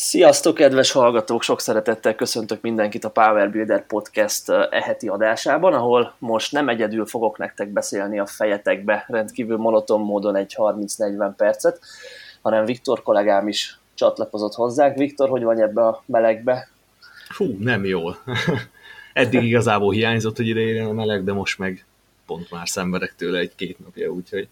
Sziasztok, 0.00 0.54
kedves 0.54 0.90
hallgatók! 0.90 1.42
Sok 1.42 1.60
szeretettel 1.60 2.14
köszöntök 2.14 2.60
mindenkit 2.60 3.04
a 3.04 3.10
Power 3.10 3.50
Builder 3.50 3.86
Podcast 3.86 4.48
eheti 4.70 5.08
adásában, 5.08 5.74
ahol 5.74 6.14
most 6.18 6.52
nem 6.52 6.68
egyedül 6.68 7.06
fogok 7.06 7.38
nektek 7.38 7.68
beszélni 7.68 8.18
a 8.18 8.26
fejetekbe 8.26 9.04
rendkívül 9.08 9.56
monoton 9.56 10.00
módon 10.00 10.36
egy 10.36 10.54
30-40 10.56 11.32
percet, 11.36 11.80
hanem 12.42 12.64
Viktor 12.64 13.02
kollégám 13.02 13.48
is 13.48 13.78
csatlakozott 13.94 14.54
hozzánk. 14.54 14.96
Viktor, 14.96 15.28
hogy 15.28 15.42
van 15.42 15.60
ebbe 15.60 15.86
a 15.86 16.02
melegbe? 16.06 16.68
Fú, 17.28 17.56
nem 17.58 17.84
jól. 17.84 18.16
Eddig 19.12 19.42
igazából 19.42 19.92
hiányzott, 19.92 20.36
hogy 20.36 20.46
ide 20.46 20.82
a 20.82 20.92
meleg, 20.92 21.24
de 21.24 21.32
most 21.32 21.58
meg 21.58 21.84
pont 22.26 22.50
már 22.50 22.68
szenvedek 22.68 23.14
tőle 23.16 23.38
egy-két 23.38 23.78
napja, 23.78 24.10
úgyhogy... 24.10 24.48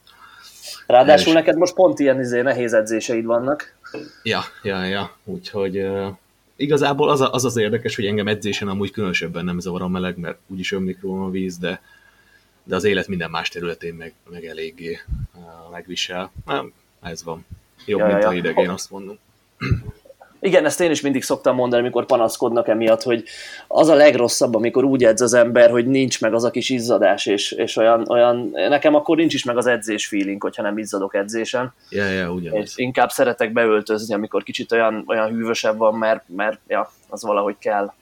Ráadásul 0.86 1.32
neked 1.32 1.56
most 1.56 1.74
pont 1.74 1.98
ilyen 1.98 2.20
izé, 2.20 2.40
nehéz 2.40 2.72
edzéseid 2.72 3.24
vannak. 3.24 3.74
Ja, 4.22 4.42
ja, 4.62 4.84
ja, 4.84 5.16
úgyhogy 5.24 5.78
uh, 5.78 6.16
igazából 6.56 7.10
az, 7.10 7.20
a, 7.20 7.32
az 7.32 7.45
az 7.45 7.56
érdekes, 7.56 7.96
hogy 7.96 8.06
engem 8.06 8.28
edzésen 8.28 8.69
amúgy 8.69 8.91
különösebben 8.91 9.45
nem 9.45 9.59
zavar 9.59 9.82
a 9.82 9.88
meleg, 9.88 10.16
mert 10.16 10.38
úgyis 10.46 10.72
ömlik 10.72 11.00
róla 11.00 11.24
a 11.24 11.30
víz, 11.30 11.59
de, 11.59 11.82
de 12.64 12.74
az 12.74 12.84
élet 12.84 13.09
minden 13.09 13.30
más 13.30 13.48
területén 13.48 13.95
meg, 13.95 14.12
meg 14.30 14.45
eléggé 14.45 14.98
uh, 15.34 15.70
megvisel. 15.70 16.32
Na, 16.45 16.66
ez 17.02 17.24
van. 17.24 17.46
Jobb, 17.84 18.00
ja, 18.00 18.06
mint 18.06 18.22
ja. 18.22 18.28
a 18.28 18.34
idegén, 18.34 18.69
azt 18.69 18.91
mondom. 18.91 19.19
Igen, 20.40 20.64
ezt 20.64 20.80
én 20.80 20.90
is 20.90 21.00
mindig 21.00 21.22
szoktam 21.22 21.54
mondani, 21.54 21.82
amikor 21.82 22.06
panaszkodnak 22.06 22.68
emiatt, 22.68 23.02
hogy 23.02 23.24
az 23.68 23.88
a 23.88 23.94
legrosszabb, 23.94 24.54
amikor 24.54 24.84
úgy 24.84 25.04
edz 25.04 25.20
az 25.20 25.34
ember, 25.34 25.70
hogy 25.70 25.86
nincs 25.86 26.20
meg 26.20 26.34
az 26.34 26.44
a 26.44 26.50
kis 26.50 26.70
izzadás, 26.70 27.27
és, 27.27 27.52
és 27.52 27.77
olyan, 27.77 28.04
olyan, 28.08 28.50
nekem 28.52 28.94
akkor 28.94 29.16
nincs 29.16 29.34
is 29.34 29.44
meg 29.44 29.56
az 29.56 29.66
edzés 29.66 30.06
feeling, 30.06 30.42
hogyha 30.42 30.62
nem 30.62 30.78
izzadok 30.78 31.14
edzésen. 31.14 31.74
Ja, 31.91 32.06
ja, 32.06 32.32
ugyanaz. 32.32 32.62
És 32.62 32.72
inkább 32.77 33.10
szeretek 33.10 33.52
beöltözni, 33.52 34.14
amikor 34.14 34.42
kicsit 34.42 34.72
olyan, 34.72 35.04
olyan 35.06 35.28
hűvösebb 35.28 35.77
van, 35.77 35.94
mert, 35.94 36.24
mert 36.27 36.60
ja, 36.68 36.92
az 37.08 37.22
valahogy 37.22 37.58
kell. 37.58 37.92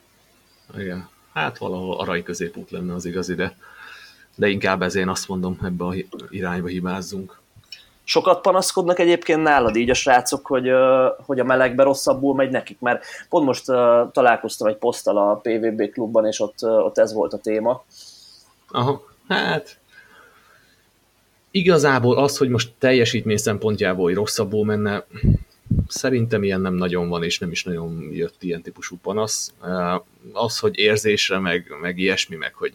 Igen, 0.77 1.09
hát 1.33 1.57
valahol 1.57 1.99
arany 1.99 2.23
középút 2.23 2.71
lenne 2.71 2.93
az 2.93 3.05
igazi, 3.05 3.35
de, 3.35 3.55
de 4.35 4.47
inkább 4.47 4.81
ezért 4.81 5.07
azt 5.07 5.27
mondom, 5.27 5.57
ebbe 5.63 5.85
a 5.85 5.93
irányba 6.29 6.67
hibázzunk. 6.67 7.43
Sokat 8.07 8.41
panaszkodnak 8.41 8.99
egyébként 8.99 9.43
nálad 9.43 9.75
így 9.75 9.89
a 9.89 9.93
srácok, 9.93 10.45
hogy, 10.45 10.69
hogy 11.25 11.39
a 11.39 11.43
melegbe 11.43 11.83
rosszabbul 11.83 12.35
megy 12.35 12.49
nekik, 12.49 12.79
mert 12.79 13.05
pont 13.29 13.45
most 13.45 13.65
találkoztam 14.11 14.67
egy 14.67 14.77
poszttal 14.77 15.17
a 15.17 15.35
PVB 15.35 15.91
klubban, 15.91 16.25
és 16.25 16.39
ott, 16.39 16.63
ott 16.63 16.97
ez 16.97 17.13
volt 17.13 17.33
a 17.33 17.37
téma. 17.37 17.83
Aha, 18.67 19.03
hát 19.27 19.77
igazából 21.51 22.17
az, 22.17 22.37
hogy 22.37 22.49
most 22.49 22.73
teljesítmény 22.77 23.37
szempontjából 23.37 24.03
hogy 24.03 24.15
rosszabbul 24.15 24.65
menne, 24.65 25.05
szerintem 25.87 26.43
ilyen 26.43 26.61
nem 26.61 26.73
nagyon 26.73 27.09
van, 27.09 27.23
és 27.23 27.39
nem 27.39 27.51
is 27.51 27.63
nagyon 27.63 28.09
jött 28.11 28.43
ilyen 28.43 28.61
típusú 28.61 28.97
panasz. 29.01 29.53
Az, 30.33 30.59
hogy 30.59 30.77
érzésre, 30.77 31.39
meg, 31.39 31.67
meg 31.81 31.97
ilyesmi, 31.97 32.35
meg 32.35 32.53
hogy 32.53 32.73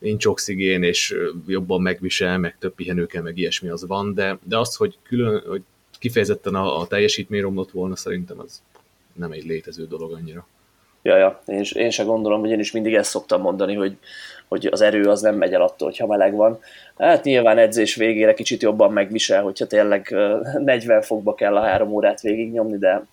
nincs 0.00 0.26
oxigén, 0.26 0.82
és 0.82 1.14
jobban 1.46 1.82
megvisel, 1.82 2.38
meg 2.38 2.56
több 2.58 2.74
pihenő 2.74 3.06
kell, 3.06 3.22
meg 3.22 3.38
ilyesmi 3.38 3.68
az 3.68 3.86
van, 3.86 4.14
de, 4.14 4.38
de 4.42 4.58
az, 4.58 4.74
hogy, 4.74 4.98
külön, 5.02 5.42
hogy 5.46 5.62
kifejezetten 5.98 6.54
a, 6.54 6.80
a 6.80 6.86
teljesítmény 6.86 7.40
romlott 7.40 7.70
volna, 7.70 7.96
szerintem 7.96 8.40
az 8.40 8.62
nem 9.12 9.32
egy 9.32 9.44
létező 9.44 9.86
dolog 9.86 10.12
annyira. 10.12 10.46
Ja, 11.02 11.16
ja, 11.16 11.42
én, 11.46 11.64
én 11.72 11.90
se 11.90 12.02
gondolom, 12.02 12.40
hogy 12.40 12.50
én 12.50 12.58
is 12.58 12.72
mindig 12.72 12.94
ezt 12.94 13.10
szoktam 13.10 13.40
mondani, 13.40 13.74
hogy, 13.74 13.96
hogy 14.48 14.66
az 14.66 14.80
erő 14.80 15.02
az 15.02 15.20
nem 15.20 15.34
megy 15.34 15.52
el 15.52 15.62
attól, 15.62 15.88
hogyha 15.88 16.06
meleg 16.06 16.34
van. 16.34 16.58
Hát 16.98 17.24
nyilván 17.24 17.58
edzés 17.58 17.94
végére 17.94 18.34
kicsit 18.34 18.62
jobban 18.62 18.92
megvisel, 18.92 19.42
hogyha 19.42 19.66
tényleg 19.66 20.14
40 20.58 21.02
fokba 21.02 21.34
kell 21.34 21.56
a 21.56 21.60
három 21.60 21.92
órát 21.92 22.20
végignyomni, 22.20 22.78
de 22.78 23.06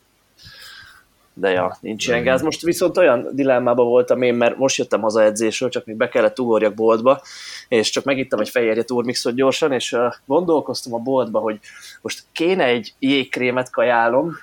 de 1.40 1.50
ja, 1.50 1.78
nincs 1.82 2.08
ilyen 2.08 2.24
gáz. 2.24 2.42
Most 2.42 2.62
viszont 2.62 2.98
olyan 2.98 3.28
dilemmában 3.32 3.86
voltam 3.86 4.22
én, 4.22 4.34
mert 4.34 4.58
most 4.58 4.78
jöttem 4.78 5.02
haza 5.02 5.24
edzésről, 5.24 5.70
csak 5.70 5.86
még 5.86 5.96
be 5.96 6.10
kellett 6.10 6.40
ugorjak 6.40 6.74
boltba, 6.74 7.22
és 7.68 7.90
csak 7.90 8.04
megittem 8.04 8.40
egy 8.40 8.50
fehérje 8.50 8.84
turmixot 8.84 9.36
gyorsan, 9.36 9.72
és 9.72 9.92
uh, 9.92 10.14
gondolkoztam 10.26 10.94
a 10.94 10.98
boltba, 10.98 11.40
hogy 11.40 11.60
most 12.02 12.24
kéne 12.32 12.64
egy 12.64 12.94
jégkrémet 13.00 13.70
kajálom, 13.70 14.38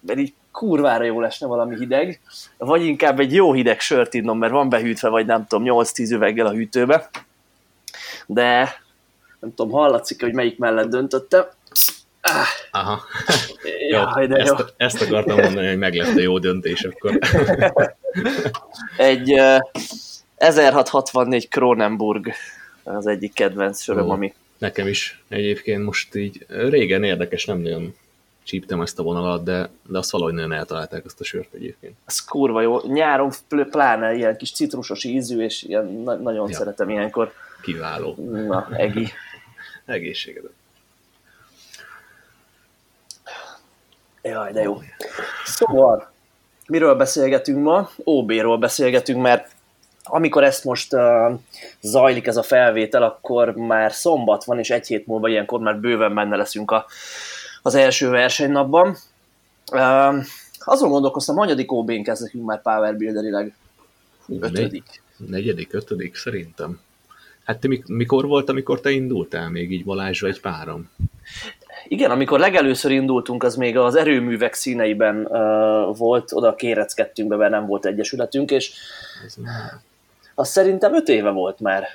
mert 0.00 0.18
így 0.18 0.32
kurvára 0.52 1.04
jó 1.04 1.20
lesne 1.20 1.46
valami 1.46 1.76
hideg, 1.76 2.20
vagy 2.58 2.84
inkább 2.84 3.20
egy 3.20 3.34
jó 3.34 3.52
hideg 3.52 3.80
sört 3.80 4.14
innom, 4.14 4.38
mert 4.38 4.52
van 4.52 4.68
behűtve, 4.68 5.08
vagy 5.08 5.26
nem 5.26 5.46
tudom, 5.46 5.84
8-10 5.84 6.10
üveggel 6.10 6.46
a 6.46 6.52
hűtőbe, 6.52 7.08
de 8.26 8.82
nem 9.40 9.54
tudom, 9.54 9.72
hallatszik, 9.72 10.20
hogy 10.22 10.32
melyik 10.32 10.58
mellett 10.58 10.88
döntöttem, 10.88 11.44
Ah. 12.26 12.46
Aha. 12.70 13.02
Jaj, 13.90 14.22
jó, 14.22 14.26
de 14.26 14.36
ezt, 14.36 14.58
jó. 14.58 14.64
ezt 14.76 15.02
akartam 15.02 15.40
mondani, 15.40 15.66
hogy 15.66 15.78
meg 15.78 15.94
lett 15.94 16.16
a 16.16 16.20
jó 16.20 16.38
döntés 16.38 16.84
akkor. 16.84 17.18
Egy 18.96 19.32
uh, 19.32 19.58
1664 20.36 21.48
Kronenburg 21.48 22.32
az 22.82 23.06
egyik 23.06 23.32
kedvenc 23.32 23.82
söröm, 23.82 24.10
ami... 24.10 24.34
Nekem 24.58 24.86
is 24.86 25.22
egyébként 25.28 25.84
most 25.84 26.14
így 26.14 26.46
régen 26.48 27.02
érdekes, 27.02 27.44
nem 27.44 27.58
nagyon 27.58 27.94
csíptem 28.42 28.80
ezt 28.80 28.98
a 28.98 29.02
vonalat, 29.02 29.44
de, 29.44 29.68
de 29.88 29.98
azt 29.98 30.10
valahogy 30.10 30.34
nagyon 30.34 30.52
eltalálták 30.52 31.04
azt 31.04 31.20
a 31.20 31.24
sört 31.24 31.54
egyébként. 31.54 31.94
Ez 32.06 32.24
kurva 32.24 32.60
jó. 32.60 32.80
Nyáron 32.86 33.30
pláne 33.70 34.14
ilyen 34.14 34.36
kis 34.36 34.52
citrusos 34.52 35.04
ízű, 35.04 35.42
és 35.42 35.62
ilyen, 35.62 35.92
na- 35.92 36.14
nagyon 36.14 36.48
ja. 36.50 36.56
szeretem 36.56 36.88
ilyenkor. 36.88 37.32
Kiváló. 37.62 38.14
Na, 38.46 38.68
egi. 38.76 39.08
Egészségedet. 39.84 40.52
Jaj, 44.24 44.52
de 44.52 44.62
jó. 44.62 44.80
Szóval, 45.44 46.12
miről 46.66 46.94
beszélgetünk 46.94 47.62
ma? 47.62 47.90
OB-ról 48.04 48.58
beszélgetünk, 48.58 49.22
mert 49.22 49.50
amikor 50.04 50.44
ezt 50.44 50.64
most 50.64 50.94
uh, 50.94 51.38
zajlik 51.80 52.26
ez 52.26 52.36
a 52.36 52.42
felvétel, 52.42 53.02
akkor 53.02 53.54
már 53.54 53.92
szombat 53.92 54.44
van, 54.44 54.58
és 54.58 54.70
egy 54.70 54.86
hét 54.86 55.06
múlva 55.06 55.28
ilyenkor 55.28 55.60
már 55.60 55.80
bőven 55.80 56.14
benne 56.14 56.36
leszünk 56.36 56.70
a, 56.70 56.86
az 57.62 57.74
első 57.74 58.08
versenynapban. 58.08 58.96
Uh, 59.72 60.24
azon 60.58 60.88
gondolkoztam, 60.88 61.36
hanyadik 61.36 61.72
OB-n 61.72 62.02
kezdekünk 62.02 62.44
már 62.44 62.62
Power 62.62 62.96
Builderileg? 62.96 63.54
Ötödik. 64.40 65.02
Negyedik, 65.16 65.72
ötödik, 65.72 66.16
szerintem. 66.16 66.80
Hát 67.44 67.60
te 67.60 67.68
mikor 67.86 68.26
volt, 68.26 68.48
amikor 68.48 68.80
te 68.80 68.90
indultál 68.90 69.50
még 69.50 69.72
így 69.72 69.84
Balázsra 69.84 70.28
egy 70.28 70.40
párom? 70.40 70.90
Igen, 71.88 72.10
amikor 72.10 72.38
legelőször 72.38 72.90
indultunk, 72.90 73.42
az 73.42 73.56
még 73.56 73.76
az 73.76 73.94
erőművek 73.94 74.54
színeiben 74.54 75.16
uh, 75.16 75.96
volt, 75.96 76.32
oda 76.32 76.54
kéreckedtünk 76.54 77.28
be, 77.28 77.36
mert 77.36 77.50
nem 77.50 77.66
volt 77.66 77.86
egyesületünk, 77.86 78.50
és 78.50 78.72
az 80.34 80.48
szerintem 80.48 80.94
öt 80.94 81.08
éve 81.08 81.30
volt 81.30 81.60
már. 81.60 81.86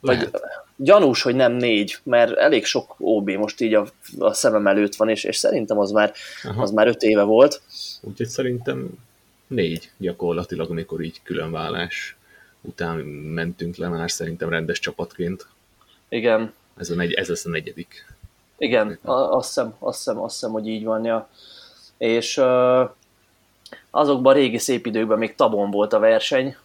Vagy 0.00 0.30
gyanús, 0.76 1.22
hogy 1.22 1.34
nem 1.34 1.52
négy, 1.52 1.98
mert 2.02 2.36
elég 2.36 2.64
sok 2.64 2.94
OB 2.98 3.30
most 3.30 3.60
így 3.60 3.74
a, 3.74 3.86
a 4.18 4.32
szemem 4.32 4.66
előtt 4.66 4.94
van, 4.94 5.08
és, 5.08 5.24
és 5.24 5.36
szerintem 5.36 5.78
az 5.78 5.90
már, 5.90 6.12
az 6.56 6.70
már 6.70 6.86
öt 6.86 7.02
éve 7.02 7.22
volt. 7.22 7.62
Úgyhogy 8.00 8.28
szerintem 8.28 8.88
négy 9.46 9.90
gyakorlatilag, 9.96 10.70
amikor 10.70 11.00
így 11.00 11.20
különvállás 11.22 12.16
után 12.60 12.96
mentünk 13.34 13.76
le 13.76 13.88
már 13.88 14.10
szerintem 14.10 14.48
rendes 14.48 14.78
csapatként. 14.78 15.46
Igen. 16.08 16.52
Ez, 16.76 16.90
a 16.90 16.94
negy, 16.94 17.12
ez 17.12 17.28
lesz 17.28 17.44
a 17.44 17.50
negyedik. 17.50 18.09
Igen, 18.60 18.98
azt 19.04 19.46
hiszem, 19.46 19.74
azt 19.78 19.96
hiszem, 19.96 20.20
azt 20.20 20.34
hiszem, 20.34 20.50
hogy 20.50 20.68
így 20.68 20.84
van, 20.84 21.04
ja. 21.04 21.28
És 21.98 22.36
uh, 22.36 22.90
azokban 23.90 24.32
a 24.32 24.36
régi 24.36 24.58
szép 24.58 24.86
időkben 24.86 25.18
még 25.18 25.34
tabon 25.34 25.70
volt 25.70 25.92
a 25.92 25.98
verseny, 25.98 26.56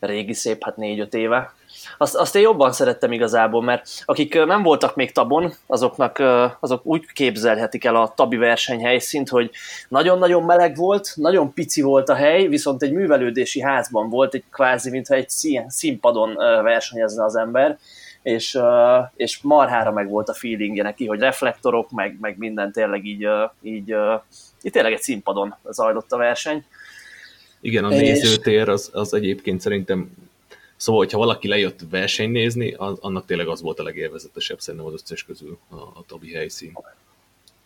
régi 0.00 0.32
szép, 0.32 0.64
hát 0.64 0.76
négy-öt 0.76 1.14
éve. 1.14 1.54
Azt, 1.98 2.14
azt 2.14 2.36
én 2.36 2.42
jobban 2.42 2.72
szerettem 2.72 3.12
igazából, 3.12 3.62
mert 3.62 3.88
akik 4.04 4.44
nem 4.44 4.62
voltak 4.62 4.96
még 4.96 5.12
tabon, 5.12 5.54
azoknak 5.66 6.22
azok 6.60 6.86
úgy 6.86 7.06
képzelhetik 7.12 7.84
el 7.84 7.96
a 7.96 8.12
tabi 8.16 8.36
versenyhelyszínt, 8.36 9.28
hogy 9.28 9.50
nagyon-nagyon 9.88 10.42
meleg 10.42 10.76
volt, 10.76 11.12
nagyon 11.14 11.52
pici 11.52 11.80
volt 11.80 12.08
a 12.08 12.14
hely, 12.14 12.46
viszont 12.46 12.82
egy 12.82 12.92
művelődési 12.92 13.60
házban 13.60 14.08
volt, 14.08 14.34
egy 14.34 14.44
kvázi, 14.50 14.90
mintha 14.90 15.14
egy 15.14 15.30
színpadon 15.68 16.34
versenyezne 16.62 17.24
az 17.24 17.36
ember, 17.36 17.78
és, 18.22 18.58
és 19.16 19.38
marhára 19.42 19.92
meg 19.92 20.08
volt 20.08 20.28
a 20.28 20.34
feelingje 20.34 20.82
neki, 20.82 21.06
hogy 21.06 21.18
reflektorok, 21.18 21.90
meg, 21.90 22.16
meg 22.20 22.38
minden 22.38 22.72
tényleg 22.72 23.04
így, 23.04 23.28
így, 23.62 23.94
így 24.62 24.72
tényleg 24.72 24.92
egy 24.92 25.02
színpadon 25.02 25.54
zajlott 25.70 26.12
a 26.12 26.16
verseny. 26.16 26.64
Igen, 27.60 27.84
a 27.84 27.92
és... 27.92 28.00
nézőtér 28.00 28.68
az, 28.68 28.90
az 28.92 29.14
egyébként 29.14 29.60
szerintem 29.60 30.10
Szóval, 30.82 31.00
hogyha 31.00 31.18
valaki 31.18 31.48
lejött 31.48 31.80
verseny 31.90 32.30
nézni, 32.30 32.74
az, 32.76 32.98
annak 33.00 33.26
tényleg 33.26 33.48
az 33.48 33.62
volt 33.62 33.78
a 33.78 33.82
legélvezetesebb 33.82 34.60
szerintem 34.60 34.88
az 34.88 35.00
összes 35.02 35.24
közül 35.24 35.58
a, 35.70 35.74
a 35.74 36.04
tabi 36.06 36.32
helyszín. 36.32 36.72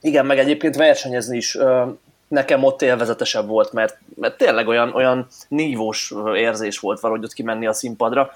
Igen, 0.01 0.27
meg 0.27 0.39
egyébként 0.39 0.77
versenyezni 0.77 1.37
is 1.37 1.59
nekem 2.29 2.65
ott 2.65 2.83
élvezetesebb 2.83 3.47
volt, 3.47 3.73
mert, 3.73 3.99
mert 4.15 4.37
tényleg 4.37 4.69
olyan, 4.69 4.95
olyan 4.95 5.27
nívós 5.49 6.13
érzés 6.35 6.79
volt 6.79 7.01
valahogy 7.01 7.25
ott 7.25 7.33
kimenni 7.33 7.67
a 7.67 7.73
színpadra. 7.73 8.31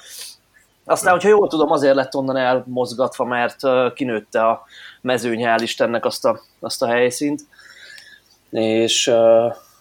Aztán, 0.91 1.13
hogyha 1.13 1.29
jól 1.29 1.49
tudom, 1.49 1.71
azért 1.71 1.95
lett 1.95 2.15
onnan 2.15 2.37
elmozgatva, 2.37 3.25
mert 3.25 3.59
kinőtte 3.95 4.47
a 4.47 4.65
mezőny, 5.01 5.45
hál' 5.45 5.61
Istennek 5.63 6.05
azt 6.05 6.25
a, 6.25 6.41
azt 6.61 6.83
a 6.83 6.87
helyszínt. 6.87 7.41
és, 8.51 9.13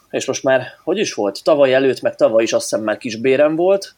és 0.10 0.26
most 0.26 0.44
már, 0.44 0.68
hogy 0.84 0.98
is 0.98 1.14
volt? 1.14 1.44
Tavaly 1.44 1.74
előtt, 1.74 2.02
meg 2.02 2.16
tavaly 2.16 2.44
is 2.44 2.54
azt 2.54 2.70
hiszem 2.70 2.84
már 2.84 2.98
Kisbérem 2.98 3.56
volt. 3.56 3.94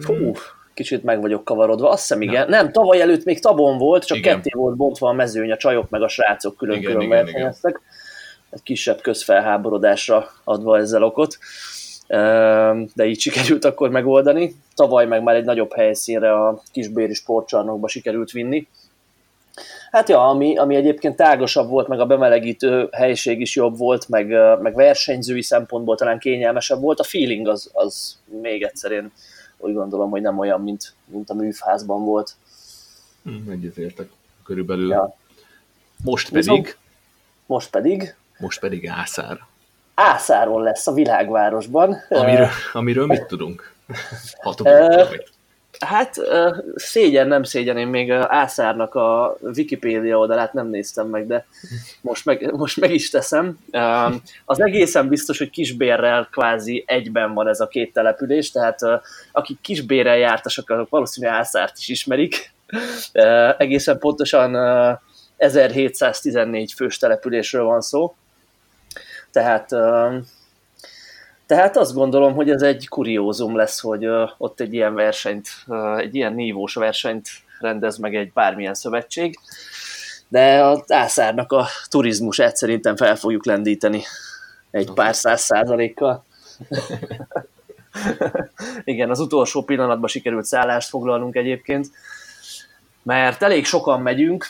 Fú, 0.00 0.32
kicsit 0.74 1.02
meg 1.02 1.20
vagyok 1.20 1.44
kavarodva, 1.44 1.88
azt 1.88 2.00
hiszem 2.00 2.22
igen. 2.22 2.48
Nem, 2.48 2.72
tavaly 2.72 3.00
előtt 3.00 3.24
még 3.24 3.40
Tabon 3.40 3.78
volt, 3.78 4.04
csak 4.04 4.18
igen. 4.18 4.34
ketté 4.34 4.50
volt 4.54 4.76
bontva 4.76 5.08
a 5.08 5.12
mezőny, 5.12 5.50
a 5.50 5.56
csajok 5.56 5.90
meg 5.90 6.02
a 6.02 6.08
srácok 6.08 6.56
külön-külön 6.56 7.08
versenyeztek. 7.08 7.80
Egy 8.50 8.62
kisebb 8.62 9.00
közfelháborodásra 9.00 10.30
adva 10.44 10.78
ezzel 10.78 11.02
okot 11.02 11.38
de 12.94 13.06
így 13.06 13.20
sikerült 13.20 13.64
akkor 13.64 13.90
megoldani. 13.90 14.54
Tavaly 14.74 15.06
meg 15.06 15.22
már 15.22 15.34
egy 15.34 15.44
nagyobb 15.44 15.72
helyszínre 15.72 16.32
a 16.46 16.62
kisbéri 16.72 17.14
sportcsarnokba 17.14 17.88
sikerült 17.88 18.30
vinni. 18.30 18.68
Hát 19.90 20.08
ja, 20.08 20.28
ami, 20.28 20.56
ami 20.56 20.74
egyébként 20.74 21.16
tágasabb 21.16 21.68
volt, 21.68 21.88
meg 21.88 22.00
a 22.00 22.06
bemelegítő 22.06 22.88
helység 22.92 23.40
is 23.40 23.56
jobb 23.56 23.78
volt, 23.78 24.08
meg, 24.08 24.26
meg 24.60 24.74
versenyzői 24.74 25.42
szempontból 25.42 25.96
talán 25.96 26.18
kényelmesebb 26.18 26.80
volt, 26.80 27.00
a 27.00 27.04
feeling 27.04 27.48
az, 27.48 27.70
az 27.72 28.18
még 28.42 28.62
egyszer 28.62 28.90
én 28.90 29.12
úgy 29.58 29.74
gondolom, 29.74 30.10
hogy 30.10 30.22
nem 30.22 30.38
olyan, 30.38 30.60
mint, 30.60 30.94
mint 31.04 31.30
a 31.30 31.34
műfházban 31.34 32.04
volt. 32.04 32.36
Hm, 33.22 33.50
egyetértek 33.50 34.08
körülbelül. 34.44 34.88
Ja. 34.88 35.16
Most 36.04 36.28
pedig... 36.30 36.44
Viszont, 36.44 36.76
most 37.46 37.70
pedig... 37.70 38.14
Most 38.38 38.60
pedig 38.60 38.88
Ászár. 38.88 39.38
Ászáron 39.94 40.62
lesz 40.62 40.86
a 40.86 40.92
világvárosban. 40.92 41.96
Amiről, 42.08 42.48
amiről 42.72 43.06
mit 43.06 43.26
tudunk? 43.26 43.72
Hát 45.80 46.14
szégyen, 46.74 47.28
nem 47.28 47.42
szégyen, 47.42 47.76
én 47.76 47.86
még 47.86 48.10
Ászárnak 48.10 48.94
a 48.94 49.36
Wikipédia 49.40 50.18
oldalát 50.18 50.52
nem 50.52 50.66
néztem 50.66 51.06
meg, 51.06 51.26
de 51.26 51.46
most 52.00 52.24
meg, 52.24 52.52
most 52.52 52.80
meg 52.80 52.92
is 52.92 53.10
teszem. 53.10 53.58
Az 54.44 54.60
egészen 54.60 55.08
biztos, 55.08 55.38
hogy 55.38 55.50
Kisbérrel 55.50 56.28
kvázi 56.30 56.84
egyben 56.86 57.34
van 57.34 57.48
ez 57.48 57.60
a 57.60 57.68
két 57.68 57.92
település, 57.92 58.50
tehát 58.50 58.78
akik 59.32 59.60
Kisbérrel 59.60 60.16
jártasak, 60.16 60.70
azok 60.70 60.88
valószínűleg 60.88 61.36
Ászárt 61.36 61.78
is 61.78 61.88
ismerik. 61.88 62.52
Egészen 63.58 63.98
pontosan 63.98 64.56
1714 65.36 66.72
fős 66.72 66.98
településről 66.98 67.64
van 67.64 67.80
szó. 67.80 68.14
Tehát 69.34 69.68
tehát 71.46 71.76
azt 71.76 71.94
gondolom, 71.94 72.34
hogy 72.34 72.50
ez 72.50 72.62
egy 72.62 72.88
kuriózum 72.88 73.56
lesz, 73.56 73.80
hogy 73.80 74.06
ott 74.38 74.60
egy 74.60 74.74
ilyen 74.74 74.94
versenyt, 74.94 75.48
egy 75.96 76.14
ilyen 76.14 76.34
nívós 76.34 76.74
versenyt 76.74 77.28
rendez 77.60 77.96
meg 77.96 78.14
egy 78.14 78.32
bármilyen 78.32 78.74
szövetség, 78.74 79.38
de 80.28 80.64
az 80.64 80.92
ászárnak 80.92 81.52
a 81.52 81.66
turizmusát 81.88 82.56
szerintem 82.56 82.96
fel 82.96 83.16
fogjuk 83.16 83.46
lendíteni 83.46 84.02
egy 84.70 84.90
pár 84.90 85.14
száz 85.14 85.40
százalékkal. 85.40 86.24
Igen, 88.84 89.10
az 89.10 89.20
utolsó 89.20 89.62
pillanatban 89.62 90.08
sikerült 90.08 90.44
szállást 90.44 90.88
foglalnunk 90.88 91.36
egyébként, 91.36 91.90
mert 93.02 93.42
elég 93.42 93.64
sokan 93.64 94.02
megyünk, 94.02 94.46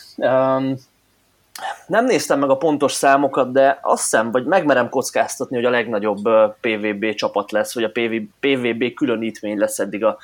nem 1.87 2.05
néztem 2.05 2.39
meg 2.39 2.51
a 2.51 2.57
pontos 2.57 2.93
számokat, 2.93 3.53
de 3.53 3.79
azt 3.83 4.03
hiszem, 4.03 4.31
vagy 4.31 4.45
megmerem 4.45 4.89
kockáztatni, 4.89 5.57
hogy 5.57 5.65
a 5.65 5.71
legnagyobb 5.71 6.23
PVB 6.61 7.15
csapat 7.15 7.53
lesz, 7.53 7.75
vagy 7.75 7.85
a 7.85 7.91
PV, 7.91 8.15
PVB 8.41 8.95
különítmény 8.95 9.59
lesz 9.59 9.79
eddig 9.79 10.05
a, 10.05 10.19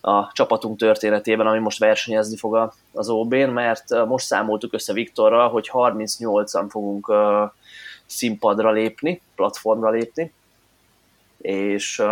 a 0.00 0.32
csapatunk 0.32 0.78
történetében, 0.78 1.46
ami 1.46 1.58
most 1.58 1.78
versenyezni 1.78 2.36
fog 2.36 2.72
az 2.92 3.08
OB-n, 3.08 3.48
mert 3.48 4.06
most 4.06 4.26
számoltuk 4.26 4.72
össze 4.72 4.92
Viktorral, 4.92 5.48
hogy 5.48 5.70
38-an 5.72 6.66
fogunk 6.68 7.12
színpadra 8.06 8.70
lépni, 8.70 9.20
platformra 9.34 9.90
lépni, 9.90 10.32
és, 11.38 12.02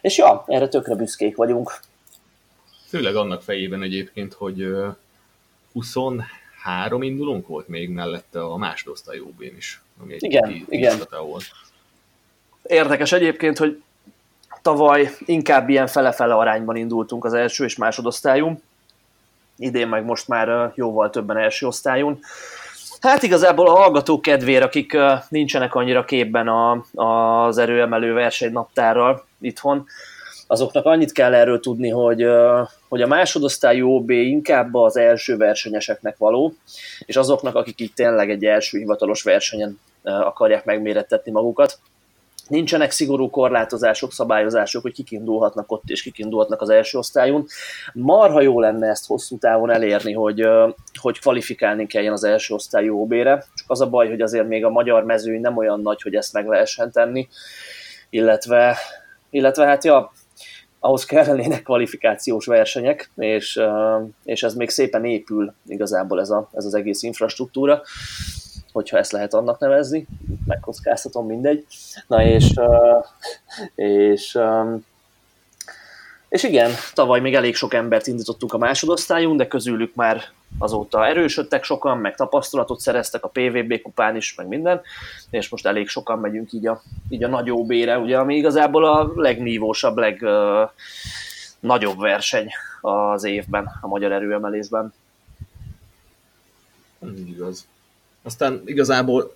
és 0.00 0.18
ja, 0.18 0.44
erre 0.46 0.68
tökre 0.68 0.94
büszkék 0.94 1.36
vagyunk. 1.36 1.80
Főleg 2.88 3.16
annak 3.16 3.42
fejében 3.42 3.82
egyébként, 3.82 4.32
hogy 4.32 4.66
20 5.72 5.96
három 6.66 7.02
indulónk 7.02 7.46
volt 7.46 7.68
még 7.68 7.90
mellette 7.90 8.44
a 8.44 8.56
másodosztály 8.56 9.20
ob 9.20 9.42
is, 9.56 9.80
ami 10.02 10.12
egy 10.12 10.22
igen, 10.22 10.64
igen. 10.68 10.98
volt. 11.10 11.44
Érdekes 12.62 13.12
egyébként, 13.12 13.58
hogy 13.58 13.82
tavaly 14.62 15.10
inkább 15.24 15.68
ilyen 15.68 15.86
fele-fele 15.86 16.34
arányban 16.34 16.76
indultunk 16.76 17.24
az 17.24 17.32
első 17.32 17.64
és 17.64 17.76
másodosztályunk, 17.76 18.60
idén 19.56 19.88
meg 19.88 20.04
most 20.04 20.28
már 20.28 20.72
jóval 20.74 21.10
többen 21.10 21.36
első 21.36 21.66
osztályon. 21.66 22.18
Hát 23.00 23.22
igazából 23.22 23.68
a 23.68 23.76
hallgatók 23.76 24.22
kedvére, 24.22 24.64
akik 24.64 24.96
nincsenek 25.28 25.74
annyira 25.74 26.04
képben 26.04 26.48
a, 26.48 26.84
az 26.94 27.58
erőemelő 27.58 28.12
versenynaptárral 28.12 29.26
itthon, 29.40 29.86
azoknak 30.46 30.84
annyit 30.84 31.12
kell 31.12 31.34
erről 31.34 31.60
tudni, 31.60 31.88
hogy, 31.88 32.26
hogy 32.88 33.02
a 33.02 33.06
másodosztályú 33.06 33.88
OB 33.88 34.10
inkább 34.10 34.74
az 34.74 34.96
első 34.96 35.36
versenyeseknek 35.36 36.16
való, 36.16 36.54
és 37.06 37.16
azoknak, 37.16 37.54
akik 37.54 37.80
itt 37.80 37.94
tényleg 37.94 38.30
egy 38.30 38.44
első 38.44 38.78
hivatalos 38.78 39.22
versenyen 39.22 39.80
akarják 40.02 40.64
megmérettetni 40.64 41.30
magukat. 41.30 41.78
Nincsenek 42.48 42.90
szigorú 42.90 43.30
korlátozások, 43.30 44.12
szabályozások, 44.12 44.82
hogy 44.82 44.92
kik 44.92 45.10
indulhatnak 45.10 45.72
ott 45.72 45.82
és 45.86 46.02
kik 46.02 46.18
indulhatnak 46.18 46.60
az 46.60 46.68
első 46.68 46.98
osztályon. 46.98 47.46
Marha 47.92 48.40
jó 48.40 48.60
lenne 48.60 48.88
ezt 48.88 49.06
hosszú 49.06 49.38
távon 49.38 49.70
elérni, 49.70 50.12
hogy, 50.12 50.48
hogy 51.00 51.18
kvalifikálni 51.18 51.86
kelljen 51.86 52.12
az 52.12 52.24
első 52.24 52.54
osztályú 52.54 53.00
OB-re, 53.00 53.44
csak 53.54 53.70
az 53.70 53.80
a 53.80 53.88
baj, 53.88 54.08
hogy 54.08 54.20
azért 54.20 54.48
még 54.48 54.64
a 54.64 54.70
magyar 54.70 55.04
mezőny 55.04 55.40
nem 55.40 55.56
olyan 55.56 55.80
nagy, 55.80 56.02
hogy 56.02 56.14
ezt 56.14 56.32
meg 56.32 56.46
lehessen 56.46 56.90
tenni, 56.92 57.28
illetve, 58.10 58.76
illetve 59.30 59.66
hát 59.66 59.84
ja, 59.84 60.12
ahhoz 60.86 61.04
kellenének 61.04 61.62
kvalifikációs 61.62 62.46
versenyek, 62.46 63.10
és, 63.16 63.60
és 64.24 64.42
ez 64.42 64.54
még 64.54 64.70
szépen 64.70 65.04
épül 65.04 65.54
igazából 65.66 66.20
ez, 66.20 66.30
a, 66.30 66.48
ez 66.52 66.64
az 66.64 66.74
egész 66.74 67.02
infrastruktúra, 67.02 67.82
hogyha 68.72 68.98
ezt 68.98 69.12
lehet 69.12 69.34
annak 69.34 69.58
nevezni, 69.58 70.06
megkockáztatom, 70.46 71.26
mindegy. 71.26 71.66
Na 72.06 72.24
és, 72.24 72.54
és, 73.74 74.38
és 76.28 76.42
igen, 76.42 76.70
tavaly 76.94 77.20
még 77.20 77.34
elég 77.34 77.54
sok 77.54 77.74
embert 77.74 78.06
indítottunk 78.06 78.52
a 78.52 78.58
másodosztályon, 78.58 79.36
de 79.36 79.46
közülük 79.46 79.94
már 79.94 80.22
azóta 80.58 81.06
erősödtek 81.06 81.64
sokan, 81.64 81.98
meg 81.98 82.16
tapasztalatot 82.16 82.80
szereztek 82.80 83.24
a 83.24 83.28
PVB 83.28 83.82
kupán 83.82 84.16
is, 84.16 84.34
meg 84.34 84.46
minden, 84.46 84.80
és 85.30 85.48
most 85.48 85.66
elég 85.66 85.88
sokan 85.88 86.18
megyünk 86.18 86.52
így 86.52 86.66
a, 86.66 86.82
így 87.08 87.24
a 87.24 87.28
nagy 87.28 87.50
OB-re, 87.50 87.98
ugye, 87.98 88.18
ami 88.18 88.36
igazából 88.36 88.84
a 88.84 89.12
legnívósabb, 89.14 89.96
legnagyobb 89.96 91.96
uh, 91.96 92.00
verseny 92.00 92.48
az 92.80 93.24
évben, 93.24 93.78
a 93.80 93.86
magyar 93.86 94.12
erőemelésben. 94.12 94.92
Igaz. 97.26 97.66
Aztán 98.22 98.62
igazából 98.64 99.34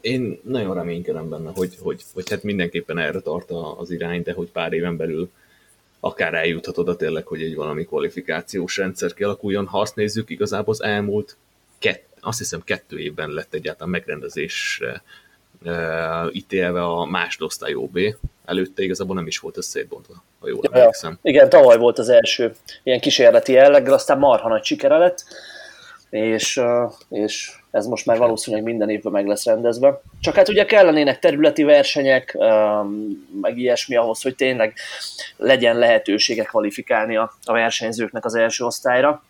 én 0.00 0.40
nagyon 0.42 0.74
reménykedem 0.74 1.28
benne, 1.28 1.50
hogy, 1.54 1.76
hogy, 1.82 2.04
hogy 2.14 2.30
hát 2.30 2.42
mindenképpen 2.42 2.98
erre 2.98 3.20
tart 3.20 3.50
az 3.78 3.90
irány, 3.90 4.22
de 4.22 4.32
hogy 4.32 4.50
pár 4.50 4.72
éven 4.72 4.96
belül 4.96 5.30
akár 6.00 6.34
eljuthat 6.34 6.78
oda 6.78 6.96
tényleg, 6.96 7.26
hogy 7.26 7.42
egy 7.42 7.54
valami 7.54 7.84
kvalifikációs 7.84 8.76
rendszer 8.76 9.14
kialakuljon. 9.14 9.66
Ha 9.66 9.80
azt 9.80 9.96
nézzük, 9.96 10.30
igazából 10.30 10.74
az 10.74 10.82
elmúlt 10.82 11.36
kett, 11.78 12.06
azt 12.20 12.38
hiszem 12.38 12.62
kettő 12.64 12.98
évben 12.98 13.30
lett 13.30 13.54
egyáltalán 13.54 13.90
megrendezésre 13.90 15.02
uh, 15.64 15.72
ítélve 16.32 16.84
a 16.84 17.04
másodosztály 17.04 17.74
OB. 17.74 17.98
Előtte 18.44 18.82
igazából 18.82 19.14
nem 19.14 19.26
is 19.26 19.38
volt 19.38 19.58
ez 19.58 19.66
szétbontva, 19.66 20.22
ha 20.40 20.48
jól 20.48 20.60
ja, 20.62 20.70
emlékszem. 20.72 21.18
Igen, 21.22 21.48
tavaly 21.48 21.76
volt 21.76 21.98
az 21.98 22.08
első 22.08 22.54
ilyen 22.82 23.00
kísérleti 23.00 23.52
jelleggel, 23.52 23.92
aztán 23.92 24.18
marha 24.18 24.48
nagy 24.48 24.64
sikere 24.64 24.96
lett, 24.96 25.24
és, 26.10 26.56
uh, 26.56 26.92
és 27.08 27.58
ez 27.70 27.86
most 27.86 28.06
már 28.06 28.18
valószínűleg 28.18 28.64
minden 28.64 28.88
évben 28.88 29.12
meg 29.12 29.26
lesz 29.26 29.44
rendezve. 29.44 30.00
Csak 30.20 30.34
hát 30.34 30.48
ugye 30.48 30.64
kellenének 30.64 31.18
területi 31.18 31.62
versenyek, 31.62 32.36
meg 33.40 33.58
ilyesmi 33.58 33.96
ahhoz, 33.96 34.22
hogy 34.22 34.34
tényleg 34.34 34.74
legyen 35.36 35.76
lehetősége 35.76 36.42
kvalifikálni 36.42 37.16
a, 37.16 37.32
a 37.44 37.52
versenyzőknek 37.52 38.24
az 38.24 38.34
első 38.34 38.64
osztályra. 38.64 39.22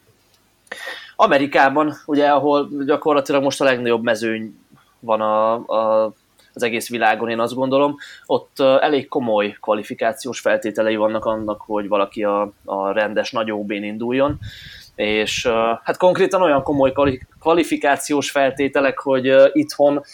Amerikában, 1.16 1.94
ugye, 2.06 2.28
ahol 2.28 2.68
gyakorlatilag 2.86 3.42
most 3.42 3.60
a 3.60 3.64
legnagyobb 3.64 4.02
mezőny 4.02 4.58
van 5.00 5.20
a, 5.20 5.52
a, 5.54 6.12
az 6.54 6.62
egész 6.62 6.88
világon, 6.88 7.28
én 7.28 7.40
azt 7.40 7.54
gondolom, 7.54 7.96
ott 8.26 8.60
elég 8.60 9.08
komoly 9.08 9.56
kvalifikációs 9.60 10.40
feltételei 10.40 10.96
vannak 10.96 11.24
annak, 11.24 11.60
hogy 11.60 11.88
valaki 11.88 12.24
a, 12.24 12.52
a 12.64 12.92
rendes 12.92 13.30
nagy 13.30 13.50
OB-n 13.50 13.82
induljon 13.82 14.38
és 14.98 15.46
hát 15.82 15.96
konkrétan 15.96 16.42
olyan 16.42 16.62
komoly 16.62 16.92
kvalifikációs 17.40 18.30
feltételek, 18.30 18.98
hogy 18.98 19.34
itthon 19.52 20.04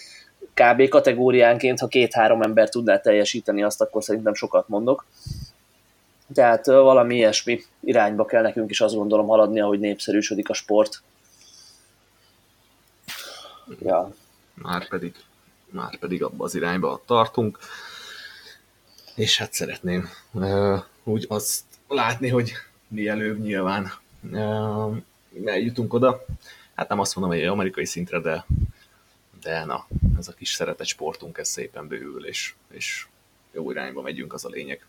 kb. 0.54 0.88
kategóriánként, 0.88 1.80
ha 1.80 1.86
két-három 1.86 2.42
ember 2.42 2.68
tudná 2.68 2.98
teljesíteni 2.98 3.62
azt, 3.62 3.80
akkor 3.80 4.02
szerintem 4.02 4.34
sokat 4.34 4.68
mondok. 4.68 5.04
Tehát 6.34 6.66
valami 6.66 7.14
ilyesmi 7.14 7.62
irányba 7.80 8.24
kell 8.24 8.42
nekünk 8.42 8.70
is 8.70 8.80
azt 8.80 8.94
gondolom 8.94 9.26
haladni, 9.26 9.60
ahogy 9.60 9.78
népszerűsödik 9.78 10.48
a 10.48 10.54
sport. 10.54 11.02
Ja. 13.82 14.10
már 14.54 14.88
pedig, 14.88 15.14
már 15.70 15.98
pedig 15.98 16.22
abba 16.22 16.44
az 16.44 16.54
irányba 16.54 17.02
tartunk. 17.06 17.58
És 19.14 19.38
hát 19.38 19.52
szeretném 19.52 20.08
úgy 21.04 21.26
azt 21.28 21.62
látni, 21.88 22.28
hogy 22.28 22.52
mielőbb 22.88 23.40
nyilván 23.40 24.02
eljutunk 25.44 25.94
oda. 25.94 26.24
Hát 26.74 26.88
nem 26.88 27.00
azt 27.00 27.16
mondom, 27.16 27.38
hogy 27.38 27.46
amerikai 27.46 27.84
szintre, 27.84 28.20
de, 28.20 28.44
de 29.42 29.64
na, 29.64 29.86
ez 30.18 30.28
a 30.28 30.32
kis 30.32 30.52
szeretett 30.52 30.86
sportunk, 30.86 31.38
ez 31.38 31.48
szépen 31.48 31.88
bővül, 31.88 32.26
és, 32.26 32.54
és 32.70 33.06
jó 33.52 33.70
irányba 33.70 34.02
megyünk, 34.02 34.32
az 34.32 34.44
a 34.44 34.48
lényeg. 34.48 34.86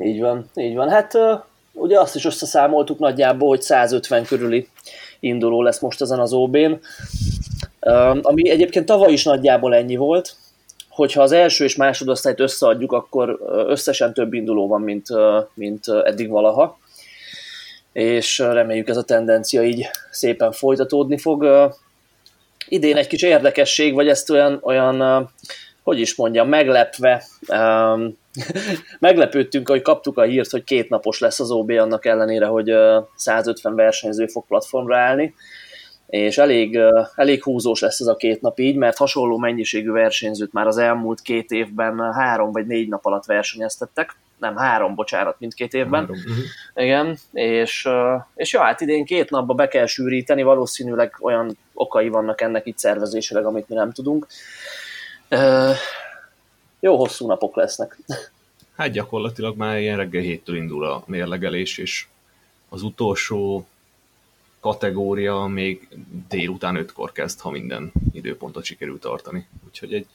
Így 0.00 0.20
van, 0.20 0.50
így 0.54 0.74
van. 0.74 0.88
Hát 0.88 1.18
ugye 1.72 2.00
azt 2.00 2.14
is 2.14 2.24
összeszámoltuk 2.24 2.98
nagyjából, 2.98 3.48
hogy 3.48 3.62
150 3.62 4.24
körüli 4.24 4.68
induló 5.20 5.62
lesz 5.62 5.80
most 5.80 6.00
ezen 6.00 6.18
az 6.18 6.32
OB-n, 6.32 6.72
ami 8.22 8.50
egyébként 8.50 8.86
tavaly 8.86 9.12
is 9.12 9.24
nagyjából 9.24 9.74
ennyi 9.74 9.96
volt, 9.96 10.36
hogyha 10.88 11.22
az 11.22 11.32
első 11.32 11.64
és 11.64 11.76
másodosztályt 11.76 12.40
összeadjuk, 12.40 12.92
akkor 12.92 13.40
összesen 13.66 14.14
több 14.14 14.32
induló 14.32 14.68
van, 14.68 14.80
mint, 14.80 15.06
mint 15.54 15.88
eddig 15.88 16.28
valaha, 16.28 16.78
és 17.92 18.38
reméljük 18.38 18.88
ez 18.88 18.96
a 18.96 19.04
tendencia 19.04 19.62
így 19.62 19.88
szépen 20.10 20.52
folytatódni 20.52 21.18
fog. 21.18 21.70
Idén 22.68 22.96
egy 22.96 23.06
kis 23.06 23.22
érdekesség, 23.22 23.94
vagy 23.94 24.08
ezt 24.08 24.30
olyan, 24.30 24.58
olyan 24.62 25.30
hogy 25.82 26.00
is 26.00 26.14
mondjam, 26.14 26.48
meglepve, 26.48 27.24
um, 27.48 28.18
meglepődtünk, 28.98 29.68
hogy 29.68 29.82
kaptuk 29.82 30.18
a 30.18 30.22
hírt, 30.22 30.50
hogy 30.50 30.64
két 30.64 30.88
napos 30.88 31.18
lesz 31.18 31.40
az 31.40 31.50
OB 31.50 31.70
annak 31.70 32.06
ellenére, 32.06 32.46
hogy 32.46 32.72
uh, 32.72 33.04
150 33.16 33.74
versenyző 33.74 34.26
fog 34.26 34.46
platformra 34.46 34.96
állni, 34.96 35.34
és 36.06 36.38
elég, 36.38 36.78
elég 37.14 37.42
húzós 37.42 37.80
lesz 37.80 38.00
ez 38.00 38.06
a 38.06 38.16
két 38.16 38.40
nap 38.40 38.58
így, 38.58 38.76
mert 38.76 38.96
hasonló 38.96 39.38
mennyiségű 39.38 39.90
versenyzőt 39.90 40.52
már 40.52 40.66
az 40.66 40.76
elmúlt 40.76 41.20
két 41.20 41.50
évben 41.50 42.12
három 42.12 42.52
vagy 42.52 42.66
négy 42.66 42.88
nap 42.88 43.06
alatt 43.06 43.24
versenyeztettek, 43.24 44.16
nem 44.42 44.56
három, 44.56 44.94
bocsánat, 44.94 45.36
mindkét 45.38 45.74
évben. 45.74 46.00
Három. 46.00 46.16
Uh-huh. 46.16 46.44
Igen, 46.74 47.18
és, 47.32 47.88
és 48.34 48.52
ja, 48.52 48.62
hát 48.62 48.80
idén 48.80 49.04
két 49.04 49.30
napba 49.30 49.54
be 49.54 49.68
kell 49.68 49.86
sűríteni, 49.86 50.42
valószínűleg 50.42 51.16
olyan 51.20 51.56
okai 51.72 52.08
vannak 52.08 52.40
ennek 52.40 52.66
itt 52.66 52.78
szervezésileg, 52.78 53.44
amit 53.44 53.68
mi 53.68 53.74
nem 53.74 53.92
tudunk. 53.92 54.26
Jó 56.80 56.96
hosszú 56.96 57.26
napok 57.26 57.56
lesznek. 57.56 57.98
Hát 58.76 58.90
gyakorlatilag 58.90 59.56
már 59.56 59.78
ilyen 59.78 59.96
reggel 59.96 60.22
héttől 60.22 60.56
indul 60.56 60.84
a 60.84 61.02
mérlegelés, 61.06 61.78
és 61.78 62.06
az 62.68 62.82
utolsó 62.82 63.66
kategória 64.60 65.46
még 65.46 65.88
délután 66.28 66.76
ötkor 66.76 67.12
kezd, 67.12 67.40
ha 67.40 67.50
minden 67.50 67.92
időpontot 68.12 68.64
sikerül 68.64 68.98
tartani. 68.98 69.48
Úgyhogy 69.66 69.94
egy, 69.94 70.06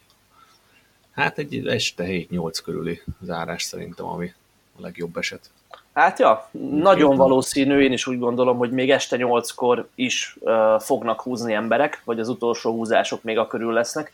hát 1.17 1.37
egy 1.37 1.67
este 1.67 2.03
7-8 2.07 2.59
körüli 2.63 3.01
zárás 3.21 3.63
szerintem, 3.63 4.05
ami 4.05 4.33
a 4.77 4.81
legjobb 4.81 5.17
eset. 5.17 5.49
Hát 5.93 6.19
ja, 6.19 6.49
nagyon 6.71 7.15
valószínű, 7.15 7.79
én 7.79 7.91
is 7.91 8.07
úgy 8.07 8.19
gondolom, 8.19 8.57
hogy 8.57 8.71
még 8.71 8.91
este 8.91 9.17
8-kor 9.19 9.87
is 9.95 10.37
uh, 10.39 10.79
fognak 10.79 11.21
húzni 11.21 11.53
emberek, 11.53 12.01
vagy 12.05 12.19
az 12.19 12.29
utolsó 12.29 12.71
húzások 12.71 13.23
még 13.23 13.37
a 13.37 13.47
körül 13.47 13.73
lesznek. 13.73 14.11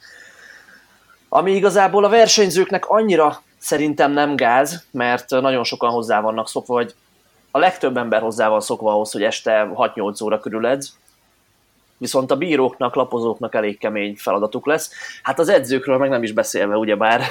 Ami 1.30 1.56
igazából 1.56 2.04
a 2.04 2.10
versenyzőknek 2.10 2.90
annyira 2.90 3.42
szerintem 3.58 4.12
nem 4.12 4.36
gáz, 4.36 4.86
mert 4.92 5.30
nagyon 5.30 5.64
sokan 5.64 5.90
hozzá 5.90 6.22
vannak 6.22 6.50
szokva, 6.50 6.74
vagy 6.74 6.94
a 7.52 7.60
legtöbb 7.60 7.98
ember 7.98 8.22
hozzá 8.22 8.48
van 8.48 8.62
szokva 8.62 8.92
ahhoz, 8.92 9.12
hogy 9.12 9.24
este 9.24 9.72
6-8 9.76 10.24
óra 10.24 10.40
körül 10.40 10.68
edz, 10.68 10.98
viszont 12.04 12.32
a 12.32 12.36
bíróknak, 12.36 12.96
lapozóknak 12.96 13.56
elég 13.56 13.78
kemény 13.78 14.16
feladatuk 14.18 14.66
lesz. 14.66 14.92
Hát 15.22 15.40
az 15.40 15.50
edzőkről 15.50 15.98
meg 15.98 16.10
nem 16.10 16.24
is 16.24 16.32
beszélve, 16.32 16.76
ugyebár, 16.76 17.22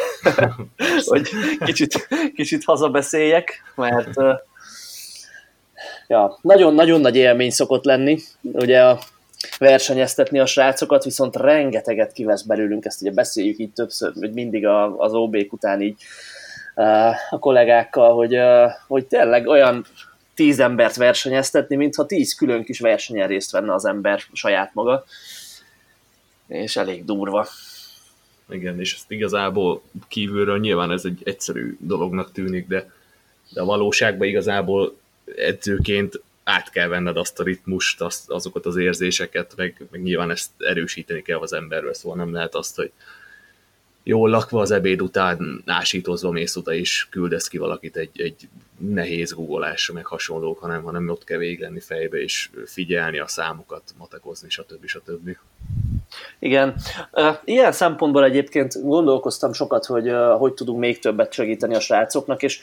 hogy 1.11 1.29
kicsit, 1.65 2.09
kicsit 2.35 2.65
hazabeszéljek, 2.65 3.73
mert 3.75 4.11
ja, 6.07 6.39
nagyon-nagyon 6.43 7.01
nagy 7.01 7.17
élmény 7.17 7.51
szokott 7.51 7.85
lenni. 7.85 8.19
Ugye 8.43 8.83
a 8.83 8.99
versenyeztetni 9.59 10.39
a 10.39 10.47
srácokat, 10.47 11.05
viszont 11.05 11.37
rengeteget 11.37 12.13
kivesz 12.13 12.43
belőlünk, 12.43 12.85
ezt 12.85 13.03
ugye 13.03 13.11
beszéljük 13.11 13.59
így 13.59 13.73
többször, 13.73 14.13
hogy 14.15 14.33
mindig 14.33 14.67
az 14.97 15.15
ob 15.15 15.37
után 15.51 15.81
így 15.81 15.97
a 17.31 17.39
kollégákkal, 17.39 18.15
hogy, 18.15 18.39
hogy 18.89 19.07
tényleg 19.07 19.47
olyan 19.47 19.87
tíz 20.35 20.59
embert 20.59 20.97
versenyeztetni, 20.97 21.77
mintha 21.77 22.07
tíz 22.07 22.35
külön 22.35 22.65
kis 22.65 22.81
versenyen 22.81 23.29
részt 23.29 23.51
venne 23.51 23.75
az 23.75 23.85
ember 23.85 24.23
saját 24.33 24.75
maga. 24.75 25.05
És 26.47 26.77
elég 26.77 27.05
durva. 27.05 27.49
Igen, 28.51 28.81
és 28.81 28.95
ezt 28.95 29.11
igazából 29.11 29.83
kívülről 30.09 30.59
nyilván 30.59 30.91
ez 30.91 31.05
egy 31.05 31.21
egyszerű 31.25 31.77
dolognak 31.81 32.33
tűnik, 32.33 32.67
de, 32.67 32.93
de 33.53 33.61
a 33.61 33.65
valóságban 33.65 34.29
igazából 34.29 34.97
edzőként 35.37 36.21
át 36.45 36.71
kell 36.71 36.89
venned 36.89 37.17
azt 37.17 37.41
a 37.41 37.43
ritmust, 37.43 38.01
azt, 38.01 38.31
azokat 38.31 38.67
az 38.67 38.77
érzéseket, 38.77 39.53
meg, 39.57 39.87
meg 39.91 40.03
nyilván 40.03 40.31
ezt 40.31 40.51
erősíteni 40.59 41.23
kell 41.23 41.39
az 41.39 41.53
emberről, 41.53 41.95
szóval 41.95 42.17
nem 42.17 42.33
lehet 42.33 42.55
azt, 42.55 42.77
hogy 42.77 42.91
jól 44.03 44.31
lakva 44.31 44.61
az 44.61 44.71
ebéd 44.71 45.03
után 45.03 45.63
ásítozva 45.67 46.31
mész 46.31 46.57
oda, 46.57 46.73
és 46.73 47.07
küldesz 47.11 47.49
ki 47.49 47.59
valakit 47.59 47.97
egy, 47.97 48.21
egy 48.21 48.49
nehéz 48.79 49.33
googolásra, 49.33 49.95
meg 49.95 50.07
hasonlók, 50.07 50.59
hanem, 50.59 50.83
hanem 50.83 51.09
ott 51.09 51.25
kell 51.25 51.39
végig 51.39 51.61
lenni 51.61 51.81
fejbe, 51.81 52.23
és 52.23 52.51
figyelni 52.67 53.19
a 53.19 53.27
számokat, 53.27 53.83
matekozni, 53.99 54.51
stb. 54.51 54.87
stb. 54.87 55.37
Igen. 56.39 56.75
Ilyen 57.45 57.73
szempontból 57.73 58.25
egyébként 58.25 58.83
gondolkoztam 58.83 59.53
sokat, 59.53 59.87
hogy 59.87 60.13
hogy 60.39 60.53
tudunk 60.53 60.79
még 60.79 60.99
többet 60.99 61.33
segíteni 61.33 61.75
a 61.75 61.81
srácoknak, 61.81 62.43
és 62.43 62.61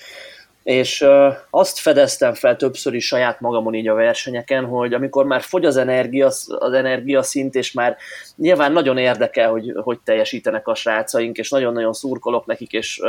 és 0.70 1.06
azt 1.50 1.80
fedeztem 1.80 2.34
fel 2.34 2.56
többször 2.56 2.94
is 2.94 3.06
saját 3.06 3.40
magamon 3.40 3.74
így 3.74 3.88
a 3.88 3.94
versenyeken, 3.94 4.66
hogy 4.66 4.94
amikor 4.94 5.26
már 5.26 5.42
fogy 5.42 5.66
az 5.66 5.78
energia, 5.78 6.26
az 6.48 6.74
energia 6.74 7.22
szint, 7.22 7.56
és 7.56 7.72
már 7.72 7.98
nyilván 8.36 8.72
nagyon 8.72 8.98
érdekel, 8.98 9.50
hogy 9.50 9.74
hogy 9.84 10.00
teljesítenek 10.04 10.68
a 10.68 10.76
srácaink, 10.76 11.38
és 11.38 11.50
nagyon-nagyon 11.50 11.94
szurkolok 11.94 12.46
nekik, 12.46 12.72
és, 12.72 13.02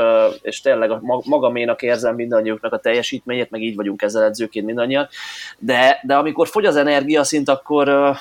és 0.43 0.61
tényleg 0.61 0.91
magaménak 1.25 1.83
érzem 1.83 2.15
mindannyiuknak 2.15 2.73
a 2.73 2.79
teljesítményét, 2.79 3.51
meg 3.51 3.63
így 3.63 3.77
vagyunk 3.77 4.03
ezzel 4.03 4.25
edzőként 4.25 4.67
mindannyian, 4.67 5.09
de, 5.59 6.01
de 6.03 6.15
amikor 6.15 6.49
fogy 6.49 6.65
az 6.65 6.77
energia 6.77 7.25
szint, 7.25 7.49
akkor 7.49 8.17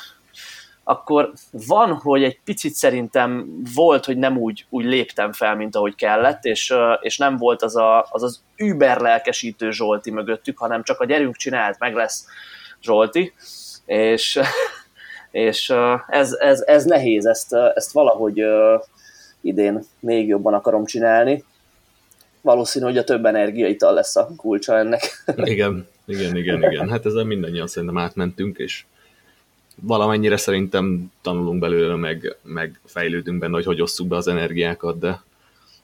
akkor 0.89 1.31
van, 1.51 1.93
hogy 1.93 2.23
egy 2.23 2.39
picit 2.43 2.73
szerintem 2.73 3.61
volt, 3.75 4.05
hogy 4.05 4.17
nem 4.17 4.37
úgy, 4.37 4.65
úgy 4.69 4.85
léptem 4.85 5.31
fel, 5.31 5.55
mint 5.55 5.75
ahogy 5.75 5.95
kellett, 5.95 6.43
és, 6.43 6.73
és 7.01 7.17
nem 7.17 7.37
volt 7.37 7.61
az, 7.61 7.75
a, 7.75 8.07
az 8.09 8.23
az 8.23 8.41
über 8.55 8.99
lelkesítő 8.99 9.71
Zsolti 9.71 10.11
mögöttük, 10.11 10.57
hanem 10.57 10.83
csak 10.83 10.99
a 10.99 11.05
gyerünk 11.05 11.35
csinált, 11.35 11.79
meg 11.79 11.93
lesz 11.93 12.25
Zsolti, 12.81 13.33
és, 13.85 14.39
és 15.31 15.73
ez, 16.07 16.33
ez, 16.39 16.61
ez 16.65 16.83
nehéz, 16.83 17.25
ezt, 17.25 17.53
ezt 17.53 17.91
valahogy 17.91 18.43
idén 19.41 19.83
még 19.99 20.27
jobban 20.27 20.53
akarom 20.53 20.85
csinálni. 20.85 21.43
Valószínű, 22.41 22.85
hogy 22.85 22.97
a 22.97 23.03
több 23.03 23.25
energiaital 23.25 23.93
lesz 23.93 24.15
a 24.15 24.29
kulcsa 24.35 24.77
ennek. 24.77 25.23
Igen, 25.35 25.87
igen, 26.05 26.35
igen, 26.35 26.63
igen. 26.63 26.89
Hát 26.89 27.05
ezzel 27.05 27.23
mindannyian 27.23 27.67
szerintem 27.67 27.97
átmentünk, 27.97 28.57
és 28.57 28.83
valamennyire 29.81 30.37
szerintem 30.37 31.11
tanulunk 31.21 31.59
belőle, 31.59 31.95
meg, 31.95 32.35
meg 32.41 32.79
fejlődünk 32.85 33.39
benne, 33.39 33.53
hogy 33.53 33.65
hogy 33.65 33.81
osszuk 33.81 34.07
be 34.07 34.15
az 34.15 34.27
energiákat, 34.27 34.99
de, 34.99 35.21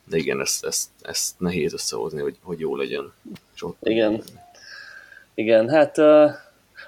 de 0.04 0.18
igen, 0.18 0.42
ezt, 0.42 0.66
ezt, 0.66 0.90
ezt 1.02 1.40
nehéz 1.40 1.74
összehozni, 1.74 2.22
hogy, 2.22 2.36
hogy 2.42 2.60
jó 2.60 2.76
legyen. 2.76 3.14
Sok 3.54 3.76
igen. 3.82 4.22
Igen, 5.34 5.70
hát 5.70 5.98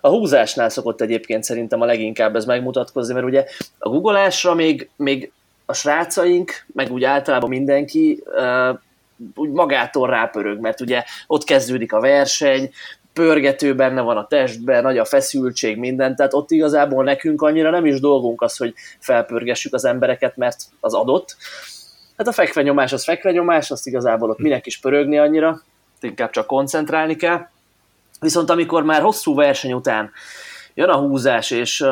a 0.01 0.09
húzásnál 0.09 0.69
szokott 0.69 1.01
egyébként 1.01 1.43
szerintem 1.43 1.81
a 1.81 1.85
leginkább 1.85 2.35
ez 2.35 2.45
megmutatkozni, 2.45 3.13
mert 3.13 3.25
ugye 3.25 3.45
a 3.77 3.89
googolásra 3.89 4.53
még, 4.53 4.89
még 4.95 5.31
a 5.65 5.73
srácaink, 5.73 6.65
meg 6.73 6.91
úgy 6.91 7.03
általában 7.03 7.49
mindenki 7.49 8.23
úgy 9.35 9.49
magától 9.49 10.07
rápörög, 10.09 10.59
mert 10.59 10.81
ugye 10.81 11.03
ott 11.27 11.43
kezdődik 11.43 11.93
a 11.93 11.99
verseny, 11.99 12.69
pörgető 13.17 13.75
benne 13.75 14.01
van 14.01 14.17
a 14.17 14.27
testben, 14.27 14.83
nagy 14.83 14.97
a 14.97 15.05
feszültség, 15.05 15.77
minden, 15.77 16.15
tehát 16.15 16.33
ott 16.33 16.51
igazából 16.51 17.03
nekünk 17.03 17.41
annyira 17.41 17.69
nem 17.69 17.85
is 17.85 17.99
dolgunk 17.99 18.41
az, 18.41 18.57
hogy 18.57 18.73
felpörgessük 18.99 19.73
az 19.73 19.85
embereket, 19.85 20.37
mert 20.37 20.63
az 20.79 20.93
adott. 20.93 21.37
Hát 22.17 22.27
a 22.27 22.31
fekvenyomás 22.31 22.93
az 22.93 23.03
fekvenyomás, 23.03 23.71
azt 23.71 23.87
igazából 23.87 24.29
ott 24.29 24.39
minek 24.39 24.65
is 24.65 24.79
pörögni 24.79 25.17
annyira, 25.17 25.61
inkább 26.01 26.29
csak 26.29 26.47
koncentrálni 26.47 27.15
kell. 27.15 27.47
Viszont 28.19 28.49
amikor 28.49 28.83
már 28.83 29.01
hosszú 29.01 29.35
verseny 29.35 29.73
után 29.73 30.11
jön 30.73 30.89
a 30.89 30.97
húzás, 30.97 31.51
és, 31.51 31.85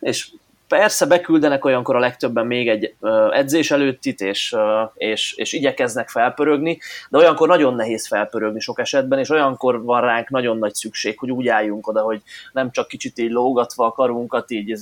és 0.00 0.30
Persze 0.72 1.06
beküldenek 1.06 1.64
olyankor 1.64 1.96
a 1.96 1.98
legtöbben 1.98 2.46
még 2.46 2.68
egy 2.68 2.94
edzés 3.30 3.70
előttit, 3.70 4.20
és, 4.20 4.56
és, 4.94 5.32
és 5.32 5.52
igyekeznek 5.52 6.08
felpörögni, 6.08 6.78
de 7.10 7.18
olyankor 7.18 7.48
nagyon 7.48 7.74
nehéz 7.74 8.06
felpörögni 8.06 8.60
sok 8.60 8.78
esetben, 8.78 9.18
és 9.18 9.30
olyankor 9.30 9.82
van 9.82 10.00
ránk 10.00 10.28
nagyon 10.28 10.58
nagy 10.58 10.74
szükség, 10.74 11.18
hogy 11.18 11.30
úgy 11.30 11.48
álljunk 11.48 11.86
oda, 11.86 12.00
hogy 12.00 12.22
nem 12.52 12.70
csak 12.70 12.88
kicsit 12.88 13.18
így 13.18 13.30
lógatva 13.30 13.86
a 13.86 13.92
karunkat, 13.92 14.50
így 14.50 14.78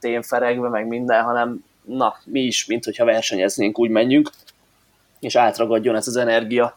ténferegve, 0.00 0.68
meg 0.68 0.86
minden, 0.86 1.22
hanem 1.22 1.64
na, 1.84 2.16
mi 2.24 2.40
is, 2.40 2.66
mint 2.66 2.84
hogyha 2.84 3.04
versenyeznénk, 3.04 3.78
úgy 3.78 3.90
menjünk, 3.90 4.30
és 5.20 5.36
átragadjon 5.36 5.96
ez 5.96 6.06
az 6.06 6.16
energia. 6.16 6.76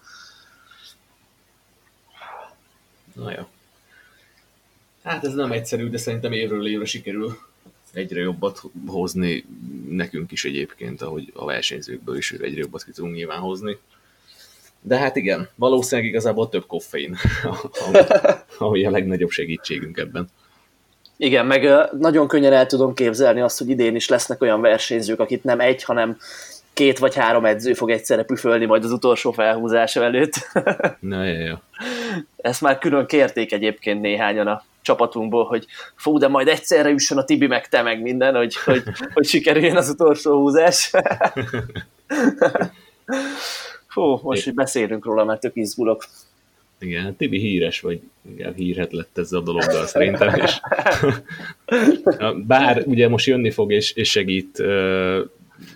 Na 3.14 3.32
jó. 3.32 3.44
Hát 5.04 5.24
ez 5.24 5.34
nem 5.34 5.52
egyszerű, 5.52 5.90
de 5.90 5.98
szerintem 5.98 6.32
évről 6.32 6.68
évre 6.68 6.86
sikerül 6.86 7.38
egyre 7.96 8.22
jobbat 8.22 8.62
hozni 8.88 9.46
nekünk 9.90 10.32
is 10.32 10.46
egyébként, 10.46 11.02
ahogy 11.02 11.32
a 11.34 11.46
versenyzőkből 11.46 12.18
is 12.18 12.32
egyre 12.32 12.60
jobbat 12.60 12.84
ki 12.84 12.92
tudunk 12.92 13.16
nyilván 13.16 13.40
hozni. 13.40 13.78
De 14.82 14.98
hát 14.98 15.16
igen, 15.16 15.50
valószínűleg 15.56 16.10
igazából 16.10 16.50
több 16.50 16.66
koffein, 16.66 17.16
ami, 17.88 17.98
ami 18.58 18.86
a 18.86 18.92
legnagyobb 18.92 19.30
segítségünk 19.30 19.98
ebben. 19.98 20.28
Igen, 21.18 21.46
meg 21.46 21.70
nagyon 22.00 22.28
könnyen 22.28 22.54
el 22.54 22.66
tudom 22.66 22.94
képzelni 22.94 23.42
azt, 23.42 23.58
hogy 23.58 23.70
idén 23.70 23.96
is 23.96 24.10
lesznek 24.10 24.42
olyan 24.42 24.62
versenyzők, 24.62 25.20
akit 25.20 25.44
nem 25.44 25.60
egy, 25.60 25.84
hanem 25.84 26.18
két 26.74 27.00
vagy 27.00 27.16
három 27.16 27.46
edző 27.46 27.74
fog 27.74 27.90
egyszerre 27.90 28.24
püfölni 28.24 28.66
majd 28.66 28.84
az 28.84 28.92
utolsó 28.92 29.32
felhúzása 29.32 30.04
előtt. 30.04 30.34
Na, 31.00 31.24
ja, 31.24 31.40
ja. 31.40 31.62
Ezt 32.38 32.62
már 32.62 32.78
külön 32.78 33.06
kérték 33.06 33.52
egyébként 33.52 34.02
néhányan 34.02 34.48
a 34.48 34.64
csapatunkból, 34.86 35.46
hogy 35.46 35.66
fú, 35.96 36.18
de 36.18 36.28
majd 36.28 36.48
egyszerre 36.48 36.90
üssön 36.90 37.18
a 37.18 37.24
Tibi 37.24 37.48
meg 37.48 37.68
te 37.68 37.82
meg 37.82 38.02
minden, 38.02 38.36
hogy, 38.36 38.56
hogy, 38.56 38.84
hogy 39.14 39.26
sikerüljön 39.26 39.76
az 39.76 39.90
utolsó 39.90 40.40
húzás. 40.40 40.92
Fú, 43.88 44.20
most, 44.22 44.44
hogy 44.44 44.54
beszélünk 44.54 45.06
róla, 45.06 45.24
mert 45.24 45.40
tök 45.40 45.56
izgulok. 45.56 46.06
Igen, 46.80 47.16
Tibi 47.16 47.40
híres, 47.40 47.80
vagy 47.80 48.02
igen, 48.22 48.54
hírhet 48.54 48.92
lett 48.92 49.18
ezzel 49.18 49.40
a 49.40 49.44
dologgal 49.44 49.86
szerintem, 49.86 50.36
és 50.36 50.60
bár 52.48 52.84
ugye 52.86 53.10
most 53.10 53.26
jönni 53.26 53.52
fog 53.52 53.72
és, 53.72 53.92
és 53.92 54.10
segít 54.10 54.60
uh, 54.60 55.20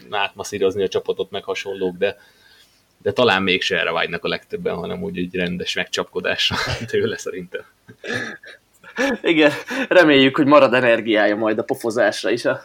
átmasszírozni 0.09 0.83
a 0.83 0.87
csapatot, 0.87 1.31
meg 1.31 1.43
hasonlók, 1.43 1.97
de, 1.97 2.17
de 2.97 3.11
talán 3.11 3.43
mégse 3.43 3.79
erre 3.79 3.91
vágynak 3.91 4.23
a 4.23 4.27
legtöbben, 4.27 4.75
hanem 4.75 5.03
úgy 5.03 5.17
egy 5.17 5.35
rendes 5.35 5.73
megcsapkodásra 5.73 6.55
tőle 6.91 7.17
szerintem. 7.17 7.63
Igen, 9.21 9.51
reméljük, 9.87 10.35
hogy 10.35 10.45
marad 10.45 10.73
energiája 10.73 11.35
majd 11.35 11.57
a 11.57 11.63
pofozásra 11.63 12.29
is 12.29 12.45
a, 12.45 12.63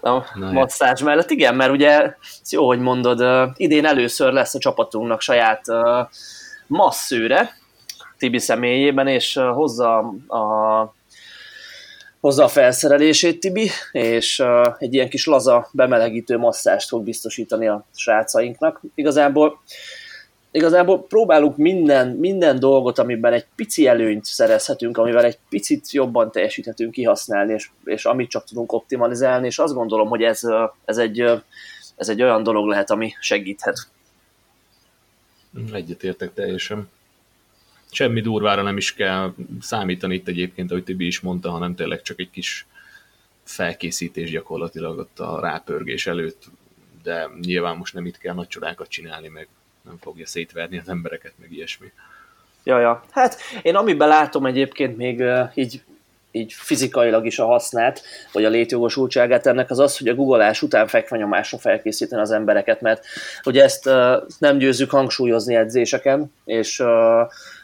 a 0.00 0.24
masszázs 0.36 1.02
mellett. 1.02 1.30
Igen, 1.30 1.54
mert 1.54 1.70
ugye, 1.70 2.14
jó, 2.50 2.66
hogy 2.66 2.80
mondod, 2.80 3.48
idén 3.56 3.84
először 3.84 4.32
lesz 4.32 4.54
a 4.54 4.58
csapatunknak 4.58 5.20
saját 5.20 5.64
masszőre, 6.66 7.50
Tibi 8.18 8.38
személyében, 8.38 9.06
és 9.06 9.34
hozza 9.34 9.98
a 10.28 10.94
hozza 12.20 12.44
a 12.44 12.48
felszerelését 12.48 13.40
Tibi, 13.40 13.70
és 13.92 14.38
uh, 14.38 14.74
egy 14.78 14.94
ilyen 14.94 15.08
kis 15.08 15.26
laza 15.26 15.68
bemelegítő 15.72 16.38
masszást 16.38 16.88
fog 16.88 17.04
biztosítani 17.04 17.68
a 17.68 17.84
srácainknak. 17.94 18.80
Igazából 18.94 19.60
igazából 20.54 21.06
próbálunk 21.06 21.56
minden, 21.56 22.08
minden 22.08 22.58
dolgot, 22.58 22.98
amiben 22.98 23.32
egy 23.32 23.46
pici 23.54 23.86
előnyt 23.86 24.24
szerezhetünk, 24.24 24.98
amivel 24.98 25.24
egy 25.24 25.38
picit 25.48 25.90
jobban 25.92 26.30
teljesíthetünk 26.30 26.92
kihasználni, 26.92 27.52
és, 27.52 27.70
és 27.84 28.04
amit 28.04 28.30
csak 28.30 28.44
tudunk 28.44 28.72
optimalizálni, 28.72 29.46
és 29.46 29.58
azt 29.58 29.74
gondolom, 29.74 30.08
hogy 30.08 30.22
ez, 30.22 30.40
ez, 30.84 30.98
egy, 30.98 31.20
ez 31.96 32.08
egy 32.08 32.22
olyan 32.22 32.42
dolog 32.42 32.66
lehet, 32.66 32.90
ami 32.90 33.12
segíthet. 33.20 33.88
Egyetértek 35.72 36.34
teljesen. 36.34 36.88
Semmi 37.90 38.20
durvára 38.20 38.62
nem 38.62 38.76
is 38.76 38.94
kell 38.94 39.34
számítani 39.60 40.14
itt 40.14 40.28
egyébként, 40.28 40.70
ahogy 40.70 40.84
Tibi 40.84 41.06
is 41.06 41.20
mondta, 41.20 41.50
hanem 41.50 41.74
tényleg 41.74 42.02
csak 42.02 42.20
egy 42.20 42.30
kis 42.30 42.66
felkészítés 43.44 44.30
gyakorlatilag 44.30 44.98
ott 44.98 45.18
a 45.18 45.40
rápörgés 45.40 46.06
előtt, 46.06 46.44
de 47.02 47.28
nyilván 47.40 47.76
most 47.76 47.94
nem 47.94 48.06
itt 48.06 48.18
kell 48.18 48.34
nagy 48.34 48.48
csodákat 48.48 48.88
csinálni, 48.88 49.28
meg 49.28 49.48
nem 49.84 49.98
fogja 50.00 50.26
szétverni 50.26 50.78
az 50.78 50.88
embereket, 50.88 51.32
meg 51.40 51.52
ilyesmi. 51.52 51.92
Ja, 52.64 52.78
ja. 52.78 53.04
Hát 53.10 53.36
én 53.62 53.76
amiben 53.76 54.08
látom 54.08 54.46
egyébként 54.46 54.96
még 54.96 55.20
uh, 55.20 55.50
így, 55.54 55.82
így 56.30 56.52
fizikailag 56.52 57.26
is 57.26 57.38
a 57.38 57.46
hasznát, 57.46 58.02
vagy 58.32 58.44
a 58.44 58.48
létjogosultságát 58.48 59.46
ennek 59.46 59.70
az 59.70 59.78
az, 59.78 59.98
hogy 59.98 60.08
a 60.08 60.14
googleás 60.14 60.62
után 60.62 60.86
fekvenyomásra 60.86 61.58
felkészíteni 61.58 62.22
az 62.22 62.30
embereket, 62.30 62.80
mert 62.80 63.04
ugye 63.44 63.62
ezt 63.62 63.86
uh, 63.86 64.14
nem 64.38 64.58
győzzük 64.58 64.90
hangsúlyozni 64.90 65.54
edzéseken, 65.54 66.32
és 66.44 66.78
uh, 66.78 66.88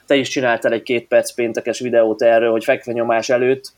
te 0.06 0.14
is 0.14 0.28
csináltál 0.28 0.72
egy 0.72 0.82
két 0.82 1.06
perc 1.06 1.32
péntekes 1.32 1.78
videót 1.80 2.22
erről, 2.22 2.50
hogy 2.50 2.64
fekvenyomás 2.64 3.28
előtt 3.28 3.72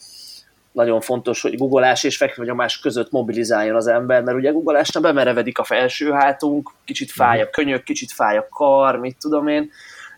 nagyon 0.72 1.00
fontos, 1.00 1.42
hogy 1.42 1.56
googleás 1.56 2.04
és 2.04 2.16
fekvenyomás 2.16 2.78
között 2.78 3.10
mobilizáljon 3.10 3.76
az 3.76 3.86
ember, 3.86 4.22
mert 4.22 4.36
ugye 4.36 4.50
googleásnál 4.50 5.02
bemerevedik 5.02 5.58
a 5.58 5.64
felső 5.64 6.10
hátunk, 6.10 6.70
kicsit 6.84 7.10
fáj 7.10 7.40
a 7.40 7.50
könyök, 7.50 7.82
kicsit 7.82 8.12
fáj 8.12 8.36
a 8.36 8.48
kar, 8.50 8.98
mit 8.98 9.16
tudom 9.20 9.48
én, 9.48 9.70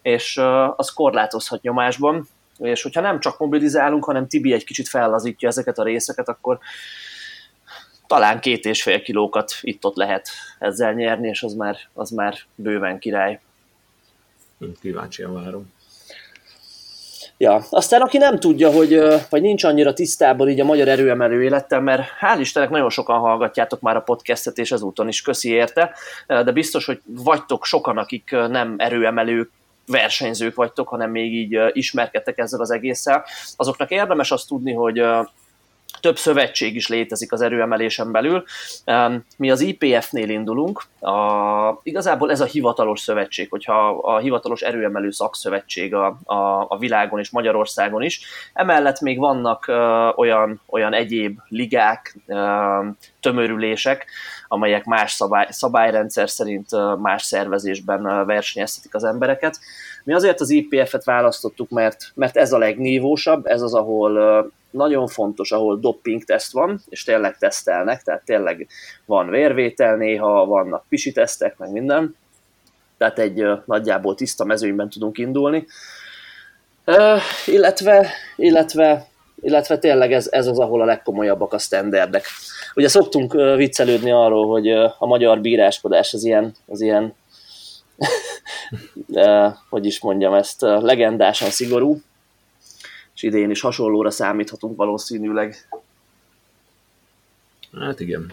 és 0.03 0.41
az 0.77 0.93
korlátozhat 0.93 1.63
nyomásban, 1.63 2.29
és 2.59 2.83
hogyha 2.83 3.01
nem 3.01 3.21
csak 3.21 3.39
mobilizálunk, 3.39 4.05
hanem 4.05 4.29
Tibi 4.29 4.53
egy 4.53 4.65
kicsit 4.65 4.89
fellazítja 4.89 5.49
ezeket 5.49 5.79
a 5.79 5.85
részeket, 5.85 6.29
akkor 6.29 6.59
talán 8.07 8.41
két 8.41 8.65
és 8.65 8.83
fél 8.83 9.03
kilókat 9.03 9.53
itt-ott 9.61 9.97
lehet 9.97 10.29
ezzel 10.59 10.93
nyerni, 10.93 11.29
és 11.29 11.43
az 11.43 11.55
már, 11.55 11.77
az 11.93 12.11
már 12.11 12.39
bőven 12.55 12.99
király. 12.99 13.41
Kíváncsian 14.81 15.35
várom. 15.35 15.73
Ja, 17.45 17.65
aztán 17.71 18.01
aki 18.01 18.19
nem 18.19 18.39
tudja, 18.39 18.71
hogy, 18.71 19.01
vagy 19.31 19.43
nincs 19.43 19.65
annyira 19.65 19.93
tisztában 19.93 20.49
így 20.49 20.61
a 20.61 20.65
magyar 20.65 20.89
erőemelő 20.89 21.43
élettel, 21.43 21.81
mert 21.81 22.03
hál' 22.21 22.37
Istennek 22.41 22.71
nagyon 22.71 22.91
sokan 22.91 23.19
hallgatjátok 23.19 23.81
már 23.81 23.97
a 23.97 24.01
podcastet, 24.01 24.59
és 24.59 24.73
ezúton 24.73 25.09
is 25.09 25.23
köszi 25.23 25.51
érte, 25.51 25.95
de 26.27 26.53
biztos, 26.53 26.87
hogy 26.87 27.01
vagytok 27.07 27.65
sokan, 27.65 27.99
akik 27.99 28.31
nem 28.31 28.75
erőemelők, 28.79 29.51
versenyzők 29.87 30.55
vagytok, 30.55 30.89
hanem 30.89 31.11
még 31.11 31.33
így 31.35 31.59
ismerkedtek 31.73 32.39
ezzel 32.39 32.61
az 32.61 32.71
egésszel. 32.71 33.25
Azoknak 33.57 33.91
érdemes 33.91 34.31
azt 34.31 34.49
tudni, 34.49 34.73
hogy 34.73 35.03
több 36.05 36.19
szövetség 36.19 36.75
is 36.75 36.89
létezik 36.89 37.33
az 37.33 37.41
erőemelésen 37.41 38.13
belül. 38.13 38.45
Mi 39.37 39.51
az 39.51 39.61
IPF-nél 39.61 40.29
indulunk, 40.29 40.83
a, 41.01 41.81
igazából 41.83 42.31
ez 42.31 42.41
a 42.41 42.45
hivatalos 42.45 43.01
szövetség, 43.01 43.51
hogyha 43.51 43.89
a 43.89 44.19
hivatalos 44.19 44.63
erőemelő 44.63 45.11
szakszövetség 45.11 45.95
a, 45.95 46.19
a, 46.25 46.67
a 46.69 46.77
világon 46.79 47.19
és 47.19 47.31
Magyarországon 47.31 48.03
is. 48.03 48.21
Emellett 48.53 49.01
még 49.01 49.19
vannak 49.19 49.65
uh, 49.69 50.19
olyan, 50.19 50.61
olyan 50.67 50.93
egyéb 50.93 51.39
ligák, 51.49 52.17
uh, 52.27 52.87
tömörülések, 53.21 54.07
amelyek 54.49 54.85
más 54.85 55.13
szabály, 55.13 55.47
szabályrendszer 55.51 56.31
szerint 56.31 56.69
más 56.99 57.23
szervezésben 57.23 58.27
versenyeztetik 58.27 58.95
az 58.95 59.05
embereket. 59.05 59.59
Mi 60.05 60.13
azért 60.13 60.41
az 60.41 60.51
IPF-et 60.51 61.05
választottuk, 61.05 61.71
mert, 61.71 62.13
mert 62.15 62.37
ez 62.37 62.53
a 62.53 62.59
legnívósabb, 62.59 63.47
ez 63.47 63.63
az, 63.63 63.75
ahol 63.75 64.53
nagyon 64.75 65.07
fontos, 65.07 65.53
ahol 65.53 65.79
dopping 65.79 66.25
teszt 66.25 66.53
van, 66.53 66.81
és 66.89 67.05
tényleg 67.05 67.37
tesztelnek, 67.37 68.03
tehát 68.03 68.25
tényleg 68.25 68.67
van 69.05 69.29
vérvétel 69.31 69.97
néha, 69.97 70.47
vannak 70.47 70.85
pisi 70.89 71.13
tesztek, 71.13 71.59
meg 71.59 71.71
minden, 71.71 72.17
tehát 72.99 73.19
egy 73.19 73.45
nagyjából 73.65 74.15
tiszta 74.15 74.45
mezőnyben 74.45 74.89
tudunk 74.89 75.19
indulni. 75.19 75.67
Uh, 76.87 77.21
illetve, 77.47 78.11
illetve, 78.37 79.07
illetve 79.41 79.79
tényleg 79.79 80.13
ez, 80.13 80.29
ez 80.31 80.47
az, 80.47 80.59
ahol 80.59 80.81
a 80.81 80.85
legkomolyabbak 80.85 81.53
a 81.53 81.59
standardek. 81.59 82.25
Ugye 82.75 82.89
szoktunk 82.89 83.33
viccelődni 83.57 84.11
arról, 84.11 84.49
hogy 84.49 84.69
a 84.99 85.07
magyar 85.07 85.41
bíráskodás 85.41 86.15
az 86.15 86.25
ilyen, 86.25 86.55
az 86.67 86.81
ilyen 86.81 87.15
uh, 89.09 89.53
hogy 89.71 89.87
is 89.87 90.01
mondjam 90.01 90.35
ezt, 90.35 90.61
legendásan 90.61 91.51
szigorú, 91.51 92.01
idén 93.25 93.51
is 93.51 93.61
hasonlóra 93.61 94.11
számíthatunk 94.11 94.77
valószínűleg. 94.77 95.69
Hát 97.79 98.01
igen. 98.01 98.33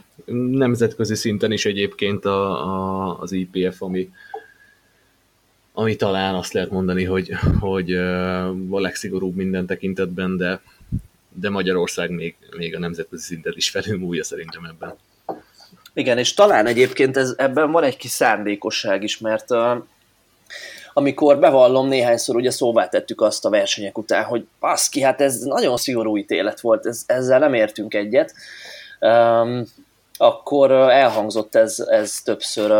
Nemzetközi 0.51 1.15
szinten 1.15 1.51
is 1.51 1.65
egyébként 1.65 2.25
a, 2.25 2.65
a, 2.67 3.19
az 3.19 3.31
IPF, 3.31 3.81
ami, 3.81 4.11
ami 5.73 5.95
talán 5.95 6.35
azt 6.35 6.53
lehet 6.53 6.71
mondani, 6.71 7.03
hogy, 7.03 7.31
hogy 7.59 7.93
a 8.69 8.79
legszigorúbb 8.79 9.35
minden 9.35 9.65
tekintetben, 9.65 10.37
de, 10.37 10.61
de 11.29 11.49
Magyarország 11.49 12.09
még, 12.09 12.35
még 12.57 12.75
a 12.75 12.79
nemzetközi 12.79 13.23
szinten 13.23 13.53
is 13.55 13.69
felülmúlja 13.69 14.23
szerintem 14.23 14.65
ebben. 14.65 14.95
Igen, 15.93 16.17
és 16.17 16.33
talán 16.33 16.65
egyébként 16.65 17.17
ez, 17.17 17.33
ebben 17.37 17.71
van 17.71 17.83
egy 17.83 17.97
kis 17.97 18.11
szándékosság 18.11 19.03
is, 19.03 19.17
mert 19.17 19.51
uh, 19.51 19.83
amikor 20.93 21.39
bevallom 21.39 21.87
néhányszor 21.87 22.35
ugye 22.35 22.51
szóvá 22.51 22.87
tettük 22.87 23.21
azt 23.21 23.45
a 23.45 23.49
versenyek 23.49 23.97
után, 23.97 24.23
hogy 24.23 24.47
baszki, 24.59 25.01
hát 25.01 25.21
ez 25.21 25.39
nagyon 25.39 25.77
szigorú 25.77 26.17
ítélet 26.17 26.59
volt, 26.59 26.85
ez, 26.85 27.03
ezzel 27.05 27.39
nem 27.39 27.53
értünk 27.53 27.93
egyet. 27.93 28.33
Um, 28.99 29.65
akkor 30.21 30.71
elhangzott 30.71 31.55
ez, 31.55 31.79
ez 31.87 32.21
többször 32.21 32.71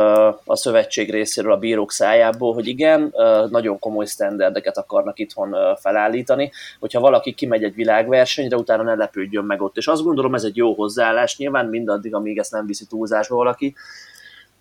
a 0.45 0.55
szövetség 0.55 1.11
részéről 1.11 1.51
a 1.51 1.57
bírók 1.57 1.91
szájából, 1.91 2.53
hogy 2.53 2.67
igen, 2.67 3.13
nagyon 3.49 3.79
komoly 3.79 4.05
sztenderdeket 4.05 4.77
akarnak 4.77 5.19
itthon 5.19 5.55
felállítani, 5.79 6.51
hogyha 6.79 6.99
valaki 6.99 7.33
kimegy 7.33 7.63
egy 7.63 7.75
világversenyre, 7.75 8.55
utána 8.55 8.83
ne 8.83 8.95
lepődjön 8.95 9.43
meg 9.43 9.61
ott. 9.61 9.77
És 9.77 9.87
azt 9.87 10.03
gondolom, 10.03 10.35
ez 10.35 10.43
egy 10.43 10.55
jó 10.55 10.73
hozzáállás, 10.73 11.37
nyilván 11.37 11.65
mindaddig, 11.65 12.15
amíg 12.15 12.37
ezt 12.37 12.51
nem 12.51 12.65
viszi 12.65 12.85
túlzásba 12.85 13.35
valaki, 13.35 13.75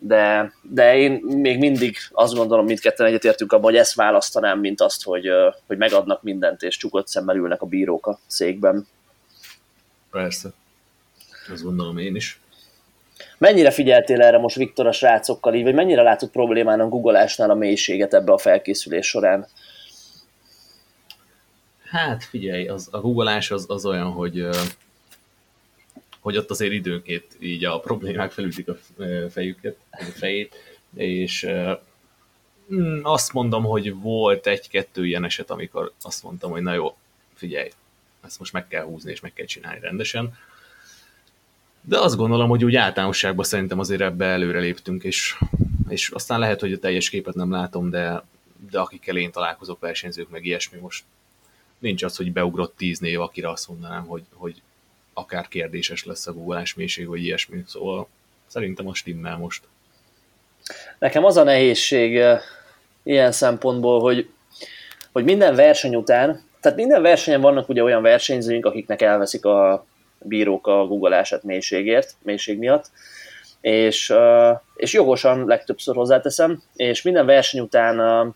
de, 0.00 0.52
de 0.62 0.96
én 0.96 1.12
még 1.24 1.58
mindig 1.58 1.96
azt 2.12 2.34
gondolom, 2.34 2.64
mindketten 2.64 3.06
egyetértünk 3.06 3.52
abban, 3.52 3.64
hogy 3.64 3.76
ezt 3.76 3.94
választanám, 3.94 4.58
mint 4.60 4.80
azt, 4.80 5.04
hogy, 5.04 5.28
hogy 5.66 5.76
megadnak 5.76 6.22
mindent, 6.22 6.62
és 6.62 6.76
csukott 6.76 7.08
szemmel 7.08 7.36
ülnek 7.36 7.62
a 7.62 7.66
bírók 7.66 8.06
a 8.06 8.18
székben. 8.26 8.86
Persze. 10.10 10.48
Azt 11.52 11.62
gondolom 11.62 11.98
én 11.98 12.14
is. 12.14 12.40
Mennyire 13.38 13.70
figyeltél 13.70 14.22
erre 14.22 14.38
most 14.38 14.56
Viktor 14.56 14.86
a 14.86 14.92
srácokkal 14.92 15.54
így, 15.54 15.62
vagy 15.62 15.74
mennyire 15.74 16.02
látod 16.02 16.30
problémán 16.30 16.80
a 16.80 16.88
googolásnál 16.88 17.50
a 17.50 17.54
mélységet 17.54 18.14
ebbe 18.14 18.32
a 18.32 18.38
felkészülés 18.38 19.06
során? 19.06 19.46
Hát 21.90 22.24
figyelj, 22.24 22.68
az, 22.68 22.88
a 22.90 23.00
googolás 23.00 23.50
az, 23.50 23.64
az 23.68 23.86
olyan, 23.86 24.10
hogy 24.10 24.48
hogy 26.20 26.36
ott 26.36 26.50
azért 26.50 26.72
időnként 26.72 27.36
így 27.40 27.64
a 27.64 27.80
problémák 27.80 28.32
felütik 28.32 28.68
a 28.68 28.76
fejüket, 29.30 29.76
a 29.90 30.04
fejét, 30.04 30.54
és 30.94 31.48
mm, 32.74 32.98
azt 33.02 33.32
mondom, 33.32 33.64
hogy 33.64 33.94
volt 33.94 34.46
egy-kettő 34.46 35.06
ilyen 35.06 35.24
eset, 35.24 35.50
amikor 35.50 35.92
azt 36.02 36.22
mondtam, 36.22 36.50
hogy 36.50 36.62
na 36.62 36.72
jó, 36.74 36.96
figyelj, 37.34 37.70
ezt 38.24 38.38
most 38.38 38.52
meg 38.52 38.68
kell 38.68 38.84
húzni, 38.84 39.10
és 39.10 39.20
meg 39.20 39.32
kell 39.32 39.46
csinálni 39.46 39.80
rendesen. 39.80 40.34
De 41.80 41.98
azt 41.98 42.16
gondolom, 42.16 42.48
hogy 42.48 42.64
úgy 42.64 42.74
általánosságban 42.74 43.44
szerintem 43.44 43.78
azért 43.78 44.00
ebbe 44.00 44.24
előre 44.24 44.58
léptünk, 44.58 45.04
és, 45.04 45.38
és 45.88 46.08
aztán 46.08 46.38
lehet, 46.38 46.60
hogy 46.60 46.72
a 46.72 46.78
teljes 46.78 47.10
képet 47.10 47.34
nem 47.34 47.50
látom, 47.50 47.90
de, 47.90 48.24
de 48.70 48.80
akikkel 48.80 49.16
én 49.16 49.30
találkozok, 49.30 49.80
versenyzők, 49.80 50.30
meg 50.30 50.44
ilyesmi, 50.44 50.78
most 50.78 51.04
nincs 51.78 52.02
az, 52.02 52.16
hogy 52.16 52.32
beugrott 52.32 52.76
tíz 52.76 52.98
név, 52.98 53.20
akire 53.20 53.50
azt 53.50 53.68
mondanám, 53.68 54.06
hogy, 54.06 54.22
hogy 54.32 54.62
akár 55.14 55.48
kérdéses 55.48 56.04
lesz 56.04 56.26
a 56.26 56.32
googleás 56.32 56.74
mélység, 56.74 57.06
vagy 57.06 57.22
ilyesmi. 57.22 57.62
Szóval 57.66 58.08
szerintem 58.46 58.88
a 58.88 58.94
stimmel 58.94 59.36
most. 59.36 59.64
Nekem 60.98 61.24
az 61.24 61.36
a 61.36 61.42
nehézség 61.42 62.22
ilyen 63.02 63.32
szempontból, 63.32 64.00
hogy, 64.00 64.30
hogy 65.12 65.24
minden 65.24 65.54
verseny 65.54 65.94
után, 65.94 66.42
tehát 66.60 66.78
minden 66.78 67.02
versenyen 67.02 67.40
vannak 67.40 67.68
ugye 67.68 67.82
olyan 67.82 68.02
versenyzőink, 68.02 68.66
akiknek 68.66 69.02
elveszik 69.02 69.44
a 69.44 69.86
bírók 70.18 70.66
a 70.66 70.86
googleását 70.86 71.42
mélységért, 71.42 72.14
mélység 72.22 72.58
miatt, 72.58 72.90
és, 73.60 74.14
és 74.76 74.92
jogosan 74.92 75.46
legtöbbször 75.46 75.94
hozzáteszem, 75.94 76.62
és 76.74 77.02
minden 77.02 77.26
verseny 77.26 77.60
után 77.60 78.34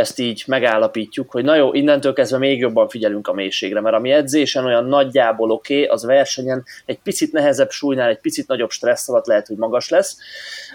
ezt 0.00 0.18
így 0.18 0.44
megállapítjuk, 0.46 1.30
hogy 1.30 1.44
na 1.44 1.54
jó, 1.54 1.72
innentől 1.72 2.12
kezdve 2.12 2.38
még 2.38 2.58
jobban 2.58 2.88
figyelünk 2.88 3.28
a 3.28 3.32
mélységre, 3.32 3.80
mert 3.80 3.96
ami 3.96 4.10
edzésen 4.10 4.64
olyan 4.64 4.84
nagyjából 4.84 5.50
oké, 5.50 5.74
okay, 5.74 5.86
az 5.86 6.04
versenyen 6.04 6.64
egy 6.86 6.98
picit 6.98 7.32
nehezebb 7.32 7.70
súlynál, 7.70 8.08
egy 8.08 8.20
picit 8.20 8.46
nagyobb 8.48 8.70
stressz 8.70 9.08
alatt 9.08 9.26
lehet, 9.26 9.46
hogy 9.46 9.56
magas 9.56 9.88
lesz. 9.88 10.16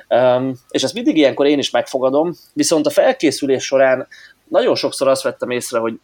Um, 0.09 0.53
és 0.69 0.83
ezt 0.83 0.93
mindig 0.93 1.17
ilyenkor 1.17 1.45
én 1.45 1.59
is 1.59 1.69
megfogadom, 1.69 2.33
viszont 2.53 2.85
a 2.85 2.89
felkészülés 2.89 3.63
során 3.63 4.07
nagyon 4.47 4.75
sokszor 4.75 5.07
azt 5.07 5.23
vettem 5.23 5.49
észre, 5.49 5.79
hogy 5.79 5.99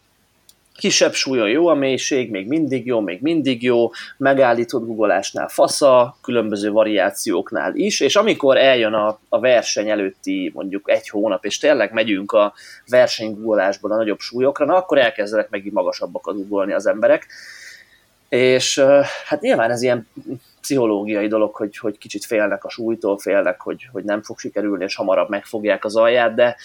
kisebb 0.81 1.13
súlyon 1.13 1.49
jó 1.49 1.67
a 1.67 1.73
mélység, 1.73 2.31
még 2.31 2.47
mindig 2.47 2.85
jó, 2.85 2.99
még 2.99 3.21
mindig 3.21 3.63
jó, 3.63 3.89
megállított 4.17 4.85
googolásnál 4.85 5.47
fasza, 5.47 6.17
különböző 6.21 6.71
variációknál 6.71 7.75
is, 7.75 7.99
és 7.99 8.15
amikor 8.15 8.57
eljön 8.57 8.93
a, 8.93 9.19
a 9.29 9.39
verseny 9.39 9.89
előtti 9.89 10.51
mondjuk 10.53 10.89
egy 10.89 11.09
hónap, 11.09 11.45
és 11.45 11.57
tényleg 11.57 11.93
megyünk 11.93 12.31
a 12.31 12.53
versenygugolásból 12.87 13.91
a 13.91 13.95
nagyobb 13.95 14.19
súlyokra, 14.19 14.65
na 14.65 14.75
akkor 14.75 14.97
elkezdenek 14.97 15.49
megint 15.49 15.73
magasabbakat 15.73 16.35
googolni 16.35 16.73
az 16.73 16.87
emberek, 16.87 17.27
és 18.29 18.79
hát 19.25 19.41
nyilván 19.41 19.71
ez 19.71 19.81
ilyen 19.81 20.07
pszichológiai 20.61 21.27
dolog, 21.27 21.55
hogy, 21.55 21.77
hogy 21.77 21.97
kicsit 21.97 22.25
félnek 22.25 22.63
a 22.63 22.69
súlytól, 22.69 23.17
félnek, 23.17 23.61
hogy, 23.61 23.89
hogy 23.91 24.03
nem 24.03 24.21
fog 24.21 24.39
sikerülni, 24.39 24.83
és 24.83 24.95
hamarabb 24.95 25.29
megfogják 25.29 25.85
az 25.85 25.95
alját, 25.95 26.33
de 26.33 26.55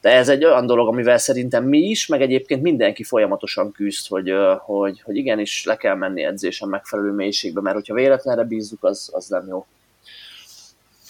de 0.00 0.10
ez 0.10 0.28
egy 0.28 0.44
olyan 0.44 0.66
dolog, 0.66 0.88
amivel 0.88 1.18
szerintem 1.18 1.64
mi 1.64 1.78
is, 1.78 2.06
meg 2.06 2.22
egyébként 2.22 2.62
mindenki 2.62 3.02
folyamatosan 3.02 3.72
küzd, 3.72 4.06
hogy, 4.06 4.32
hogy, 4.58 5.00
hogy 5.00 5.16
igenis 5.16 5.64
le 5.64 5.76
kell 5.76 5.94
menni 5.94 6.24
edzésen 6.24 6.68
megfelelő 6.68 7.12
mélységbe, 7.12 7.60
mert 7.60 7.74
hogyha 7.74 7.94
véletlenre 7.94 8.42
bízzuk, 8.42 8.84
az, 8.84 9.10
az 9.12 9.26
nem 9.28 9.46
jó. 9.46 9.66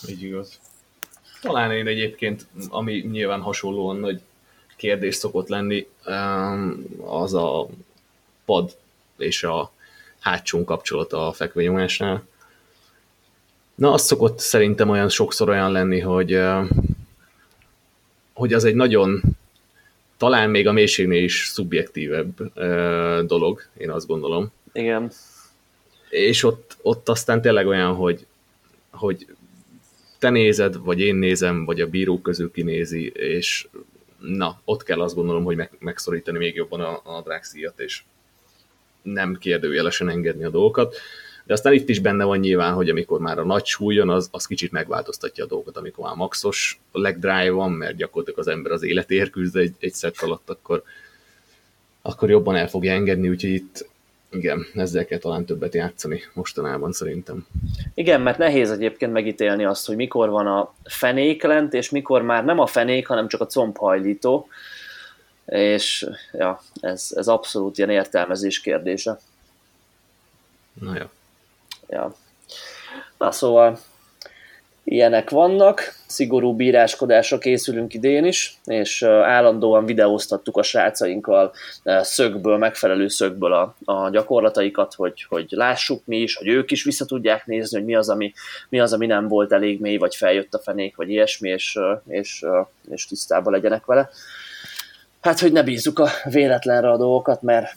Így 0.09 0.23
igaz. 0.23 0.61
Talán 1.41 1.73
én 1.73 1.87
egyébként, 1.87 2.47
ami 2.69 2.93
nyilván 2.93 3.41
hasonlóan 3.41 3.97
nagy 3.97 4.21
kérdés 4.77 5.15
szokott 5.15 5.49
lenni, 5.49 5.87
az 7.07 7.35
a 7.35 7.67
pad 8.45 8.77
és 9.17 9.43
a 9.45 9.73
hátsón 10.21 10.65
kapcsolata 10.65 11.27
a 11.27 11.33
fekvőnyomásnál. 11.33 12.27
Na, 13.75 13.93
az 13.93 14.03
szokott 14.03 14.39
szerintem 14.39 14.89
olyan 14.89 15.09
sokszor 15.09 15.49
olyan 15.49 15.73
lenni, 15.73 16.01
hogy 16.01 16.41
hogy 18.39 18.53
az 18.53 18.65
egy 18.65 18.75
nagyon, 18.75 19.23
talán 20.17 20.51
még 20.51 20.67
a 20.67 20.73
mélységnél 20.73 21.23
is 21.23 21.47
szubjektívebb 21.47 22.53
dolog, 23.27 23.63
én 23.77 23.91
azt 23.91 24.07
gondolom. 24.07 24.53
Igen. 24.73 25.11
És 26.09 26.43
ott, 26.43 26.77
ott 26.83 27.09
aztán 27.09 27.41
tényleg 27.41 27.67
olyan, 27.67 27.95
hogy, 27.95 28.27
hogy 28.91 29.27
te 30.19 30.31
nézed, 30.31 30.77
vagy 30.77 31.01
én 31.01 31.15
nézem, 31.15 31.65
vagy 31.65 31.81
a 31.81 31.87
bíró 31.87 32.21
közül 32.21 32.51
kinézi, 32.51 33.11
és 33.15 33.69
na, 34.19 34.61
ott 34.65 34.83
kell 34.83 35.01
azt 35.01 35.15
gondolom, 35.15 35.45
hogy 35.45 35.57
meg, 35.57 35.71
megszorítani 35.79 36.39
még 36.39 36.55
jobban 36.55 36.81
a, 36.81 37.01
a 37.05 37.23
drágszíjat, 37.23 37.81
és 37.81 38.03
nem 39.03 39.37
kérdőjelesen 39.39 40.09
engedni 40.09 40.45
a 40.45 40.51
dolgokat. 40.51 40.97
De 41.49 41.55
aztán 41.55 41.73
itt 41.73 41.89
is 41.89 41.99
benne 41.99 42.25
van 42.25 42.39
nyilván, 42.39 42.75
hogy 42.75 42.89
amikor 42.89 43.21
már 43.21 43.39
a 43.39 43.45
nagy 43.45 43.65
súlyon, 43.65 44.11
az, 44.11 44.29
az 44.33 44.47
kicsit 44.47 44.73
megváltoztatja 44.73 45.45
a 45.45 45.47
dolgot, 45.47 45.77
amikor 45.77 46.05
már 46.05 46.15
maxos 46.15 46.81
legdrive 46.93 47.51
van, 47.51 47.73
mert 47.73 47.97
gyakorlatilag 47.97 48.39
az 48.39 48.49
ember 48.49 48.73
az 48.73 48.83
életéért 48.83 49.31
küzd 49.31 49.57
egy, 49.57 49.75
egy 49.79 49.93
szett 49.93 50.21
alatt, 50.21 50.51
akkor, 50.51 50.83
akkor 52.03 52.31
jobban 52.31 52.57
el 52.57 52.69
fogja 52.69 52.93
engedni, 52.93 53.29
úgyhogy 53.29 53.51
itt 53.51 53.89
igen, 54.31 54.67
ezzel 54.75 55.05
kell 55.05 55.19
talán 55.19 55.45
többet 55.45 55.75
játszani 55.75 56.23
mostanában 56.33 56.93
szerintem. 56.93 57.47
Igen, 57.95 58.21
mert 58.21 58.39
nehéz 58.39 58.71
egyébként 58.71 59.13
megítélni 59.13 59.65
azt, 59.65 59.87
hogy 59.87 59.97
mikor 59.97 60.29
van 60.29 60.47
a 60.47 60.75
fenék 60.85 61.43
lent, 61.43 61.75
és 61.75 61.91
mikor 61.91 62.23
már 62.23 62.45
nem 62.45 62.59
a 62.59 62.67
fenék, 62.67 63.07
hanem 63.07 63.29
csak 63.29 63.41
a 63.41 63.47
combhajlító, 63.47 64.49
és 65.47 66.07
ja, 66.33 66.61
ez, 66.81 67.13
ez 67.15 67.29
abszolút 67.29 67.79
ilyen 67.79 67.91
értelmezés 67.91 68.61
kérdése. 68.61 69.19
Na 70.81 70.97
jó 70.99 71.05
ja. 71.89 72.15
Na 73.19 73.31
szóval 73.31 73.79
ilyenek 74.85 75.31
vannak, 75.31 75.95
szigorú 76.07 76.55
bíráskodásra 76.55 77.39
készülünk 77.39 77.95
idén 77.95 78.25
is, 78.25 78.59
és 78.65 79.03
állandóan 79.03 79.85
videóztattuk 79.85 80.57
a 80.57 80.63
srácainkkal 80.63 81.53
szögből, 82.01 82.57
megfelelő 82.57 83.09
szögből 83.09 83.53
a, 83.53 83.75
a 83.85 84.11
gyakorlataikat, 84.11 84.95
hogy, 84.95 85.27
hogy 85.29 85.47
lássuk 85.51 86.03
mi 86.05 86.17
is, 86.17 86.37
hogy 86.37 86.49
ők 86.49 86.71
is 86.71 86.85
vissza 86.85 87.05
tudják 87.05 87.47
nézni, 87.47 87.79
hogy 87.79 87.87
mi 87.87 87.95
az, 87.95 88.09
ami, 88.09 88.33
mi 88.69 88.81
az, 88.81 88.93
ami 88.93 89.07
nem 89.07 89.29
volt 89.29 89.53
elég 89.53 89.81
mély, 89.81 89.97
vagy 89.97 90.15
feljött 90.17 90.55
a 90.55 90.59
fenék, 90.59 90.97
vagy 90.97 91.11
ilyesmi, 91.11 91.49
és, 91.49 91.79
és, 92.07 92.45
és 92.91 93.07
tisztában 93.07 93.53
legyenek 93.53 93.85
vele. 93.85 94.11
Hát, 95.21 95.41
hogy 95.41 95.53
ne 95.53 95.63
bízzuk 95.63 95.99
a 95.99 96.09
véletlenre 96.25 96.91
a 96.91 96.97
dolgokat, 96.97 97.43
mert 97.43 97.73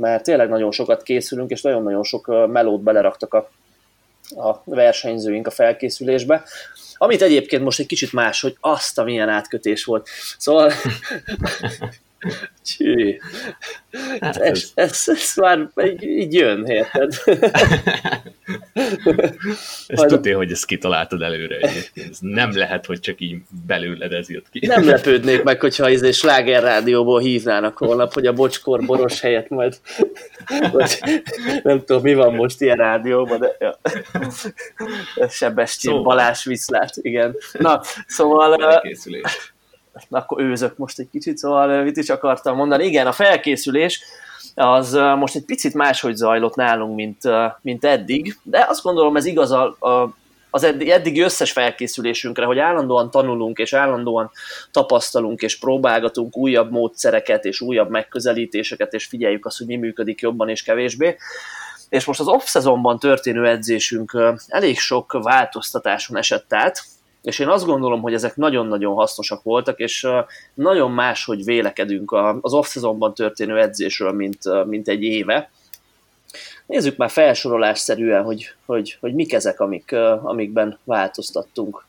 mert 0.00 0.24
tényleg 0.24 0.48
nagyon 0.48 0.70
sokat 0.70 1.02
készülünk, 1.02 1.50
és 1.50 1.62
nagyon-nagyon 1.62 2.02
sok 2.02 2.48
melót 2.48 2.82
beleraktak 2.82 3.34
a, 3.34 3.50
a 4.36 4.62
versenyzőink 4.64 5.46
a 5.46 5.50
felkészülésbe. 5.50 6.42
Amit 6.94 7.22
egyébként 7.22 7.62
most 7.62 7.80
egy 7.80 7.86
kicsit 7.86 8.12
más, 8.12 8.40
hogy 8.40 8.56
azt 8.60 8.98
a 8.98 9.04
milyen 9.04 9.28
átkötés 9.28 9.84
volt. 9.84 10.08
Szóval 10.38 10.72
Csű. 12.64 13.16
Hát 14.20 14.36
ez, 14.36 14.70
ez, 14.74 15.02
ez 15.06 15.32
már 15.36 15.68
így, 15.84 16.02
így 16.02 16.34
jön, 16.34 16.66
érted? 16.66 17.12
Ezt 19.86 20.06
tudja, 20.06 20.36
hogy 20.36 20.50
ezt 20.50 20.64
kitaláltad 20.64 21.22
előre 21.22 21.56
egyébként. 21.56 22.10
Ez 22.10 22.18
nem 22.20 22.56
lehet, 22.56 22.86
hogy 22.86 23.00
csak 23.00 23.20
így 23.20 23.36
belőled 23.66 24.12
ez 24.12 24.30
jött 24.30 24.50
ki. 24.50 24.66
Nem 24.66 24.86
lepődnék 24.94 25.42
meg, 25.42 25.60
hogyha 25.60 25.90
izé 25.90 26.10
sláger 26.10 26.62
rádióból 26.62 27.20
hívnának 27.20 27.78
holnap, 27.78 28.12
hogy 28.12 28.26
a 28.26 28.32
bocskor 28.32 28.84
boros 28.84 29.20
helyett 29.20 29.48
majd 29.48 29.80
vagy, 30.72 30.98
nem 31.62 31.84
tudom, 31.84 32.02
mi 32.02 32.14
van 32.14 32.34
most 32.34 32.60
ilyen 32.60 32.76
rádióban, 32.76 33.38
de 33.38 33.56
ja. 33.58 33.78
Sebestén, 35.28 35.90
szóval. 35.90 36.02
Balázs 36.02 36.44
Viszlát, 36.44 36.96
igen. 36.96 37.36
Na, 37.52 37.80
szóval... 38.06 38.56
Na, 38.56 38.82
akkor 40.10 40.42
őzök 40.42 40.76
most 40.76 40.98
egy 40.98 41.08
kicsit, 41.10 41.38
szóval 41.38 41.82
mit 41.82 41.96
is 41.96 42.08
akartam 42.08 42.56
mondani. 42.56 42.84
Igen, 42.84 43.06
a 43.06 43.12
felkészülés, 43.12 44.02
az 44.54 44.92
most 44.92 45.34
egy 45.34 45.44
picit 45.44 45.74
máshogy 45.74 46.16
zajlott 46.16 46.54
nálunk, 46.54 46.94
mint, 46.94 47.22
mint 47.60 47.84
eddig, 47.84 48.38
de 48.42 48.66
azt 48.68 48.82
gondolom 48.82 49.16
ez 49.16 49.24
igaz 49.24 49.50
a, 49.50 49.64
a 49.64 50.16
az 50.50 50.64
eddigi 50.64 51.20
összes 51.20 51.52
felkészülésünkre, 51.52 52.44
hogy 52.44 52.58
állandóan 52.58 53.10
tanulunk, 53.10 53.58
és 53.58 53.72
állandóan 53.72 54.30
tapasztalunk, 54.70 55.40
és 55.40 55.58
próbálgatunk 55.58 56.36
újabb 56.36 56.70
módszereket, 56.70 57.44
és 57.44 57.60
újabb 57.60 57.90
megközelítéseket, 57.90 58.92
és 58.92 59.06
figyeljük 59.06 59.46
azt, 59.46 59.58
hogy 59.58 59.66
mi 59.66 59.76
működik 59.76 60.20
jobban 60.20 60.48
és 60.48 60.62
kevésbé. 60.62 61.16
És 61.88 62.04
most 62.04 62.20
az 62.20 62.28
off-szezonban 62.28 62.98
történő 62.98 63.46
edzésünk 63.46 64.18
elég 64.46 64.78
sok 64.78 65.12
változtatáson 65.22 66.16
esett 66.16 66.52
át, 66.54 66.82
és 67.22 67.38
én 67.38 67.48
azt 67.48 67.64
gondolom, 67.64 68.00
hogy 68.00 68.14
ezek 68.14 68.36
nagyon-nagyon 68.36 68.94
hasznosak 68.94 69.42
voltak, 69.42 69.78
és 69.78 70.06
nagyon 70.54 70.90
más, 70.90 71.24
hogy 71.24 71.44
vélekedünk 71.44 72.12
az 72.40 72.52
off-szezonban 72.52 73.14
történő 73.14 73.60
edzésről, 73.60 74.12
mint, 74.12 74.64
mint 74.66 74.88
egy 74.88 75.02
éve. 75.02 75.50
Nézzük 76.66 76.96
már 76.96 77.10
felsorolásszerűen, 77.10 78.22
hogy, 78.24 78.54
hogy, 78.66 78.96
hogy 79.00 79.14
mik 79.14 79.32
ezek, 79.32 79.60
amik, 79.60 79.92
amikben 80.22 80.78
változtattunk. 80.84 81.86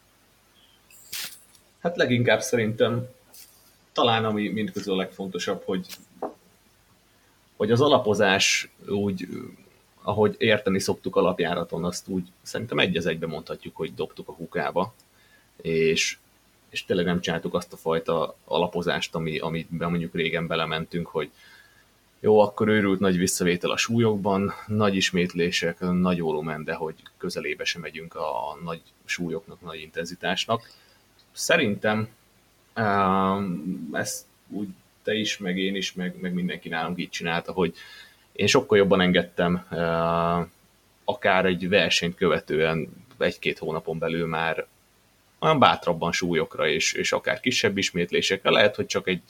Hát 1.80 1.98
leginkább 1.98 2.42
szerintem 2.42 3.08
talán 3.92 4.26
ami 4.26 4.48
mindközül 4.50 4.94
a 4.94 4.98
legfontosabb, 4.98 5.62
hogy, 5.66 5.86
hogy 7.58 7.72
az 7.72 7.82
alapozás 7.82 8.70
úgy, 8.88 9.28
ahogy 10.02 10.36
érteni 10.38 10.80
szoktuk 10.80 11.16
alapjáraton, 11.16 11.86
azt 11.86 12.08
úgy 12.08 12.28
szerintem 12.42 12.80
egy 12.80 12.98
az 12.98 13.06
egybe 13.06 13.28
mondhatjuk, 13.28 13.76
hogy 13.76 13.94
dobtuk 13.94 14.28
a 14.28 14.34
kukába 14.34 14.94
és, 15.62 16.18
és 16.70 16.86
tényleg 16.86 17.06
nem 17.06 17.22
csináltuk 17.22 17.54
azt 17.54 17.74
a 17.74 17.78
fajta 17.78 18.36
alapozást, 18.46 19.16
ami, 19.16 19.40
amiben 19.40 19.90
mondjuk 19.90 20.16
régen 20.16 20.48
belementünk, 20.48 21.08
hogy 21.08 21.30
jó, 22.20 22.40
akkor 22.40 22.68
őrült 22.68 23.00
nagy 23.00 23.18
visszavétel 23.18 23.70
a 23.70 23.78
súlyokban, 23.78 24.54
nagy 24.68 24.96
ismétlések, 24.96 25.80
nagy 25.80 26.20
volumen, 26.20 26.64
de 26.64 26.74
hogy 26.74 26.96
közelébe 27.18 27.64
sem 27.64 27.82
megyünk 27.82 28.16
a 28.16 28.58
nagy 28.64 28.82
súlyoknak, 29.06 29.62
nagy 29.62 29.82
intenzitásnak. 29.82 30.72
Szerintem 31.32 32.10
ezt 33.92 34.26
úgy 34.48 34.68
te 35.04 35.14
is, 35.14 35.38
meg 35.38 35.58
én 35.58 35.76
is, 35.76 35.94
meg, 35.94 36.20
meg 36.22 36.34
mindenki 36.34 36.70
nálunk 36.70 37.00
így 37.00 37.10
csinálta, 37.10 37.52
hogy 37.52 37.74
én 38.32 38.48
sokkal 38.48 38.78
jobban 38.78 39.02
engedtem 39.02 39.66
akár 41.04 41.46
egy 41.46 41.70
versenyt 41.70 42.16
követően 42.16 42.90
egy-két 43.18 43.58
hónapon 43.58 43.98
belül 43.98 44.28
már 44.28 44.68
olyan 45.40 45.60
bátrabban 45.60 46.12
súlyokra, 46.12 46.68
és, 46.68 46.94
és 46.94 47.12
akár 47.12 47.40
kisebb 47.40 47.78
ismétlésekre, 47.78 48.50
lehet, 48.50 48.76
hogy 48.76 48.86
csak 48.86 49.08
egy, 49.08 49.22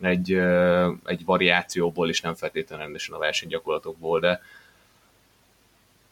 egy, 0.00 0.32
egy 1.04 1.24
variációból, 1.24 2.08
és 2.08 2.20
nem 2.20 2.34
feltétlenül 2.34 2.84
rendesen 2.84 3.14
a 3.14 3.18
versenygyakorlatokból, 3.18 4.20
de, 4.20 4.42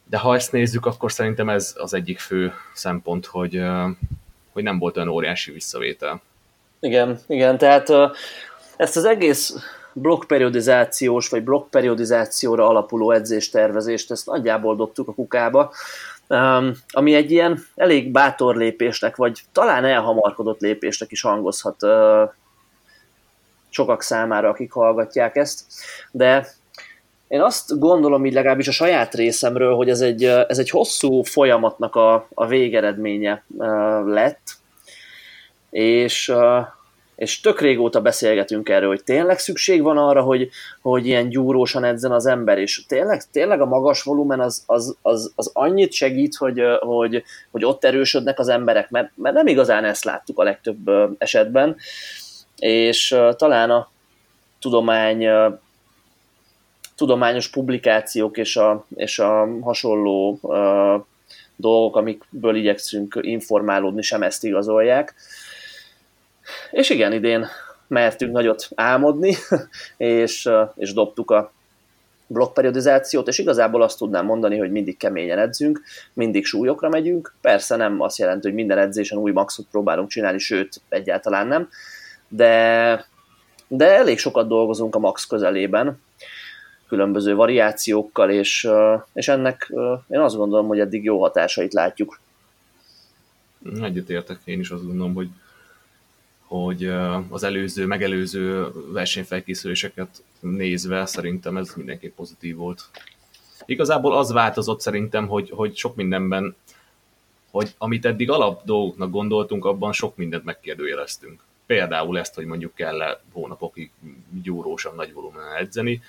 de 0.09 0.17
ha 0.17 0.35
ezt 0.35 0.51
nézzük, 0.51 0.85
akkor 0.85 1.11
szerintem 1.11 1.49
ez 1.49 1.75
az 1.77 1.93
egyik 1.93 2.19
fő 2.19 2.53
szempont, 2.73 3.25
hogy, 3.25 3.61
hogy 4.51 4.63
nem 4.63 4.79
volt 4.79 4.97
olyan 4.97 5.09
óriási 5.09 5.51
visszavétel. 5.51 6.21
Igen, 6.79 7.19
igen, 7.27 7.57
tehát 7.57 7.89
ezt 8.77 8.97
az 8.97 9.05
egész 9.05 9.55
blokkperiodizációs 9.93 11.29
vagy 11.29 11.43
blokkperiodizációra 11.43 12.67
alapuló 12.67 13.11
edzéstervezést, 13.11 14.11
ezt 14.11 14.25
nagyjából 14.25 14.75
dobtuk 14.75 15.07
a 15.07 15.13
kukába, 15.13 15.73
ami 16.89 17.15
egy 17.15 17.31
ilyen 17.31 17.65
elég 17.75 18.11
bátor 18.11 18.55
lépésnek, 18.55 19.15
vagy 19.15 19.41
talán 19.51 19.85
elhamarkodott 19.85 20.59
lépésnek 20.61 21.11
is 21.11 21.21
hangozhat 21.21 21.85
sokak 23.69 24.01
számára, 24.01 24.49
akik 24.49 24.71
hallgatják 24.71 25.35
ezt, 25.35 25.63
de 26.11 26.47
én 27.27 27.41
azt 27.41 27.79
gondolom 27.79 28.25
így 28.25 28.33
legalábbis 28.33 28.67
a 28.67 28.71
saját 28.71 29.13
részemről, 29.13 29.75
hogy 29.75 29.89
ez 29.89 30.01
egy, 30.01 30.23
ez 30.23 30.57
egy 30.57 30.69
hosszú 30.69 31.21
folyamatnak 31.21 31.95
a, 31.95 32.27
a 32.33 32.47
végeredménye 32.47 33.43
lett, 34.05 34.55
és 35.69 36.33
és 37.17 37.39
tök 37.39 37.61
régóta 37.61 38.01
beszélgetünk 38.01 38.69
erről, 38.69 38.87
hogy 38.87 39.03
tényleg 39.03 39.39
szükség 39.39 39.81
van 39.81 39.97
arra, 39.97 40.21
hogy, 40.21 40.49
hogy 40.81 41.05
ilyen 41.05 41.29
gyúrósan 41.29 41.83
edzen 41.83 42.11
az 42.11 42.25
ember, 42.25 42.57
és 42.57 42.85
tényleg, 42.87 43.23
tényleg 43.31 43.61
a 43.61 43.65
magas 43.65 44.03
volumen 44.03 44.39
az, 44.39 44.63
az, 44.65 44.97
az, 45.01 45.31
az 45.35 45.49
annyit 45.53 45.91
segít, 45.91 46.35
hogy, 46.35 46.61
hogy, 46.79 47.23
hogy 47.51 47.65
ott 47.65 47.83
erősödnek 47.83 48.39
az 48.39 48.47
emberek, 48.47 48.89
mert, 48.89 49.11
mert 49.15 49.35
nem 49.35 49.47
igazán 49.47 49.85
ezt 49.85 50.03
láttuk 50.03 50.39
a 50.39 50.43
legtöbb 50.43 50.89
esetben, 51.17 51.75
és 52.57 53.15
talán 53.37 53.69
a 53.69 53.89
tudomány 54.59 55.27
tudományos 56.95 57.49
publikációk 57.49 58.37
és 58.37 58.57
a, 58.57 58.85
és 58.95 59.19
a 59.19 59.47
hasonló 59.61 60.39
uh, 60.41 61.03
dolgok, 61.55 61.95
amikből 61.95 62.55
igyekszünk 62.55 63.19
informálódni, 63.21 64.01
sem 64.01 64.23
ezt 64.23 64.43
igazolják. 64.43 65.15
És 66.71 66.89
igen, 66.89 67.13
idén 67.13 67.47
mertünk 67.87 68.33
nagyot 68.33 68.69
álmodni, 68.75 69.35
és, 69.97 70.49
és 70.75 70.93
dobtuk 70.93 71.31
a 71.31 71.51
blokkperiodizációt, 72.27 73.27
és 73.27 73.37
igazából 73.37 73.81
azt 73.81 73.97
tudnám 73.97 74.25
mondani, 74.25 74.57
hogy 74.57 74.71
mindig 74.71 74.97
keményen 74.97 75.39
edzünk, 75.39 75.81
mindig 76.13 76.45
súlyokra 76.45 76.89
megyünk. 76.89 77.33
Persze 77.41 77.75
nem 77.75 78.01
azt 78.01 78.17
jelenti, 78.17 78.47
hogy 78.47 78.55
minden 78.55 78.77
edzésen 78.77 79.17
új 79.17 79.31
maxot 79.31 79.65
próbálunk 79.71 80.09
csinálni, 80.09 80.39
sőt, 80.39 80.81
egyáltalán 80.89 81.47
nem, 81.47 81.69
de, 82.27 83.05
de 83.67 83.95
elég 83.95 84.19
sokat 84.19 84.47
dolgozunk 84.47 84.95
a 84.95 84.99
max 84.99 85.25
közelében, 85.25 86.01
különböző 86.87 87.35
variációkkal, 87.35 88.29
és, 88.29 88.69
és 89.13 89.27
ennek 89.27 89.73
én 90.07 90.19
azt 90.19 90.35
gondolom, 90.35 90.67
hogy 90.67 90.79
eddig 90.79 91.03
jó 91.03 91.21
hatásait 91.21 91.73
látjuk. 91.73 92.19
Egyetértek, 93.81 94.39
én 94.43 94.59
is 94.59 94.69
azt 94.69 94.85
gondolom, 94.85 95.13
hogy 95.13 95.27
hogy 96.47 96.85
az 97.29 97.43
előző, 97.43 97.85
megelőző 97.85 98.67
versenyfelkészüléseket 98.91 100.23
nézve 100.39 101.05
szerintem 101.05 101.57
ez 101.57 101.73
mindenképp 101.75 102.15
pozitív 102.15 102.55
volt. 102.55 102.89
Igazából 103.65 104.17
az 104.17 104.31
változott 104.31 104.81
szerintem, 104.81 105.27
hogy, 105.27 105.49
hogy 105.49 105.75
sok 105.75 105.95
mindenben, 105.95 106.55
hogy 107.51 107.73
amit 107.77 108.05
eddig 108.05 108.29
alap 108.29 108.65
dolgoknak 108.65 109.11
gondoltunk, 109.11 109.65
abban 109.65 109.93
sok 109.93 110.15
mindent 110.15 110.43
megkérdőjeleztünk. 110.43 111.41
Például 111.65 112.19
ezt, 112.19 112.35
hogy 112.35 112.45
mondjuk 112.45 112.75
kell-e 112.75 113.21
hónapokig 113.31 113.91
gyúrósan 114.43 114.95
nagy 114.95 115.13
volumen 115.13 115.55
edzeni, 115.55 116.01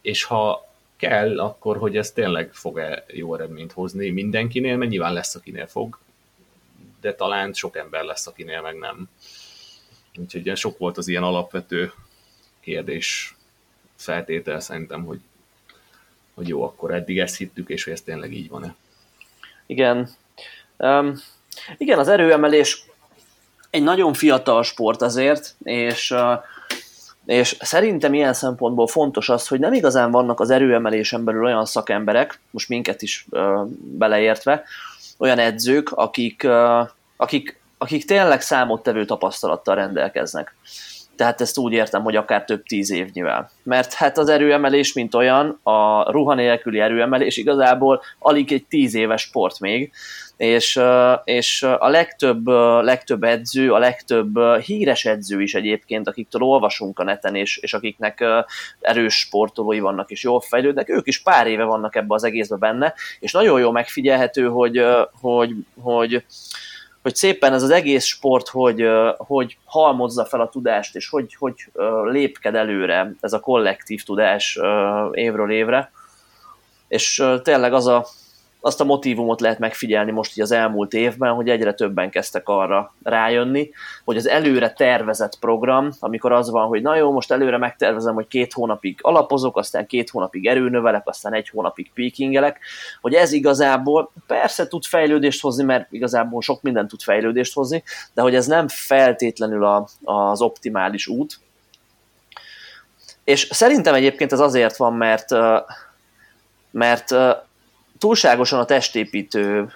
és 0.00 0.24
ha 0.24 0.68
kell, 0.96 1.40
akkor 1.40 1.76
hogy 1.76 1.96
ez 1.96 2.12
tényleg 2.12 2.54
fog-e 2.54 3.04
jó 3.08 3.34
eredményt 3.34 3.72
hozni 3.72 4.10
mindenkinél, 4.10 4.76
mert 4.76 4.90
nyilván 4.90 5.12
lesz, 5.12 5.34
akinél 5.34 5.66
fog, 5.66 5.98
de 7.00 7.14
talán 7.14 7.52
sok 7.52 7.76
ember 7.76 8.04
lesz, 8.04 8.26
akinél 8.26 8.60
meg 8.60 8.78
nem. 8.78 9.08
Úgyhogy 10.18 10.44
ilyen 10.44 10.56
sok 10.56 10.78
volt 10.78 10.96
az 10.96 11.08
ilyen 11.08 11.22
alapvető 11.22 11.92
kérdés 12.60 13.36
feltétel 13.96 14.60
szerintem, 14.60 15.04
hogy, 15.04 15.20
hogy 16.34 16.48
jó, 16.48 16.62
akkor 16.62 16.94
eddig 16.94 17.18
ezt 17.18 17.36
hittük, 17.36 17.68
és 17.68 17.84
hogy 17.84 17.92
ez 17.92 18.00
tényleg 18.00 18.32
így 18.32 18.48
van-e. 18.48 18.74
Igen. 19.66 20.10
Um, 20.78 21.20
igen, 21.76 21.98
az 21.98 22.08
erőemelés 22.08 22.86
egy 23.70 23.82
nagyon 23.82 24.12
fiatal 24.12 24.62
sport 24.62 25.02
azért, 25.02 25.54
és, 25.62 26.14
és 27.26 27.56
szerintem 27.60 28.14
ilyen 28.14 28.34
szempontból 28.34 28.86
fontos 28.86 29.28
az, 29.28 29.48
hogy 29.48 29.60
nem 29.60 29.72
igazán 29.72 30.10
vannak 30.10 30.40
az 30.40 30.50
erőemelésen 30.50 31.24
belül 31.24 31.44
olyan 31.44 31.66
szakemberek, 31.66 32.40
most 32.50 32.68
minket 32.68 33.02
is 33.02 33.26
beleértve, 33.78 34.64
olyan 35.18 35.38
edzők, 35.38 35.92
akik, 35.92 36.46
akik 37.16 37.58
akik 37.78 38.04
tényleg 38.04 38.40
számottevő 38.40 39.04
tapasztalattal 39.04 39.74
rendelkeznek. 39.74 40.54
Tehát 41.16 41.40
ezt 41.40 41.58
úgy 41.58 41.72
értem, 41.72 42.02
hogy 42.02 42.16
akár 42.16 42.44
több 42.44 42.62
tíz 42.62 42.90
évnyivel. 42.90 43.50
Mert 43.62 43.92
hát 43.92 44.18
az 44.18 44.28
erőemelés, 44.28 44.92
mint 44.92 45.14
olyan, 45.14 45.60
a 45.62 46.10
ruha 46.10 46.34
nélküli 46.34 46.80
erőemelés 46.80 47.36
igazából 47.36 48.02
alig 48.18 48.52
egy 48.52 48.66
tíz 48.66 48.94
éves 48.94 49.22
sport 49.22 49.60
még, 49.60 49.92
és, 50.36 50.80
és 51.24 51.62
a 51.62 51.88
legtöbb, 51.88 52.46
legtöbb 52.82 53.22
edző, 53.22 53.72
a 53.72 53.78
legtöbb 53.78 54.38
híres 54.64 55.04
edző 55.04 55.42
is 55.42 55.54
egyébként, 55.54 56.08
akiktől 56.08 56.42
olvasunk 56.42 56.98
a 56.98 57.04
neten, 57.04 57.34
és, 57.34 57.56
és 57.56 57.74
akiknek 57.74 58.24
erős 58.80 59.14
sportolói 59.14 59.80
vannak, 59.80 60.10
és 60.10 60.22
jól 60.22 60.40
fejlődnek, 60.40 60.88
ők 60.88 61.06
is 61.06 61.22
pár 61.22 61.46
éve 61.46 61.64
vannak 61.64 61.96
ebbe 61.96 62.14
az 62.14 62.24
egészbe 62.24 62.56
benne, 62.56 62.94
és 63.20 63.32
nagyon 63.32 63.60
jó 63.60 63.70
megfigyelhető, 63.70 64.46
hogy, 64.48 64.84
hogy, 65.20 65.54
hogy 65.80 66.24
hogy 67.06 67.14
szépen 67.14 67.52
ez 67.52 67.62
az 67.62 67.70
egész 67.70 68.04
sport, 68.04 68.48
hogy, 68.48 68.88
hogy 69.16 69.58
halmozza 69.64 70.24
fel 70.24 70.40
a 70.40 70.48
tudást, 70.48 70.96
és 70.96 71.08
hogy, 71.08 71.34
hogy 71.38 71.54
lépked 72.04 72.54
előre 72.54 73.14
ez 73.20 73.32
a 73.32 73.40
kollektív 73.40 74.02
tudás 74.02 74.58
évről 75.12 75.50
évre. 75.50 75.90
És 76.88 77.24
tényleg 77.42 77.72
az 77.72 77.86
a, 77.86 78.06
azt 78.66 78.80
a 78.80 78.84
motivumot 78.84 79.40
lehet 79.40 79.58
megfigyelni 79.58 80.10
most 80.10 80.36
így 80.36 80.42
az 80.42 80.50
elmúlt 80.50 80.92
évben, 80.92 81.32
hogy 81.32 81.48
egyre 81.48 81.74
többen 81.74 82.10
kezdtek 82.10 82.48
arra 82.48 82.94
rájönni, 83.02 83.70
hogy 84.04 84.16
az 84.16 84.28
előre 84.28 84.72
tervezett 84.72 85.38
program, 85.38 85.90
amikor 86.00 86.32
az 86.32 86.50
van, 86.50 86.66
hogy 86.66 86.82
na 86.82 86.96
jó, 86.96 87.12
most 87.12 87.32
előre 87.32 87.58
megtervezem, 87.58 88.14
hogy 88.14 88.26
két 88.26 88.52
hónapig 88.52 88.98
alapozok, 89.02 89.56
aztán 89.56 89.86
két 89.86 90.10
hónapig 90.10 90.46
erőnövelek, 90.46 91.08
aztán 91.08 91.34
egy 91.34 91.48
hónapig 91.48 91.90
peakingelek, 91.94 92.60
hogy 93.00 93.14
ez 93.14 93.32
igazából 93.32 94.10
persze 94.26 94.66
tud 94.66 94.84
fejlődést 94.84 95.42
hozni, 95.42 95.64
mert 95.64 95.92
igazából 95.92 96.42
sok 96.42 96.62
minden 96.62 96.88
tud 96.88 97.02
fejlődést 97.02 97.54
hozni, 97.54 97.82
de 98.14 98.22
hogy 98.22 98.34
ez 98.34 98.46
nem 98.46 98.68
feltétlenül 98.68 99.64
a, 99.64 99.88
az 100.04 100.40
optimális 100.42 101.06
út, 101.06 101.38
és 103.24 103.48
szerintem 103.50 103.94
egyébként 103.94 104.32
ez 104.32 104.40
azért 104.40 104.76
van, 104.76 104.94
mert, 104.94 105.28
mert 106.70 107.14
túlságosan 107.98 108.58
a 108.58 108.64
testépítő 108.64 109.74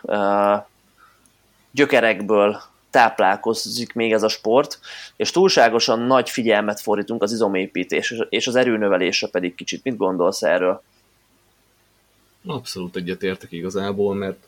gyökerekből 1.70 2.62
táplálkozik 2.90 3.92
még 3.92 4.12
ez 4.12 4.22
a 4.22 4.28
sport, 4.28 4.78
és 5.16 5.30
túlságosan 5.30 6.00
nagy 6.00 6.30
figyelmet 6.30 6.80
fordítunk 6.80 7.22
az 7.22 7.32
izomépítés 7.32 8.14
és 8.28 8.46
az 8.46 8.56
erőnövelésre 8.56 9.28
pedig 9.28 9.54
kicsit. 9.54 9.84
Mit 9.84 9.96
gondolsz 9.96 10.42
erről? 10.42 10.82
Abszolút 12.46 12.96
egyetértek 12.96 13.52
igazából, 13.52 14.14
mert 14.14 14.46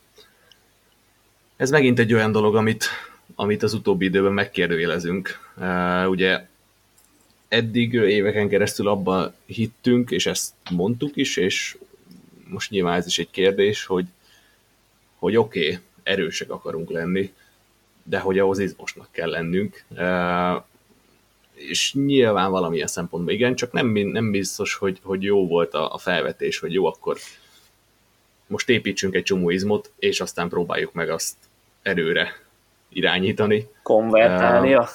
ez 1.57 1.71
megint 1.71 1.99
egy 1.99 2.15
olyan 2.15 2.33
dolog, 2.33 2.57
amit, 2.57 2.85
amit 3.35 3.63
az 3.63 3.75
utóbbi 3.75 4.05
időben 4.05 4.33
megkérdőjelezünk. 4.33 5.53
Ugye 6.07 6.47
eddig 7.49 7.93
éveken 7.93 8.49
keresztül 8.49 8.89
abban 8.89 9.35
hittünk, 9.47 10.11
és 10.11 10.27
ezt 10.27 10.53
mondtuk 10.71 11.17
is, 11.17 11.37
és 11.37 11.77
most 12.53 12.71
nyilván 12.71 12.97
ez 12.97 13.07
is 13.07 13.19
egy 13.19 13.31
kérdés, 13.31 13.85
hogy, 13.85 14.07
hogy 15.19 15.37
oké, 15.37 15.67
okay, 15.67 15.79
erősek 16.03 16.51
akarunk 16.51 16.91
lenni, 16.91 17.33
de 18.03 18.19
hogy 18.19 18.39
ahhoz 18.39 18.59
izmosnak 18.59 19.09
kell 19.11 19.31
lennünk. 19.31 19.85
És 21.55 21.95
nyilván 21.95 22.51
valamilyen 22.51 22.87
szempontból 22.87 23.33
igen, 23.33 23.55
csak 23.55 23.73
nem, 23.73 23.87
nem 23.93 24.31
biztos, 24.31 24.75
hogy, 24.75 24.99
hogy 25.03 25.23
jó 25.23 25.47
volt 25.47 25.75
a, 25.75 25.95
a 25.95 25.99
felvetés, 25.99 26.59
hogy 26.59 26.73
jó, 26.73 26.87
akkor 26.87 27.19
most 28.47 28.69
építsünk 28.69 29.15
egy 29.15 29.23
csomó 29.23 29.51
izmot, 29.51 29.93
és 29.99 30.21
aztán 30.21 30.49
próbáljuk 30.49 30.93
meg 30.93 31.11
azt 31.11 31.37
erőre 31.83 32.43
irányítani. 32.89 33.69
Konvertálnia. 33.83 34.89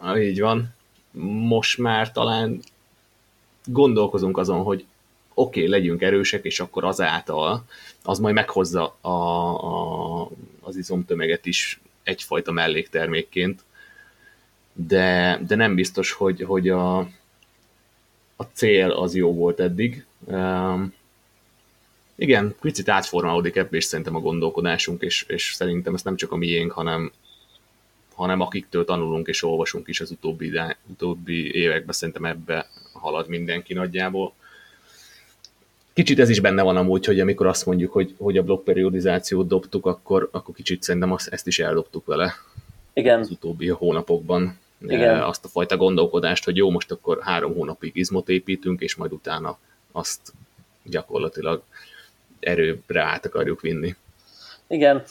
Uh, 0.00 0.24
így 0.24 0.40
van 0.40 0.74
most 1.46 1.78
már 1.78 2.12
talán 2.12 2.60
gondolkozunk 3.64 4.38
azon, 4.38 4.62
hogy 4.62 4.84
oké, 5.34 5.58
okay, 5.58 5.70
legyünk 5.70 6.02
erősek, 6.02 6.44
és 6.44 6.60
akkor 6.60 6.84
azáltal 6.84 7.64
az 8.02 8.18
majd 8.18 8.34
meghozza 8.34 8.96
a, 9.00 9.08
a, 9.08 10.28
az 10.60 10.76
izomtömeget 10.76 11.46
is 11.46 11.80
egyfajta 12.02 12.52
melléktermékként, 12.52 13.62
de, 14.72 15.38
de 15.46 15.54
nem 15.54 15.74
biztos, 15.74 16.12
hogy, 16.12 16.42
hogy 16.42 16.68
a, 16.68 16.98
a 18.36 18.42
cél 18.52 18.90
az 18.90 19.14
jó 19.14 19.34
volt 19.34 19.60
eddig. 19.60 20.04
Um, 20.24 20.94
igen, 22.14 22.54
picit 22.60 22.88
átformálódik 22.88 23.56
ebből 23.56 23.78
is 23.78 23.84
szerintem 23.84 24.16
a 24.16 24.20
gondolkodásunk, 24.20 25.02
és, 25.02 25.24
és 25.28 25.52
szerintem 25.54 25.94
ez 25.94 26.02
nem 26.02 26.16
csak 26.16 26.32
a 26.32 26.36
miénk, 26.36 26.72
hanem, 26.72 27.12
hanem 28.14 28.40
akiktől 28.40 28.84
tanulunk 28.84 29.28
és 29.28 29.42
olvasunk 29.42 29.88
is 29.88 30.00
az 30.00 30.10
utóbbi, 30.10 30.60
utóbbi 30.86 31.54
években, 31.54 31.94
szerintem 31.94 32.24
ebbe 32.24 32.68
halad 32.92 33.28
mindenki 33.28 33.74
nagyjából. 33.74 34.34
Kicsit 35.92 36.18
ez 36.18 36.28
is 36.28 36.40
benne 36.40 36.62
van 36.62 36.76
amúgy, 36.76 37.04
hogy 37.04 37.20
amikor 37.20 37.46
azt 37.46 37.66
mondjuk, 37.66 37.92
hogy, 37.92 38.14
hogy 38.18 38.36
a 38.36 38.42
blokkperiodizációt 38.42 39.46
dobtuk, 39.46 39.86
akkor, 39.86 40.28
akkor 40.32 40.54
kicsit 40.54 40.82
szerintem 40.82 41.12
azt, 41.12 41.28
ezt 41.28 41.46
is 41.46 41.58
eldobtuk 41.58 42.06
vele 42.06 42.34
Igen. 42.92 43.18
az 43.18 43.30
utóbbi 43.30 43.68
hónapokban. 43.68 44.58
Igen. 44.86 45.22
Azt 45.22 45.44
a 45.44 45.48
fajta 45.48 45.76
gondolkodást, 45.76 46.44
hogy 46.44 46.56
jó, 46.56 46.70
most 46.70 46.90
akkor 46.90 47.18
három 47.22 47.54
hónapig 47.54 47.96
izmot 47.96 48.28
építünk, 48.28 48.80
és 48.80 48.94
majd 48.94 49.12
utána 49.12 49.58
azt 49.92 50.32
gyakorlatilag 50.84 51.62
erőbre 52.40 53.02
át 53.02 53.26
akarjuk 53.26 53.60
vinni. 53.60 53.96
Igen. 54.66 55.02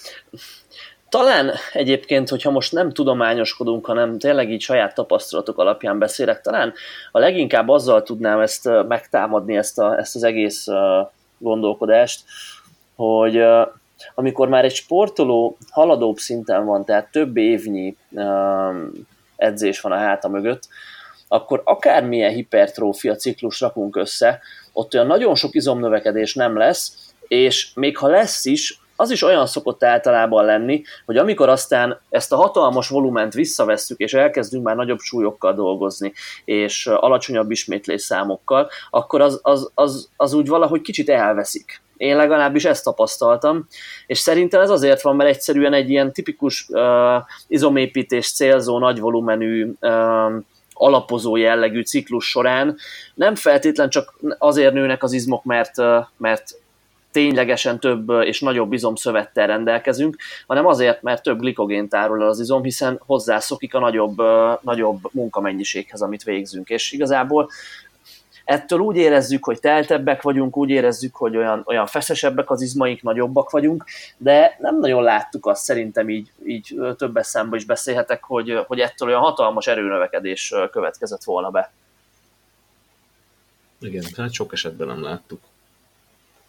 Talán 1.12 1.52
egyébként, 1.74 2.30
hogyha 2.30 2.52
most 2.52 2.71
nem 2.71 2.91
tudományoskodunk, 2.91 3.86
hanem 3.86 4.17
tényleg 4.17 4.52
így 4.52 4.62
saját 4.62 4.95
tapasztalatok 4.95 5.58
alapján 5.58 6.00
beszélek, 6.00 6.41
talán 6.41 6.74
a 7.12 7.19
leginkább 7.19 7.69
azzal 7.69 8.04
tudnám 8.04 8.39
ezt 8.39 8.69
megtámadni, 8.88 9.58
ezt, 9.58 9.80
a, 9.80 9.97
ezt 9.97 10.15
az 10.15 10.24
egész 10.24 10.67
gondolkodást, 11.38 12.24
hogy 12.95 13.43
amikor 14.15 14.47
már 14.47 14.65
egy 14.65 14.74
sportoló 14.74 15.58
haladóbb 15.69 16.17
szinten 16.17 16.65
van, 16.65 16.86
tehát 16.86 17.12
több 17.12 17.38
évnyi 17.38 17.97
edzés 19.36 19.82
van 19.82 19.91
a 19.91 19.97
háta 19.97 20.28
mögött, 20.28 20.67
akkor 21.28 21.62
akármilyen 21.65 22.34
hipertrófia 22.34 23.15
ciklus 23.15 23.60
rakunk 23.60 23.95
össze, 23.95 24.39
ott 24.74 24.93
olyan 24.93 25.08
nagyon 25.08 25.36
sok 25.36 25.56
izomnövekedés 25.56 26.34
nem 26.34 26.58
lesz, 26.58 27.13
és 27.28 27.71
még 27.76 27.97
ha 27.97 28.08
lesz 28.08 28.45
is, 28.45 28.81
az 29.02 29.12
is 29.12 29.24
olyan 29.24 29.46
szokott 29.46 29.84
általában 29.84 30.46
lenni, 30.46 30.84
hogy 31.06 31.18
amikor 31.18 31.50
aztán 31.50 32.00
ezt 32.10 32.32
a 32.32 32.36
hatalmas 32.36 32.90
volument 32.90 33.34
visszavesszük, 33.34 34.00
és 34.00 34.14
elkezdünk 34.14 34.64
már 34.64 34.76
nagyobb 34.76 35.00
súlyokkal 35.00 35.54
dolgozni, 35.54 36.14
és 36.46 36.88
alacsonyabb 36.88 37.52
ismétlés 37.52 38.02
számokkal, 38.02 38.70
akkor 38.90 39.22
az, 39.22 39.40
az, 39.44 39.72
az, 39.74 40.10
az 40.18 40.34
úgy 40.34 40.48
valahogy 40.48 40.82
kicsit 40.82 41.10
elveszik. 41.10 41.82
Én 41.98 42.16
legalábbis 42.16 42.66
ezt 42.66 42.84
tapasztaltam, 42.84 43.68
és 44.08 44.20
szerintem 44.20 44.62
ez 44.62 44.70
azért 44.70 45.02
van, 45.02 45.16
mert 45.16 45.30
egyszerűen 45.30 45.74
egy 45.74 45.90
ilyen 45.90 46.14
tipikus 46.14 46.68
uh, 46.70 46.82
izomépítés 47.48 48.34
célzó, 48.34 48.80
nagy 48.80 49.00
volumenű 49.00 49.72
uh, 49.82 50.34
alapozó 50.74 51.36
jellegű 51.36 51.82
ciklus 51.82 52.30
során 52.30 52.78
nem 53.14 53.36
feltétlen 53.36 53.90
csak 53.90 54.14
azért 54.38 54.74
nőnek 54.74 55.04
az 55.04 55.14
izmok, 55.14 55.44
mert, 55.44 55.76
mert 56.18 56.61
ténylegesen 57.12 57.80
több 57.80 58.10
és 58.10 58.39
nagyobb 58.39 58.74
izomszövettel 58.74 59.47
rendelkezünk, 59.47 60.15
hanem 60.47 60.65
azért, 60.65 61.02
mert 61.02 61.24
több 61.24 61.39
glikogént 61.39 61.89
tárol 61.89 62.21
el 62.21 62.28
az 62.28 62.39
izom, 62.39 62.63
hiszen 62.63 63.02
hozzászokik 63.06 63.74
a 63.74 63.80
nagyobb, 63.80 64.21
nagyobb 64.62 65.00
munkamennyiséghez, 65.12 66.02
amit 66.02 66.24
végzünk. 66.24 66.69
És 66.69 66.91
igazából 66.91 67.50
ettől 68.45 68.80
úgy 68.80 68.95
érezzük, 68.95 69.45
hogy 69.45 69.60
teltebbek 69.60 70.21
vagyunk, 70.21 70.58
úgy 70.58 70.69
érezzük, 70.69 71.15
hogy 71.15 71.38
olyan, 71.38 71.63
olyan 71.65 71.86
feszesebbek 71.86 72.50
az 72.50 72.62
izmaink, 72.62 73.02
nagyobbak 73.02 73.50
vagyunk, 73.50 73.84
de 74.17 74.58
nem 74.60 74.80
nagyon 74.80 75.04
láttuk 75.04 75.45
azt, 75.45 75.63
szerintem 75.63 76.10
így, 76.10 76.32
így 76.45 76.80
több 76.97 77.17
eszembe 77.17 77.56
is 77.56 77.65
beszélhetek, 77.65 78.24
hogy, 78.24 78.63
hogy 78.67 78.80
ettől 78.80 79.08
olyan 79.08 79.21
hatalmas 79.21 79.67
erőnövekedés 79.67 80.54
következett 80.71 81.24
volna 81.24 81.50
be. 81.50 81.71
Igen, 83.80 84.04
hát 84.17 84.34
sok 84.34 84.54
esetben 84.54 84.88
nem 84.88 85.02
láttuk 85.02 85.39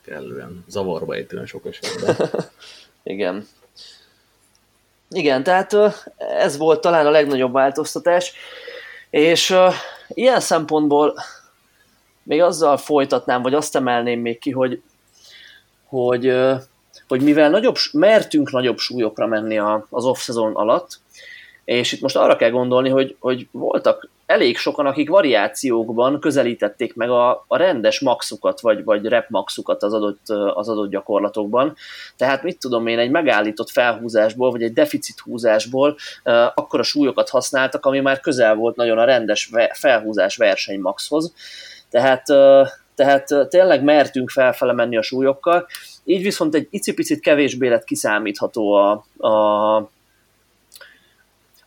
kellően 0.05 0.65
zavarba 0.69 1.15
ejtően 1.15 1.47
sok 1.47 1.67
esetben. 1.67 2.31
Igen. 3.03 3.47
Igen, 5.09 5.43
tehát 5.43 5.77
ez 6.19 6.57
volt 6.57 6.81
talán 6.81 7.07
a 7.07 7.11
legnagyobb 7.11 7.53
változtatás, 7.53 8.33
és 9.11 9.57
ilyen 10.09 10.41
szempontból 10.41 11.15
még 12.23 12.41
azzal 12.41 12.77
folytatnám, 12.77 13.43
vagy 13.43 13.55
azt 13.55 13.77
emelném 13.77 14.21
még 14.21 14.39
ki, 14.39 14.51
hogy, 14.51 14.83
hogy, 15.87 16.37
hogy 17.09 17.21
mivel 17.21 17.51
nagyobb, 17.51 17.77
mertünk 17.93 18.51
nagyobb 18.51 18.79
súlyokra 18.79 19.27
menni 19.27 19.59
az 19.91 20.05
off-szezon 20.05 20.55
alatt, 20.55 21.01
és 21.65 21.93
itt 21.93 22.01
most 22.01 22.17
arra 22.17 22.37
kell 22.37 22.51
gondolni, 22.51 22.89
hogy, 22.89 23.17
hogy 23.19 23.49
voltak 23.51 24.09
elég 24.33 24.57
sokan, 24.57 24.87
akik 24.87 25.09
variációkban 25.09 26.21
közelítették 26.21 26.95
meg 26.95 27.11
a, 27.11 27.45
a 27.47 27.57
rendes 27.57 28.01
maxukat, 28.01 28.61
vagy, 28.61 28.85
vagy 28.85 29.07
rep 29.07 29.29
maxukat 29.29 29.83
az 29.83 29.93
adott, 29.93 30.29
az 30.55 30.69
adott 30.69 30.91
gyakorlatokban. 30.91 31.75
Tehát 32.17 32.43
mit 32.43 32.59
tudom 32.59 32.87
én, 32.87 32.99
egy 32.99 33.11
megállított 33.11 33.71
felhúzásból, 33.71 34.51
vagy 34.51 34.63
egy 34.63 34.73
deficit 34.73 35.19
húzásból 35.19 35.97
akkor 36.55 36.81
a 36.81 36.83
súlyokat 36.83 37.29
használtak, 37.29 37.87
ami 37.87 38.01
már 38.01 38.21
közel 38.21 38.55
volt 38.55 38.77
nagyon 38.77 38.99
a 38.99 39.05
rendes 39.05 39.51
felhúzás 39.73 40.37
verseny 40.37 40.81
maxhoz. 40.81 41.33
Tehát, 41.91 42.23
tehát 42.95 43.31
uh, 43.31 43.49
tényleg 43.49 43.83
mertünk 43.83 44.31
felfele 44.31 44.73
menni 44.73 44.97
a 44.97 45.03
súlyokkal, 45.03 45.67
így 46.05 46.23
viszont 46.23 46.55
egy 46.55 46.67
icipicit 46.71 47.21
kevésbé 47.21 47.69
lett 47.69 47.85
kiszámítható 47.85 48.73
a, 48.73 48.91
a 49.29 49.91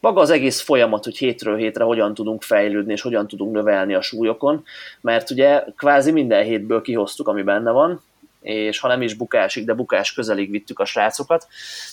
maga 0.06 0.22
az 0.22 0.30
egész 0.30 0.62
folyamat, 0.62 1.04
hogy 1.04 1.18
hétről 1.18 1.58
hétre 1.58 1.84
hogyan 1.84 2.14
tudunk 2.14 2.42
fejlődni, 2.42 2.92
és 2.92 3.02
hogyan 3.02 3.28
tudunk 3.28 3.54
növelni 3.54 3.94
a 3.94 4.02
súlyokon, 4.02 4.64
mert 5.02 5.30
ugye 5.30 5.64
kvázi 5.78 6.12
minden 6.12 6.44
hétből 6.44 6.82
kihoztuk, 6.82 7.28
ami 7.28 7.42
benne 7.42 7.72
van, 7.72 8.02
és 8.42 8.80
ha 8.80 8.88
nem 8.88 9.02
is 9.02 9.14
bukásig, 9.14 9.66
de 9.66 9.74
bukás 9.74 10.14
közelig 10.14 10.52
vittük 10.52 10.80
a 10.80 10.86
srácokat, 10.86 11.48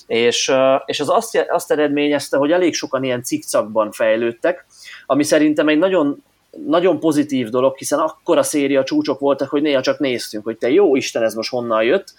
és, 0.07 0.53
és 0.85 1.01
az 1.01 1.09
azt, 1.09 1.47
azt 1.49 1.71
eredményezte, 1.71 2.37
hogy 2.37 2.53
elég 2.53 2.75
sokan 2.75 3.05
ilyen 3.05 3.23
cikcakban 3.23 3.93
fejlődtek, 3.93 4.67
ami 5.07 5.23
szerintem 5.23 5.69
egy 5.69 5.79
nagyon 5.79 6.23
nagyon 6.67 7.01
pozitív 7.01 7.49
dolog, 7.49 7.77
hiszen 7.77 7.99
akkor 7.99 8.39
a 8.39 8.43
széria 8.43 8.85
csúcsok 8.85 9.19
voltak, 9.19 9.49
hogy 9.49 9.63
néha 9.63 9.81
csak 9.81 9.99
néztünk, 9.99 10.45
hogy 10.45 10.59
te 10.59 10.71
jó 10.71 10.97
Isten, 10.97 11.23
ez 11.23 11.35
most 11.35 11.51
honnan 11.51 11.83
jött 11.83 12.15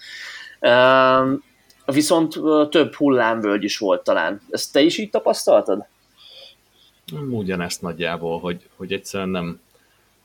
viszont 1.86 2.40
több 2.70 2.94
hullámvölgy 2.94 3.64
is 3.64 3.78
volt 3.78 4.04
talán. 4.04 4.42
Ezt 4.50 4.74
te 4.74 4.82
is 4.82 4.98
így 4.98 5.10
tapasztaltad? 5.10 5.86
Ugyanezt 7.30 7.82
nagyjából, 7.82 8.40
hogy, 8.40 8.70
hogy 8.76 8.94
egyszerűen 8.94 9.30
nem, 9.30 9.60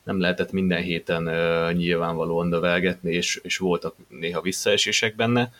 nem 0.03 0.19
lehetett 0.19 0.51
minden 0.51 0.81
héten 0.81 1.27
uh, 1.27 1.73
nyilvánvalóan 1.73 2.47
növelgetni, 2.47 3.13
és, 3.13 3.39
és 3.43 3.57
voltak 3.57 3.95
néha 4.07 4.41
visszaesések 4.41 5.15
benne. 5.15 5.53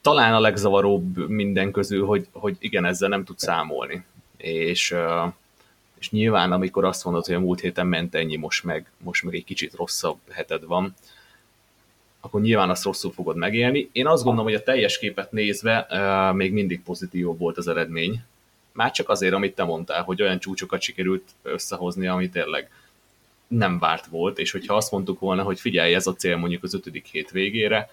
Talán 0.00 0.34
a 0.34 0.40
legzavaróbb 0.40 1.28
minden 1.28 1.70
közül, 1.70 2.06
hogy, 2.06 2.26
hogy 2.32 2.56
igen, 2.58 2.84
ezzel 2.84 3.08
nem 3.08 3.24
tud 3.24 3.38
számolni. 3.38 4.04
És, 4.36 4.94
és 5.98 6.10
nyilván, 6.10 6.52
amikor 6.52 6.84
azt 6.84 7.04
mondod, 7.04 7.26
hogy 7.26 7.34
a 7.34 7.40
múlt 7.40 7.60
héten 7.60 7.86
ment 7.86 8.14
ennyi, 8.14 8.36
most 8.36 8.64
meg, 8.64 8.90
most 8.98 9.22
meg 9.22 9.34
egy 9.34 9.44
kicsit 9.44 9.74
rosszabb 9.74 10.18
heted 10.30 10.64
van, 10.64 10.94
akkor 12.20 12.40
nyilván 12.40 12.70
azt 12.70 12.84
rosszul 12.84 13.12
fogod 13.12 13.36
megélni. 13.36 13.88
Én 13.92 14.06
azt 14.06 14.22
gondolom, 14.22 14.46
hogy 14.46 14.60
a 14.60 14.62
teljes 14.62 14.98
képet 14.98 15.32
nézve 15.32 15.86
uh, 15.90 16.36
még 16.36 16.52
mindig 16.52 16.82
pozitív 16.82 17.26
volt 17.38 17.56
az 17.56 17.68
eredmény. 17.68 18.22
Már 18.72 18.90
csak 18.90 19.08
azért, 19.08 19.34
amit 19.34 19.54
te 19.54 19.64
mondtál, 19.64 20.02
hogy 20.02 20.22
olyan 20.22 20.38
csúcsokat 20.38 20.80
sikerült 20.80 21.24
összehozni, 21.42 22.06
ami 22.06 22.28
tényleg 22.28 22.70
nem 23.46 23.78
várt 23.78 24.06
volt, 24.06 24.38
és 24.38 24.50
hogyha 24.50 24.74
azt 24.74 24.90
mondtuk 24.90 25.20
volna, 25.20 25.42
hogy 25.42 25.60
figyelj, 25.60 25.94
ez 25.94 26.06
a 26.06 26.14
cél 26.14 26.36
mondjuk 26.36 26.62
az 26.62 26.74
ötödik 26.74 27.06
hét 27.06 27.30
végére, 27.30 27.88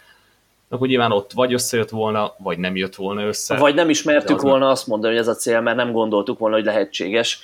akkor 0.70 0.88
nyilván 0.88 1.12
ott 1.12 1.32
vagy 1.32 1.54
összejött 1.54 1.90
volna, 1.90 2.34
vagy 2.38 2.58
nem 2.58 2.76
jött 2.76 2.96
volna 2.96 3.24
össze. 3.24 3.58
Vagy 3.58 3.76
nem 3.76 3.90
ismertük 3.90 4.42
volna 4.42 4.60
nem... 4.60 4.68
azt 4.68 4.88
mondani, 4.88 5.14
hogy 5.14 5.22
ez 5.22 5.28
a 5.28 5.36
cél, 5.36 5.62
mert 5.62 5.78
nem 5.78 5.92
gondoltuk 5.92 6.40
volna, 6.40 6.56
hogy 6.56 6.66
lehetséges. 6.66 7.40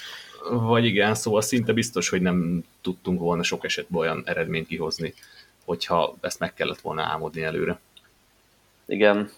Vagy 0.50 0.86
igen, 0.86 1.16
szóval 1.16 1.42
szinte 1.42 1.74
biztos, 1.74 2.10
hogy 2.10 2.22
nem 2.22 2.64
tudtunk 2.82 3.20
volna 3.20 3.44
sok 3.44 3.66
esetben 3.66 4.02
olyan 4.02 4.24
eredményt 4.26 4.68
kihozni, 4.68 5.14
hogyha 5.66 6.16
ezt 6.22 6.40
meg 6.40 6.54
kellett 6.54 6.82
volna 6.82 7.04
álmodni 7.04 7.44
előre. 7.44 7.80
Igen. 8.86 9.32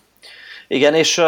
Igen, 0.68 0.94
és 0.94 1.18
uh, 1.18 1.26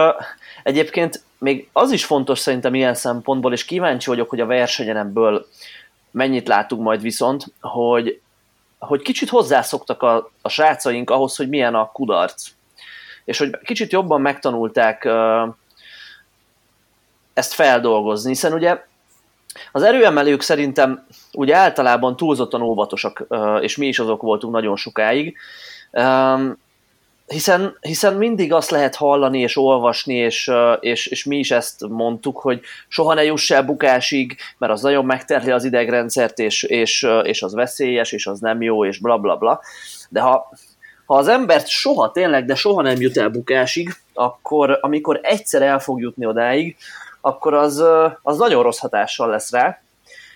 egyébként 0.64 1.24
még 1.38 1.70
az 1.74 1.92
is 1.92 2.06
fontos 2.06 2.40
szerintem 2.40 2.76
ilyen 2.76 2.94
szempontból, 2.94 3.54
és 3.54 3.66
kíváncsi 3.66 4.10
vagyok, 4.10 4.30
hogy 4.30 4.40
a 4.40 4.46
versenyen 4.46 4.98
ebből 4.98 5.48
mennyit 6.12 6.48
látunk 6.48 6.82
majd 6.82 7.02
viszont, 7.02 7.46
hogy, 7.62 8.22
hogy 8.80 9.02
kicsit 9.02 9.30
hozzászoktak 9.30 10.02
a, 10.04 10.32
a 10.42 10.50
srácaink 10.50 11.10
ahhoz, 11.10 11.36
hogy 11.36 11.50
milyen 11.50 11.76
a 11.76 11.92
kudarc. 11.92 12.48
És 13.26 13.38
hogy 13.38 13.58
kicsit 13.64 13.92
jobban 13.92 14.22
megtanulták 14.22 15.04
uh, 15.06 15.54
ezt 17.34 17.54
feldolgozni, 17.54 18.30
hiszen 18.30 18.54
ugye 18.54 18.86
az 19.72 19.84
erőemelők 19.84 20.42
szerintem 20.42 21.06
ugye 21.34 21.56
általában 21.56 22.16
túlzottan 22.16 22.62
óvatosak, 22.62 23.28
és 23.60 23.78
mi 23.78 23.88
is 23.88 24.00
azok 24.00 24.22
voltunk 24.22 24.54
nagyon 24.54 24.76
sokáig. 24.76 25.38
Hiszen, 27.28 27.78
hiszen 27.82 28.14
mindig 28.14 28.54
azt 28.54 28.70
lehet 28.70 28.96
hallani 28.96 29.40
és 29.40 29.58
olvasni, 29.58 30.14
és, 30.14 30.52
és, 30.80 31.08
és 31.08 31.26
mi 31.26 31.38
is 31.38 31.52
ezt 31.52 31.88
mondtuk, 31.88 32.38
hogy 32.38 32.62
soha 32.88 33.14
ne 33.14 33.24
juss 33.24 33.52
el 33.52 33.64
bukásig, 33.64 34.38
mert 34.58 34.72
az 34.72 34.82
nagyon 34.82 35.06
megterli 35.06 35.52
az 35.52 35.64
idegrendszert, 35.64 36.40
és, 36.40 36.64
és, 36.64 37.08
és 37.24 37.42
az 37.42 37.54
veszélyes, 37.54 38.12
és 38.12 38.28
az 38.28 38.40
nem 38.40 38.62
jó, 38.62 38.86
és 38.86 39.00
bla 39.00 39.18
bla 39.18 39.36
bla. 39.36 39.62
De 40.10 40.22
ha, 40.22 40.50
ha 41.06 41.16
az 41.16 41.28
embert 41.28 41.68
soha 41.68 42.12
tényleg, 42.12 42.46
de 42.46 42.56
soha 42.56 42.82
nem 42.82 43.02
jut 43.02 43.18
el 43.18 43.30
bukásig, 43.30 43.96
akkor 44.14 44.78
amikor 44.82 45.20
egyszer 45.24 45.62
el 45.62 45.80
fog 45.80 46.02
jutni 46.02 46.26
odáig, 46.26 46.76
akkor 47.22 47.54
az, 47.54 47.84
az 48.22 48.38
nagyon 48.38 48.64
rossz 48.64 48.80
hatással 48.80 49.30
lesz 49.30 49.52
rá, 49.52 49.82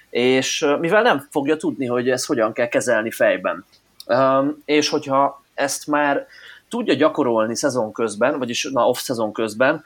és 0.09 0.65
mivel 0.79 1.01
nem 1.01 1.27
fogja 1.29 1.57
tudni, 1.57 1.86
hogy 1.86 2.09
ezt 2.09 2.25
hogyan 2.25 2.53
kell 2.53 2.67
kezelni 2.67 3.11
fejben. 3.11 3.65
És 4.65 4.89
hogyha 4.89 5.43
ezt 5.53 5.88
már 5.88 6.27
tudja 6.69 6.93
gyakorolni 6.93 7.55
szezon 7.55 7.91
közben, 7.91 8.38
vagyis 8.38 8.69
na 8.71 8.88
off-szezon 8.88 9.34
közben, 9.34 9.84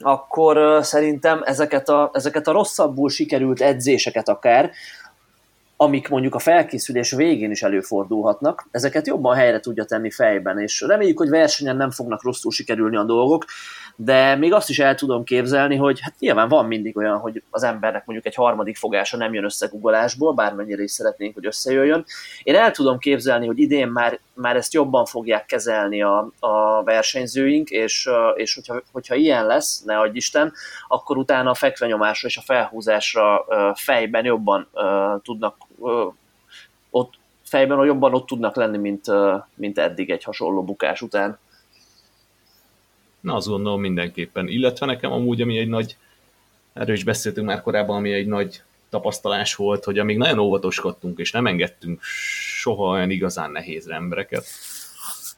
akkor 0.00 0.84
szerintem 0.84 1.42
ezeket 1.44 1.88
a, 1.88 2.10
ezeket 2.12 2.46
a 2.46 2.52
rosszabbul 2.52 3.10
sikerült 3.10 3.60
edzéseket 3.60 4.28
akár, 4.28 4.70
amik 5.76 6.08
mondjuk 6.08 6.34
a 6.34 6.38
felkészülés 6.38 7.10
végén 7.10 7.50
is 7.50 7.62
előfordulhatnak, 7.62 8.68
ezeket 8.70 9.06
jobban 9.06 9.36
helyre 9.36 9.60
tudja 9.60 9.84
tenni 9.84 10.10
fejben, 10.10 10.58
és 10.58 10.80
reméljük, 10.80 11.18
hogy 11.18 11.28
versenyen 11.28 11.76
nem 11.76 11.90
fognak 11.90 12.22
rosszul 12.22 12.50
sikerülni 12.50 12.96
a 12.96 13.04
dolgok, 13.04 13.44
de 13.96 14.36
még 14.36 14.52
azt 14.52 14.68
is 14.68 14.78
el 14.78 14.94
tudom 14.94 15.24
képzelni, 15.24 15.76
hogy 15.76 16.00
hát 16.00 16.14
nyilván 16.18 16.48
van 16.48 16.66
mindig 16.66 16.96
olyan, 16.96 17.18
hogy 17.18 17.42
az 17.50 17.62
embernek 17.62 18.06
mondjuk 18.06 18.26
egy 18.26 18.34
harmadik 18.34 18.76
fogása 18.76 19.16
nem 19.16 19.34
jön 19.34 19.44
össze 19.44 19.66
googolásból, 19.66 20.32
bármennyire 20.32 20.82
is 20.82 20.90
szeretnénk, 20.90 21.34
hogy 21.34 21.46
összejöjjön. 21.46 22.04
Én 22.42 22.54
el 22.54 22.70
tudom 22.70 22.98
képzelni, 22.98 23.46
hogy 23.46 23.58
idén 23.58 23.88
már, 23.88 24.18
már 24.34 24.56
ezt 24.56 24.72
jobban 24.72 25.04
fogják 25.04 25.46
kezelni 25.46 26.02
a, 26.02 26.32
a 26.38 26.82
versenyzőink, 26.82 27.68
és, 27.70 28.08
és 28.34 28.54
hogyha, 28.54 28.82
hogyha 28.92 29.14
ilyen 29.14 29.46
lesz, 29.46 29.82
ne 29.82 29.98
adj 29.98 30.16
Isten, 30.16 30.52
akkor 30.88 31.16
utána 31.16 31.50
a 31.50 31.54
fekvenyomásra 31.54 32.28
és 32.28 32.36
a 32.36 32.42
felhúzásra 32.44 33.44
fejben 33.74 34.24
jobban 34.24 34.68
tudnak 35.22 35.56
ott 36.90 37.20
fejben 37.42 37.84
jobban 37.84 38.14
ott 38.14 38.26
tudnak 38.26 38.56
lenni, 38.56 38.78
mint, 38.78 39.06
mint 39.54 39.78
eddig 39.78 40.10
egy 40.10 40.24
hasonló 40.24 40.64
bukás 40.64 41.02
után. 41.02 41.38
Na, 43.22 43.34
azt 43.34 43.46
gondolom 43.46 43.80
mindenképpen. 43.80 44.48
Illetve 44.48 44.86
nekem 44.86 45.12
amúgy, 45.12 45.40
ami 45.40 45.58
egy 45.58 45.68
nagy, 45.68 45.96
erről 46.72 46.94
is 46.94 47.04
beszéltünk 47.04 47.46
már 47.46 47.62
korábban, 47.62 47.96
ami 47.96 48.12
egy 48.12 48.26
nagy 48.26 48.62
tapasztalás 48.90 49.54
volt, 49.54 49.84
hogy 49.84 49.98
amíg 49.98 50.16
nagyon 50.16 50.38
óvatoskodtunk, 50.38 51.18
és 51.18 51.30
nem 51.30 51.46
engedtünk 51.46 52.02
soha 52.02 52.90
olyan 52.90 53.10
igazán 53.10 53.50
nehéz 53.50 53.88
embereket, 53.88 54.46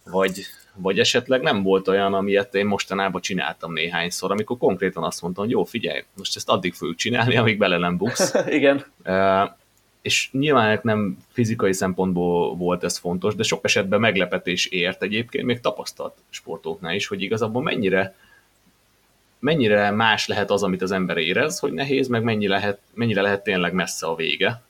vagy, 0.04 0.44
vagy 0.74 0.98
esetleg 0.98 1.42
nem 1.42 1.62
volt 1.62 1.88
olyan, 1.88 2.14
amilyet 2.14 2.54
én 2.54 2.66
mostanában 2.66 3.20
csináltam 3.20 3.72
néhányszor, 3.72 4.30
amikor 4.30 4.58
konkrétan 4.58 5.02
azt 5.02 5.22
mondtam, 5.22 5.44
hogy 5.44 5.52
jó, 5.52 5.64
figyelj, 5.64 6.04
most 6.16 6.36
ezt 6.36 6.48
addig 6.48 6.74
fogjuk 6.74 6.96
csinálni, 6.96 7.36
amíg 7.36 7.58
bele 7.58 7.78
nem 7.78 7.96
buksz. 7.96 8.34
Igen 8.58 8.84
és 10.04 10.28
nyilván 10.32 10.80
nem 10.82 11.18
fizikai 11.32 11.72
szempontból 11.72 12.56
volt 12.56 12.84
ez 12.84 12.96
fontos, 12.98 13.34
de 13.34 13.42
sok 13.42 13.64
esetben 13.64 14.00
meglepetés 14.00 14.66
ért 14.66 15.02
egyébként, 15.02 15.44
még 15.44 15.60
tapasztalt 15.60 16.16
sportóknál 16.30 16.94
is, 16.94 17.06
hogy 17.06 17.22
igazából 17.22 17.62
mennyire, 17.62 18.14
mennyire 19.38 19.90
más 19.90 20.26
lehet 20.26 20.50
az, 20.50 20.62
amit 20.62 20.82
az 20.82 20.90
ember 20.90 21.16
érez, 21.16 21.58
hogy 21.58 21.72
nehéz, 21.72 22.08
meg 22.08 22.22
mennyi 22.22 22.46
lehet, 22.46 22.80
mennyire 22.94 23.20
lehet 23.20 23.44
tényleg 23.44 23.72
messze 23.72 24.06
a 24.06 24.14
vége. 24.14 24.62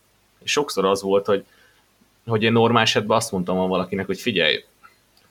És 0.42 0.50
sokszor 0.50 0.84
az 0.84 1.02
volt, 1.02 1.26
hogy, 1.26 1.44
hogy 2.26 2.42
én 2.42 2.52
normál 2.52 2.82
esetben 2.82 3.16
azt 3.16 3.32
mondtam 3.32 3.68
valakinek, 3.68 4.06
hogy 4.06 4.20
figyelj, 4.20 4.64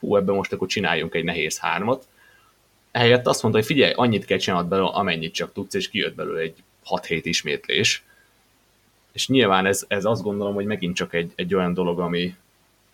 hú, 0.00 0.16
ebben 0.16 0.34
most 0.34 0.52
akkor 0.52 0.68
csináljunk 0.68 1.14
egy 1.14 1.24
nehéz 1.24 1.58
hármat, 1.58 2.06
ehelyett 2.90 3.26
azt 3.26 3.42
mondta, 3.42 3.60
hogy 3.60 3.68
figyelj, 3.68 3.92
annyit 3.92 4.24
kell 4.24 4.38
csinálnod 4.38 4.68
belőle, 4.68 4.88
amennyit 4.88 5.34
csak 5.34 5.52
tudsz, 5.52 5.74
és 5.74 5.88
kijött 5.88 6.14
belőle 6.14 6.40
egy 6.40 6.62
6-7 6.90 7.20
ismétlés 7.22 8.04
és 9.14 9.28
nyilván 9.28 9.66
ez, 9.66 9.84
ez 9.88 10.04
azt 10.04 10.22
gondolom, 10.22 10.54
hogy 10.54 10.64
megint 10.64 10.96
csak 10.96 11.14
egy, 11.14 11.32
egy 11.34 11.54
olyan 11.54 11.74
dolog, 11.74 12.00
ami, 12.00 12.36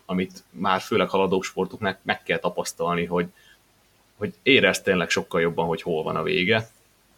amit 0.06 0.42
már 0.50 0.80
főleg 0.80 1.08
haladóbb 1.08 1.42
sportoknak 1.42 1.98
meg 2.02 2.22
kell 2.22 2.38
tapasztalni, 2.38 3.04
hogy, 3.04 3.26
hogy 4.16 4.34
érez 4.42 4.82
tényleg 4.82 5.10
sokkal 5.10 5.40
jobban, 5.40 5.66
hogy 5.66 5.82
hol 5.82 6.02
van 6.02 6.16
a 6.16 6.22
vége, 6.22 6.68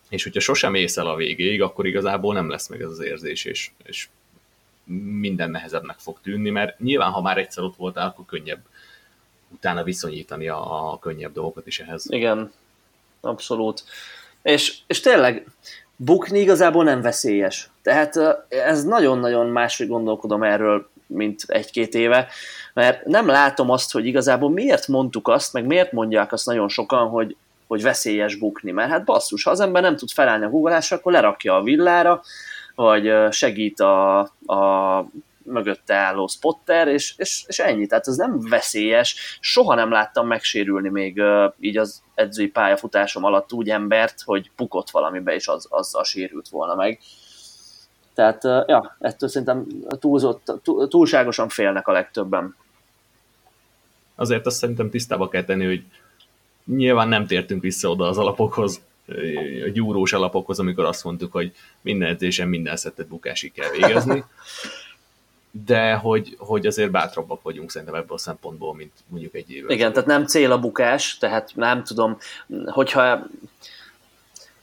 és 0.09 0.23
hogyha 0.23 0.41
sosem 0.41 0.75
ész 0.75 0.97
el 0.97 1.07
a 1.07 1.17
végéig, 1.17 1.63
akkor 1.63 1.87
igazából 1.87 2.35
nem 2.35 2.49
lesz 2.49 2.69
meg 2.69 2.81
ez 2.81 2.91
az 2.91 3.01
érzés, 3.01 3.45
és, 3.45 3.71
és 3.85 4.09
minden 5.21 5.51
nehezebbnek 5.51 5.99
fog 5.99 6.19
tűnni, 6.23 6.51
mert 6.51 6.79
nyilván, 6.79 7.11
ha 7.11 7.21
már 7.21 7.39
egyszer 7.39 7.65
ott 7.65 7.77
voltál, 7.77 8.07
akkor 8.07 8.25
könnyebb 8.25 8.61
utána 9.49 9.83
viszonyítani 9.83 10.49
a, 10.49 10.93
a 10.93 10.99
könnyebb 10.99 11.33
dolgokat 11.33 11.67
is 11.67 11.81
ehhez. 11.81 12.07
Igen, 12.09 12.53
abszolút. 13.21 13.85
És, 14.43 14.79
és 14.87 15.01
tényleg 15.01 15.47
bukni 16.05 16.39
igazából 16.39 16.85
nem 16.85 17.01
veszélyes. 17.01 17.71
Tehát 17.83 18.19
ez 18.49 18.85
nagyon-nagyon 18.85 19.47
máshogy 19.47 19.89
gondolkodom 19.89 20.43
erről, 20.43 20.91
mint 21.07 21.43
egy-két 21.47 21.95
éve, 21.95 22.29
mert 22.75 23.05
nem 23.05 23.27
látom 23.27 23.71
azt, 23.71 23.93
hogy 23.93 24.07
igazából 24.07 24.51
miért 24.51 24.89
mondtuk 24.89 25.29
azt, 25.29 25.53
meg 25.53 25.67
miért 25.67 25.93
mondják 25.93 26.33
azt 26.33 26.47
nagyon 26.47 26.69
sokan, 26.69 27.09
hogy, 27.09 27.37
hogy 27.67 27.83
veszélyes 27.83 28.35
bukni, 28.35 28.71
mert 28.71 28.91
hát 28.91 29.05
basszus, 29.05 29.43
ha 29.43 29.51
az 29.51 29.61
ember 29.61 29.83
nem 29.83 29.97
tud 29.97 30.11
felállni 30.11 30.45
a 30.45 30.51
googolásra, 30.51 30.97
akkor 30.97 31.13
lerakja 31.13 31.57
a 31.57 31.63
villára, 31.63 32.23
vagy 32.75 33.13
segít 33.31 33.81
a, 33.81 34.19
a 34.47 35.07
mögötte 35.53 35.95
álló 35.95 36.27
spotter, 36.27 36.89
és, 36.89 37.15
és, 37.17 37.45
és 37.47 37.59
ennyi. 37.59 37.87
Tehát 37.87 38.09
ez 38.09 38.17
nem 38.17 38.41
veszélyes. 38.49 39.39
Soha 39.41 39.75
nem 39.75 39.91
láttam 39.91 40.27
megsérülni 40.27 40.89
még 40.89 41.19
uh, 41.19 41.53
így 41.61 41.77
az 41.77 42.03
edzői 42.15 42.49
pályafutásom 42.49 43.25
alatt 43.25 43.53
úgy 43.53 43.71
embert, 43.71 44.23
hogy 44.25 44.51
pukott 44.57 44.91
valamibe, 44.91 45.35
és 45.35 45.49
az, 45.49 45.67
azzal 45.71 46.05
sérült 46.05 46.49
volna 46.49 46.75
meg. 46.75 47.01
Tehát, 48.15 48.45
uh, 48.45 48.65
ja, 48.67 48.97
ettől 49.01 49.29
szerintem 49.29 49.67
túlzott, 50.01 50.53
túlságosan 50.89 51.49
félnek 51.49 51.89
a 51.89 51.93
legtöbben. 51.93 52.57
Azért 54.15 54.47
azt 54.47 54.57
szerintem 54.57 54.91
tisztába 54.91 55.29
kell 55.29 55.45
tenni, 55.45 55.65
hogy 55.65 55.85
nyilván 56.65 57.09
nem 57.09 57.27
tértünk 57.27 57.63
vissza 57.63 57.89
oda 57.89 58.09
az 58.09 58.19
alapokhoz, 58.19 58.81
a 59.65 59.69
gyúrós 59.73 60.13
alapokhoz, 60.13 60.59
amikor 60.59 60.85
azt 60.85 61.05
mondtuk, 61.05 61.33
hogy 61.33 61.53
minden 61.81 62.09
edzésen 62.09 62.49
minden 62.49 62.77
szettet 62.77 63.07
bukásig 63.09 63.53
kell 63.53 63.71
végezni. 63.71 64.25
de 65.53 65.95
hogy, 65.95 66.37
hogy 66.39 66.67
azért 66.67 66.91
bátrabbak 66.91 67.43
vagyunk 67.43 67.71
szerintem 67.71 67.97
ebből 67.97 68.17
a 68.17 68.19
szempontból, 68.19 68.75
mint 68.75 68.93
mondjuk 69.09 69.35
egy 69.35 69.51
évvel. 69.51 69.71
Igen, 69.71 69.93
tehát 69.93 70.09
nem 70.09 70.27
cél 70.27 70.53
a 70.53 70.59
bukás, 70.59 71.19
tehát 71.19 71.51
nem 71.55 71.85
tudom, 71.85 72.17
hogyha 72.67 73.27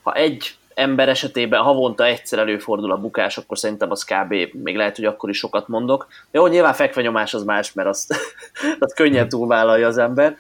ha 0.02 0.14
egy 0.14 0.58
ember 0.74 1.10
esetében 1.10 1.62
havonta 1.62 2.06
egyszer 2.06 2.40
előfordul 2.40 2.92
a 2.92 2.98
bukás, 2.98 3.38
akkor 3.38 3.58
szerintem 3.58 3.92
az 3.92 4.04
kb. 4.04 4.34
még 4.54 4.76
lehet, 4.76 4.96
hogy 4.96 5.06
akkor 5.06 5.30
is 5.30 5.38
sokat 5.38 5.68
mondok. 5.68 6.08
Jó, 6.32 6.48
nyilván 6.48 6.74
fekvenyomás 6.74 7.34
az 7.34 7.44
más, 7.44 7.74
mert 7.74 7.88
azt, 7.88 8.16
azt 8.80 8.96
könnyen 8.96 9.30
túlvállalja 9.30 9.88
az 9.88 9.98
ember. 9.98 10.38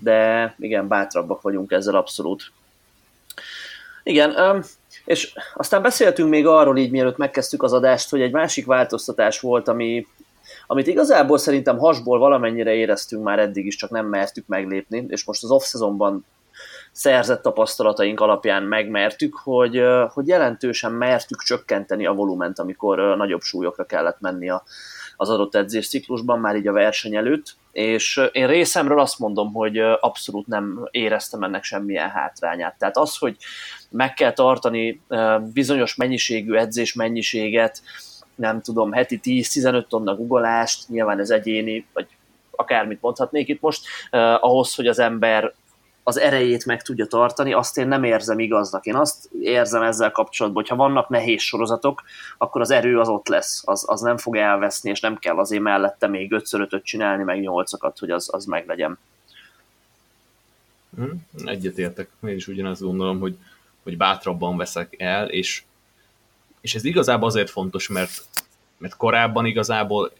De 0.00 0.54
igen, 0.58 0.88
bátrabbak 0.88 1.40
vagyunk 1.40 1.72
ezzel 1.72 1.94
abszolút. 1.94 2.52
Igen, 4.02 4.64
és 5.10 5.32
aztán 5.54 5.82
beszéltünk 5.82 6.30
még 6.30 6.46
arról 6.46 6.78
így, 6.78 6.90
mielőtt 6.90 7.16
megkezdtük 7.16 7.62
az 7.62 7.72
adást, 7.72 8.10
hogy 8.10 8.20
egy 8.20 8.32
másik 8.32 8.66
változtatás 8.66 9.40
volt, 9.40 9.68
ami, 9.68 10.06
amit 10.66 10.86
igazából 10.86 11.38
szerintem 11.38 11.78
hasból 11.78 12.18
valamennyire 12.18 12.72
éreztünk 12.74 13.22
már 13.22 13.38
eddig 13.38 13.66
is, 13.66 13.76
csak 13.76 13.90
nem 13.90 14.06
mertük 14.06 14.46
meglépni, 14.46 15.04
és 15.08 15.24
most 15.24 15.42
az 15.42 15.50
off-szezonban 15.50 16.24
szerzett 16.92 17.42
tapasztalataink 17.42 18.20
alapján 18.20 18.62
megmertük, 18.62 19.34
hogy, 19.42 19.82
hogy 20.12 20.26
jelentősen 20.26 20.92
mertük 20.92 21.42
csökkenteni 21.42 22.06
a 22.06 22.12
volument, 22.12 22.58
amikor 22.58 23.16
nagyobb 23.16 23.40
súlyokra 23.40 23.84
kellett 23.84 24.20
menni 24.20 24.50
a, 24.50 24.62
az 25.20 25.28
adott 25.28 25.54
edzésciklusban, 25.54 26.38
már 26.38 26.56
így 26.56 26.66
a 26.66 26.72
verseny 26.72 27.16
előtt, 27.16 27.56
és 27.72 28.20
én 28.32 28.46
részemről 28.46 29.00
azt 29.00 29.18
mondom, 29.18 29.52
hogy 29.52 29.78
abszolút 29.78 30.46
nem 30.46 30.88
éreztem 30.90 31.42
ennek 31.42 31.64
semmilyen 31.64 32.08
hátrányát. 32.08 32.78
Tehát 32.78 32.96
az, 32.96 33.16
hogy 33.16 33.36
meg 33.90 34.14
kell 34.14 34.32
tartani 34.32 35.00
bizonyos 35.52 35.94
mennyiségű 35.94 36.54
edzés 36.54 36.94
mennyiséget, 36.94 37.82
nem 38.34 38.60
tudom, 38.60 38.92
heti 38.92 39.20
10-15 39.22 39.86
tonna 39.86 40.14
guggolást, 40.14 40.88
nyilván 40.88 41.18
ez 41.18 41.30
egyéni, 41.30 41.86
vagy 41.92 42.06
akármit 42.50 43.00
mondhatnék 43.00 43.48
itt 43.48 43.60
most, 43.60 43.86
eh, 44.10 44.44
ahhoz, 44.44 44.74
hogy 44.74 44.86
az 44.86 44.98
ember 44.98 45.52
az 46.10 46.18
erejét 46.18 46.66
meg 46.66 46.82
tudja 46.82 47.06
tartani, 47.06 47.52
azt 47.52 47.78
én 47.78 47.88
nem 47.88 48.04
érzem 48.04 48.38
igaznak. 48.38 48.86
Én 48.86 48.96
azt 48.96 49.28
érzem 49.40 49.82
ezzel 49.82 50.10
kapcsolatban, 50.10 50.62
hogy 50.62 50.70
ha 50.70 50.84
vannak 50.84 51.08
nehéz 51.08 51.42
sorozatok, 51.42 52.02
akkor 52.38 52.60
az 52.60 52.70
erő 52.70 52.98
az 52.98 53.08
ott 53.08 53.28
lesz, 53.28 53.62
az, 53.64 53.84
az 53.86 54.00
nem 54.00 54.16
fog 54.16 54.36
elveszni, 54.36 54.90
és 54.90 55.00
nem 55.00 55.16
kell 55.16 55.38
azért 55.38 55.62
mellette 55.62 56.06
még 56.06 56.32
5 56.32 56.48
5 56.52 56.84
csinálni, 56.84 57.22
meg 57.22 57.40
8 57.40 57.98
hogy 57.98 58.10
az, 58.10 58.28
az 58.32 58.44
meglegyen. 58.44 58.98
Hm, 60.96 61.10
egyetértek. 61.44 62.10
Én 62.26 62.34
is 62.34 62.48
ugyanazt 62.48 62.82
gondolom, 62.82 63.20
hogy, 63.20 63.36
hogy 63.82 63.96
bátrabban 63.96 64.56
veszek 64.56 64.94
el, 64.98 65.28
és, 65.28 65.62
és 66.60 66.74
ez 66.74 66.84
igazából 66.84 67.28
azért 67.28 67.50
fontos, 67.50 67.88
mert, 67.88 68.24
mert 68.78 68.96
korábban 68.96 69.46
igazából 69.46 70.12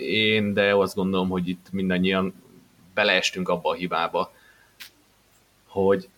én, 0.00 0.54
de 0.54 0.74
azt 0.74 0.94
gondolom, 0.94 1.28
hogy 1.28 1.48
itt 1.48 1.66
mindannyian 1.70 2.34
beleestünk 2.94 3.48
abba 3.48 3.70
a 3.70 3.74
hibába, 3.74 4.32
hogy, 5.84 6.08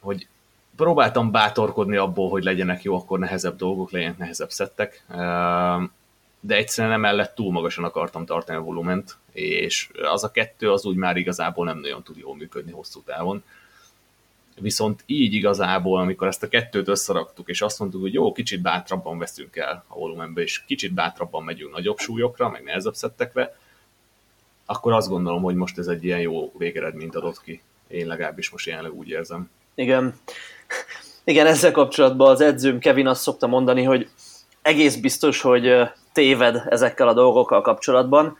hogy 0.00 0.28
próbáltam 0.76 1.30
bátorkodni 1.30 1.96
abból, 1.96 2.30
hogy 2.30 2.42
legyenek 2.42 2.82
jó, 2.82 2.96
akkor 2.96 3.18
nehezebb 3.18 3.56
dolgok, 3.56 3.90
legyenek 3.90 4.18
nehezebb 4.18 4.50
szettek, 4.50 5.04
de 6.40 6.56
egyszerűen 6.56 6.94
emellett 6.94 7.34
túl 7.34 7.52
magasan 7.52 7.84
akartam 7.84 8.24
tartani 8.24 8.58
a 8.58 8.62
volument, 8.62 9.16
és 9.32 9.90
az 10.02 10.24
a 10.24 10.30
kettő 10.30 10.70
az 10.70 10.84
úgy 10.84 10.96
már 10.96 11.16
igazából 11.16 11.64
nem 11.64 11.78
nagyon 11.78 12.02
tud 12.02 12.16
jól 12.16 12.36
működni 12.36 12.72
hosszú 12.72 13.00
távon. 13.00 13.42
Viszont 14.60 15.02
így 15.06 15.32
igazából, 15.32 16.00
amikor 16.00 16.26
ezt 16.26 16.42
a 16.42 16.48
kettőt 16.48 16.88
összeraktuk, 16.88 17.48
és 17.48 17.62
azt 17.62 17.78
mondtuk, 17.78 18.00
hogy 18.00 18.12
jó, 18.12 18.32
kicsit 18.32 18.60
bátrabban 18.60 19.18
veszünk 19.18 19.56
el 19.56 19.84
a 19.88 19.98
volumenbe, 19.98 20.42
és 20.42 20.64
kicsit 20.64 20.92
bátrabban 20.92 21.44
megyünk 21.44 21.72
nagyobb 21.72 21.98
súlyokra, 21.98 22.48
meg 22.48 22.62
nehezebb 22.62 22.94
szettekre, 22.94 23.56
akkor 24.66 24.92
azt 24.92 25.08
gondolom, 25.08 25.42
hogy 25.42 25.54
most 25.54 25.78
ez 25.78 25.86
egy 25.86 26.04
ilyen 26.04 26.20
jó 26.20 26.52
végeredményt 26.58 27.14
adott 27.14 27.42
ki 27.42 27.62
én 27.88 28.06
legalábbis 28.06 28.50
most 28.50 28.66
jelenleg 28.66 28.92
úgy 28.92 29.08
érzem. 29.08 29.50
Igen. 29.74 30.14
Igen, 31.24 31.46
ezzel 31.46 31.70
kapcsolatban 31.70 32.30
az 32.30 32.40
edzőm 32.40 32.78
Kevin 32.78 33.06
azt 33.06 33.22
szokta 33.22 33.46
mondani, 33.46 33.82
hogy 33.82 34.08
egész 34.62 34.96
biztos, 34.96 35.40
hogy 35.40 35.72
téved 36.12 36.62
ezekkel 36.68 37.08
a 37.08 37.14
dolgokkal 37.14 37.60
kapcsolatban, 37.60 38.36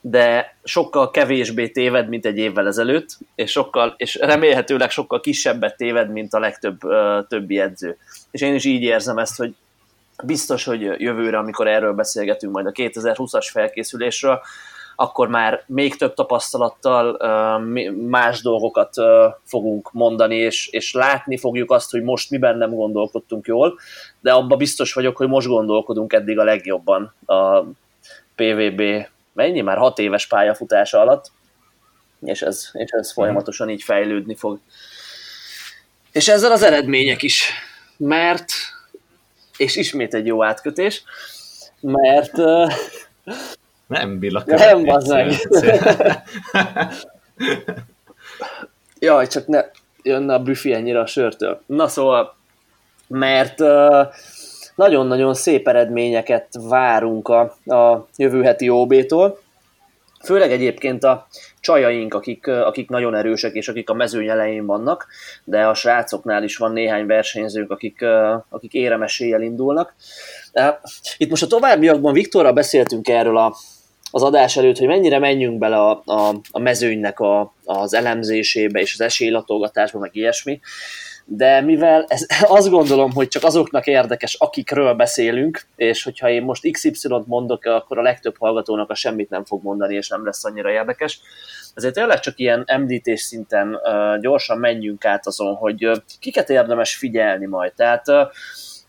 de 0.00 0.56
sokkal 0.64 1.10
kevésbé 1.10 1.68
téved, 1.68 2.08
mint 2.08 2.26
egy 2.26 2.36
évvel 2.36 2.66
ezelőtt, 2.66 3.18
és, 3.34 3.50
sokkal, 3.50 3.94
és 3.96 4.14
remélhetőleg 4.14 4.90
sokkal 4.90 5.20
kisebbet 5.20 5.76
téved, 5.76 6.12
mint 6.12 6.34
a 6.34 6.38
legtöbb 6.38 6.78
többi 7.28 7.58
edző. 7.58 7.96
És 8.30 8.40
én 8.40 8.54
is 8.54 8.64
így 8.64 8.82
érzem 8.82 9.18
ezt, 9.18 9.36
hogy 9.36 9.54
biztos, 10.24 10.64
hogy 10.64 10.80
jövőre, 10.82 11.38
amikor 11.38 11.66
erről 11.66 11.92
beszélgetünk 11.92 12.52
majd 12.52 12.66
a 12.66 12.72
2020-as 12.72 13.48
felkészülésről, 13.52 14.40
akkor 15.00 15.28
már 15.28 15.62
még 15.66 15.96
több 15.96 16.14
tapasztalattal 16.14 17.16
más 18.08 18.42
dolgokat 18.42 18.90
fogunk 19.44 19.92
mondani, 19.92 20.36
és, 20.36 20.66
és 20.66 20.92
látni 20.92 21.38
fogjuk 21.38 21.70
azt, 21.70 21.90
hogy 21.90 22.02
most 22.02 22.30
miben 22.30 22.56
nem 22.58 22.74
gondolkodtunk 22.74 23.46
jól, 23.46 23.78
de 24.20 24.32
abba 24.32 24.56
biztos 24.56 24.92
vagyok, 24.92 25.16
hogy 25.16 25.28
most 25.28 25.46
gondolkodunk 25.46 26.12
eddig 26.12 26.38
a 26.38 26.44
legjobban 26.44 27.14
a 27.26 27.60
PVB 28.34 28.82
mennyi 29.32 29.60
már 29.60 29.76
hat 29.76 29.98
éves 29.98 30.26
pályafutása 30.26 31.00
alatt, 31.00 31.30
és 32.20 32.42
ez, 32.42 32.70
és 32.72 32.90
ez 32.90 33.12
folyamatosan 33.12 33.70
így 33.70 33.82
fejlődni 33.82 34.34
fog. 34.34 34.58
És 36.12 36.28
ezzel 36.28 36.52
az 36.52 36.62
eredmények 36.62 37.22
is, 37.22 37.50
mert, 37.96 38.52
és 39.56 39.76
ismét 39.76 40.14
egy 40.14 40.26
jó 40.26 40.44
átkötés, 40.44 41.02
mert 41.80 42.32
nem, 43.88 44.18
Bill, 44.18 44.36
a 44.36 44.42
Nem, 44.46 44.84
bazd 44.84 45.12
meg. 45.12 45.32
Jaj, 48.98 49.26
csak 49.26 49.46
ne 49.46 49.64
jönne 50.02 50.34
a 50.34 50.42
büfi 50.42 50.72
ennyire 50.72 51.00
a 51.00 51.06
sörtől. 51.06 51.62
Na 51.66 51.88
szóval, 51.88 52.36
mert 53.08 53.58
nagyon-nagyon 54.74 55.34
szép 55.34 55.68
eredményeket 55.68 56.48
várunk 56.68 57.28
a, 57.28 57.40
a 57.64 58.08
jövő 58.16 58.42
heti 58.42 58.68
OB-tól. 58.68 59.40
Főleg 60.24 60.52
egyébként 60.52 61.04
a 61.04 61.26
csajaink, 61.60 62.14
akik, 62.14 62.46
akik 62.46 62.88
nagyon 62.88 63.14
erősek, 63.14 63.54
és 63.54 63.68
akik 63.68 63.90
a 63.90 63.94
mezőny 63.94 64.28
elején 64.28 64.66
vannak, 64.66 65.06
de 65.44 65.66
a 65.66 65.74
srácoknál 65.74 66.42
is 66.42 66.56
van 66.56 66.72
néhány 66.72 67.06
versenyzők, 67.06 67.70
akik, 67.70 68.04
akik 68.48 68.72
éremeséllyel 68.72 69.42
indulnak. 69.42 69.94
Itt 71.16 71.30
most 71.30 71.42
a 71.42 71.46
továbbiakban 71.46 72.12
Viktorral 72.12 72.52
beszéltünk 72.52 73.08
erről 73.08 73.36
a, 73.36 73.56
az 74.10 74.22
adás 74.22 74.56
előtt, 74.56 74.78
hogy 74.78 74.86
mennyire 74.86 75.18
menjünk 75.18 75.58
bele 75.58 75.76
a, 75.76 76.02
a, 76.04 76.34
a 76.50 76.58
mezőnynek 76.58 77.20
a, 77.20 77.54
az 77.64 77.94
elemzésébe 77.94 78.80
és 78.80 78.92
az 78.92 79.00
esélylatolgatásba, 79.00 79.98
meg 79.98 80.16
ilyesmi, 80.16 80.60
de 81.30 81.60
mivel 81.60 82.04
ez, 82.08 82.26
azt 82.58 82.70
gondolom, 82.70 83.12
hogy 83.12 83.28
csak 83.28 83.44
azoknak 83.44 83.86
érdekes, 83.86 84.34
akikről 84.34 84.94
beszélünk, 84.94 85.60
és 85.76 86.02
hogyha 86.02 86.28
én 86.28 86.42
most 86.42 86.70
XY-t 86.70 87.26
mondok, 87.26 87.64
akkor 87.64 87.98
a 87.98 88.02
legtöbb 88.02 88.36
hallgatónak 88.38 88.90
a 88.90 88.94
semmit 88.94 89.30
nem 89.30 89.44
fog 89.44 89.62
mondani, 89.62 89.94
és 89.94 90.08
nem 90.08 90.24
lesz 90.24 90.44
annyira 90.44 90.70
érdekes. 90.70 91.20
Ezért 91.74 91.94
tényleg 91.94 92.20
csak 92.20 92.38
ilyen 92.38 92.62
említés 92.66 93.20
szinten 93.20 93.80
gyorsan 94.20 94.58
menjünk 94.58 95.04
át 95.04 95.26
azon, 95.26 95.54
hogy 95.54 95.90
kiket 96.20 96.50
érdemes 96.50 96.96
figyelni 96.96 97.46
majd. 97.46 97.72
Tehát 97.72 98.04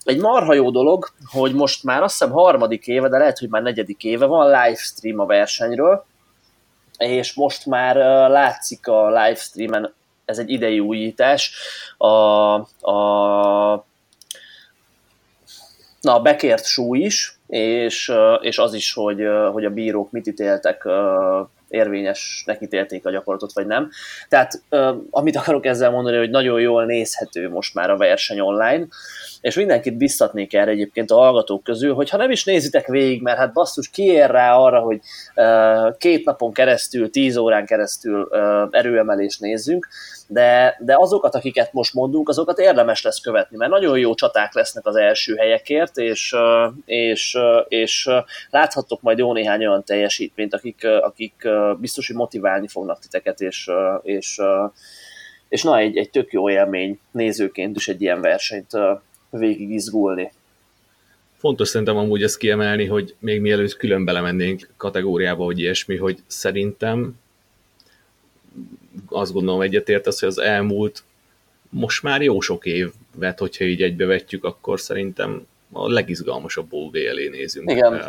egy 0.04 0.20
marha 0.20 0.54
jó 0.54 0.70
dolog, 0.70 1.08
hogy 1.24 1.54
most 1.54 1.84
már 1.84 2.02
azt 2.02 2.18
hiszem 2.18 2.34
harmadik 2.34 2.86
éve, 2.86 3.08
de 3.08 3.18
lehet, 3.18 3.38
hogy 3.38 3.48
már 3.48 3.62
negyedik 3.62 4.04
éve 4.04 4.26
van 4.26 4.46
livestream 4.46 5.18
a 5.18 5.26
versenyről, 5.26 6.04
és 6.98 7.34
most 7.34 7.66
már 7.66 7.96
látszik 8.30 8.86
a 8.86 9.08
livestreamen, 9.08 9.94
ez 10.24 10.38
egy 10.38 10.50
idei 10.50 10.80
újítás, 10.80 11.52
a, 11.96 12.08
a, 12.90 13.84
na, 16.00 16.14
a 16.14 16.20
bekért 16.22 16.64
súly 16.64 16.98
is, 16.98 17.38
és, 17.46 18.12
és 18.40 18.58
az 18.58 18.74
is, 18.74 18.92
hogy, 18.92 19.26
hogy 19.52 19.64
a 19.64 19.70
bírók 19.70 20.10
mit 20.10 20.26
ítéltek 20.26 20.88
érvényesnek 21.68 22.60
ítélték 22.60 23.06
a 23.06 23.10
gyakorlatot, 23.10 23.52
vagy 23.52 23.66
nem. 23.66 23.90
Tehát 24.28 24.62
amit 25.10 25.36
akarok 25.36 25.66
ezzel 25.66 25.90
mondani, 25.90 26.16
hogy 26.16 26.30
nagyon 26.30 26.60
jól 26.60 26.84
nézhető 26.84 27.48
most 27.48 27.74
már 27.74 27.90
a 27.90 27.96
verseny 27.96 28.40
online, 28.40 28.86
és 29.40 29.54
mindenkit 29.54 29.96
biztatnék 29.96 30.54
erre 30.54 30.70
egyébként 30.70 31.10
a 31.10 31.14
hallgatók 31.14 31.62
közül, 31.62 31.94
hogy 31.94 32.10
ha 32.10 32.16
nem 32.16 32.30
is 32.30 32.44
nézitek 32.44 32.86
végig, 32.86 33.22
mert 33.22 33.38
hát 33.38 33.52
basszus, 33.52 33.90
kiér 33.90 34.30
rá 34.30 34.54
arra, 34.54 34.80
hogy 34.80 35.00
két 35.98 36.24
napon 36.24 36.52
keresztül, 36.52 37.10
tíz 37.10 37.36
órán 37.36 37.66
keresztül 37.66 38.28
erőemelést 38.70 39.40
nézzünk, 39.40 39.88
de, 40.26 40.76
de 40.80 40.94
azokat, 40.96 41.34
akiket 41.34 41.72
most 41.72 41.94
mondunk, 41.94 42.28
azokat 42.28 42.58
érdemes 42.58 43.02
lesz 43.02 43.20
követni, 43.20 43.56
mert 43.56 43.70
nagyon 43.70 43.98
jó 43.98 44.14
csaták 44.14 44.54
lesznek 44.54 44.86
az 44.86 44.96
első 44.96 45.34
helyekért, 45.34 45.96
és, 45.96 46.34
és, 46.84 47.38
és 47.68 48.08
láthattok 48.50 49.00
majd 49.00 49.18
jó 49.18 49.32
néhány 49.32 49.66
olyan 49.66 49.84
teljesítményt, 49.84 50.54
akik, 50.54 50.84
akik 50.84 51.48
biztos, 51.78 52.06
hogy 52.06 52.16
motiválni 52.16 52.68
fognak 52.68 52.98
titeket, 52.98 53.40
és, 53.40 53.70
és, 54.02 54.40
és 55.48 55.62
na, 55.62 55.78
egy, 55.78 55.96
egy 55.96 56.10
tök 56.10 56.32
jó 56.32 56.50
élmény 56.50 56.98
nézőként 57.10 57.76
is 57.76 57.88
egy 57.88 58.02
ilyen 58.02 58.20
versenyt 58.20 58.70
végig 59.30 59.70
izgulni. 59.70 60.32
Fontos 61.36 61.68
szerintem 61.68 61.96
amúgy 61.96 62.22
ezt 62.22 62.36
kiemelni, 62.36 62.86
hogy 62.86 63.14
még 63.18 63.40
mielőtt 63.40 63.76
külön 63.76 64.04
belemennénk 64.04 64.68
kategóriába, 64.76 65.44
vagy 65.44 65.58
ilyesmi, 65.58 65.96
hogy 65.96 66.18
szerintem 66.26 67.18
azt 69.08 69.32
gondolom 69.32 69.60
egyetért 69.60 70.06
az, 70.06 70.18
hogy 70.18 70.28
az 70.28 70.38
elmúlt 70.38 71.02
most 71.68 72.02
már 72.02 72.22
jó 72.22 72.40
sok 72.40 72.66
évet, 72.66 73.38
hogyha 73.38 73.64
így 73.64 73.82
egybevetjük, 73.82 74.44
akkor 74.44 74.80
szerintem 74.80 75.46
a 75.72 75.88
legizgalmasabb 75.88 76.66
OV 76.70 76.94
elé 76.94 77.28
nézünk. 77.28 77.70
Igen. 77.70 78.02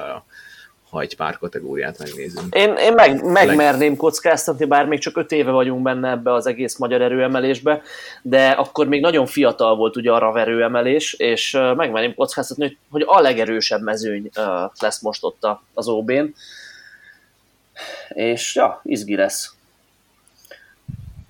Ha 0.92 1.02
egy 1.02 1.16
pár 1.16 1.38
kategóriát 1.38 1.98
megnézünk. 1.98 2.56
Én, 2.56 2.74
én 2.74 2.94
meg, 2.94 3.24
megmerném 3.24 3.96
kockáztatni, 3.96 4.66
bár 4.66 4.86
még 4.86 5.00
csak 5.00 5.18
öt 5.18 5.32
éve 5.32 5.52
vagyunk 5.52 5.82
benne 5.82 6.10
ebbe 6.10 6.34
az 6.34 6.46
egész 6.46 6.78
magyar 6.78 7.02
erőemelésbe, 7.02 7.82
de 8.22 8.50
akkor 8.50 8.88
még 8.88 9.02
nagyon 9.02 9.26
fiatal 9.26 9.76
volt 9.76 9.96
ugye 9.96 10.12
a 10.12 10.18
RAV 10.18 10.38
erőemelés, 10.38 11.14
és 11.14 11.52
megmerném 11.76 12.16
kockáztatni, 12.16 12.64
hogy, 12.64 12.78
hogy 12.90 13.04
a 13.06 13.22
legerősebb 13.22 13.82
mezőny 13.82 14.30
lesz 14.80 15.02
most 15.02 15.24
ott 15.24 15.48
az 15.74 15.88
OB-n. 15.88 16.34
És 18.10 18.56
ja, 18.56 18.82
izgi 18.84 19.16
lesz 19.16 19.56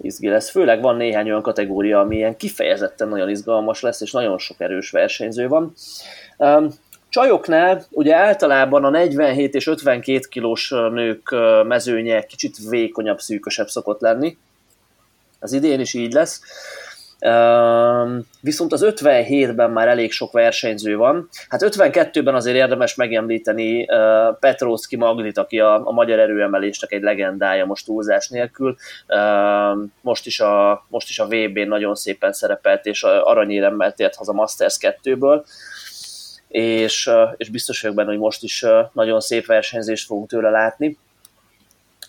izgi 0.04 0.28
lesz. 0.28 0.50
Főleg 0.50 0.82
van 0.82 0.96
néhány 0.96 1.30
olyan 1.30 1.42
kategória, 1.42 2.00
ami 2.00 2.16
ilyen 2.16 2.38
kifejezetten 2.38 3.08
nagyon 3.08 3.30
izgalmas 3.30 3.82
lesz, 3.82 4.02
és 4.02 4.12
nagyon 4.12 4.38
sok 4.38 4.60
erős 4.60 4.90
versenyző 4.90 5.48
van. 5.48 5.74
Csajoknál 7.12 7.86
ugye 7.90 8.16
általában 8.16 8.84
a 8.84 8.90
47 8.90 9.56
és 9.56 9.68
52 9.68 10.20
kilós 10.30 10.70
nők 10.70 11.36
mezőnye 11.64 12.22
kicsit 12.22 12.58
vékonyabb, 12.70 13.20
szűkösebb 13.20 13.68
szokott 13.68 14.02
lenni. 14.02 14.38
Az 15.40 15.54
idén 15.54 15.80
is 15.80 15.94
így 15.94 16.14
lesz. 16.14 16.42
Viszont 18.42 18.74
az 18.74 18.86
57-ben 18.86 19.72
már 19.72 19.88
elég 19.88 20.12
sok 20.12 20.32
versenyző 20.32 20.96
van. 20.96 21.30
Hát 21.50 21.62
52-ben 21.64 22.36
azért 22.36 22.56
érdemes 22.56 22.96
megemlíteni 22.96 23.86
Petrószki 24.40 24.96
Maglit, 24.96 25.38
aki 25.38 25.60
a, 25.60 25.88
a 25.88 25.92
magyar 25.92 26.20
erőemelésnek 26.20 26.92
egy 26.92 27.02
legendája 27.02 27.66
most 27.66 27.86
túlzás 27.86 28.30
nélkül. 28.30 28.76
Most 30.02 30.26
is 30.26 30.40
a, 30.40 30.86
most 30.88 31.10
is 31.10 31.20
a 31.20 31.26
VB-n 31.26 31.68
nagyon 31.68 31.96
szépen 31.96 32.34
szerepelt, 32.34 32.86
és 32.86 33.04
aranyéremmel 33.04 33.94
tért 33.94 34.16
haza 34.16 34.34
Masters 34.34 34.78
2-ből 34.80 35.44
és, 36.52 37.10
és 37.38 37.50
biztos 37.50 37.82
vagyok 37.82 37.96
benne, 37.96 38.10
hogy 38.10 38.20
most 38.20 38.44
is 38.44 38.66
nagyon 38.94 39.22
szép 39.22 39.46
versenyzést 39.46 40.06
fogunk 40.06 40.30
tőle 40.30 40.50
látni. 40.50 40.98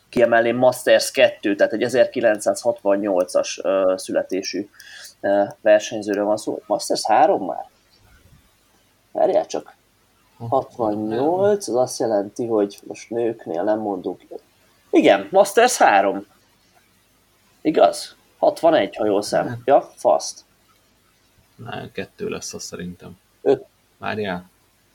Kiemelném 0.09 0.57
Masters 0.57 1.11
2, 1.11 1.55
tehát 1.55 1.73
egy 1.73 1.85
1968-as 1.87 3.99
születésű 3.99 4.69
versenyzőről 5.61 6.25
van 6.25 6.37
szó. 6.37 6.63
Masters 6.67 7.07
3 7.07 7.47
már? 7.47 7.71
Várjál 9.13 9.47
csak. 9.47 9.75
68, 10.49 11.69
az 11.69 11.75
azt 11.75 11.99
jelenti, 11.99 12.47
hogy 12.47 12.79
most 12.87 13.11
nőknél 13.11 13.63
nem 13.63 13.79
mondunk. 13.79 14.23
Igen, 14.91 15.29
Masters 15.31 15.77
3. 15.77 16.27
Igaz? 17.61 18.17
61, 18.39 18.97
ha 18.97 19.07
jól 19.07 19.23
szem. 19.23 19.63
Ja, 19.65 19.93
fast. 19.97 20.41
Na, 21.57 21.91
kettő 21.93 22.29
lesz 22.29 22.55
az 22.55 22.63
szerintem. 22.63 23.19
Öt. 23.43 23.65
Várjál. 24.03 24.51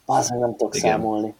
Az 0.05 0.29
nem 0.29 0.55
tudok 0.55 0.75
Igen. 0.75 0.91
számolni. 0.91 1.33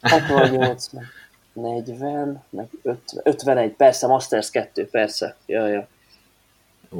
68, 0.00 0.88
meg 0.92 1.04
40, 1.52 2.42
meg 2.50 2.68
50, 2.82 3.20
51, 3.24 3.72
persze, 3.72 4.06
Masters 4.06 4.50
2, 4.50 4.86
persze. 4.86 5.36
Ja, 5.46 5.66
ja. 5.66 5.88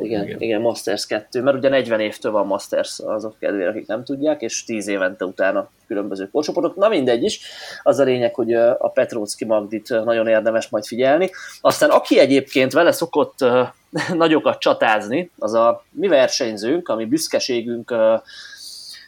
Igen, 0.01 0.25
igen, 0.25 0.41
igen, 0.41 0.61
Masters 0.61 1.07
2, 1.07 1.43
mert 1.43 1.57
ugye 1.57 1.69
40 1.69 2.01
évtől 2.01 2.33
van 2.33 2.47
Masters 2.47 2.99
azok 2.99 3.39
kedvére, 3.39 3.69
akik 3.69 3.87
nem 3.87 4.05
tudják, 4.05 4.43
és 4.43 4.65
10 4.65 4.89
évente 4.89 5.25
utána 5.25 5.71
különböző 5.87 6.31
korcsoportok. 6.31 6.77
Na 6.77 6.89
mindegy 6.89 7.23
is, 7.23 7.41
az 7.83 7.99
a 7.99 8.05
lényeg, 8.05 8.35
hogy 8.35 8.55
a 8.55 8.91
Petrócki 8.95 9.45
Magdit 9.45 9.89
nagyon 9.89 10.27
érdemes 10.27 10.69
majd 10.69 10.85
figyelni. 10.85 11.31
Aztán 11.61 11.91
aki 11.91 12.19
egyébként 12.19 12.73
vele 12.73 12.93
szokott 12.93 13.39
nagyokat 14.15 14.59
csatázni, 14.59 15.31
az 15.39 15.55
a 15.55 15.85
mi 15.91 16.09
versenyzőnk, 16.09 16.89
ami 16.89 17.05
büszkeségünk 17.05 17.95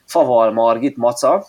Faval 0.05 0.53
Margit, 0.53 0.97
Maca, 0.97 1.47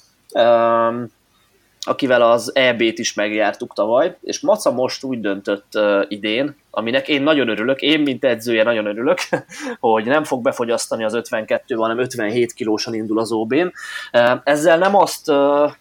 akivel 1.88 2.22
az 2.22 2.56
EB-t 2.56 3.00
is 3.00 3.14
megjártuk 3.14 3.74
tavaly, 3.74 4.18
és 4.22 4.40
Maca 4.40 4.72
most 4.72 5.04
úgy 5.04 5.20
döntött 5.20 5.68
uh, 5.74 6.06
idén, 6.08 6.56
aminek 6.72 7.08
én 7.08 7.22
nagyon 7.22 7.50
örülök, 7.50 7.82
én 7.82 8.00
mint 8.00 8.26
edzője 8.26 8.64
nagyon 8.64 8.86
örülök, 8.86 9.18
hogy 9.80 10.06
nem 10.06 10.24
fog 10.24 10.42
befogyasztani 10.42 11.04
az 11.04 11.14
52, 11.14 11.76
hanem 11.76 12.00
57 12.00 12.54
kilósan 12.54 12.94
indul 12.94 13.20
az 13.20 13.32
OB-n. 13.32 13.72
Uh, 14.14 14.32
ezzel 14.44 14.78
nem 14.78 14.96
azt 14.96 15.30
uh, 15.30 15.72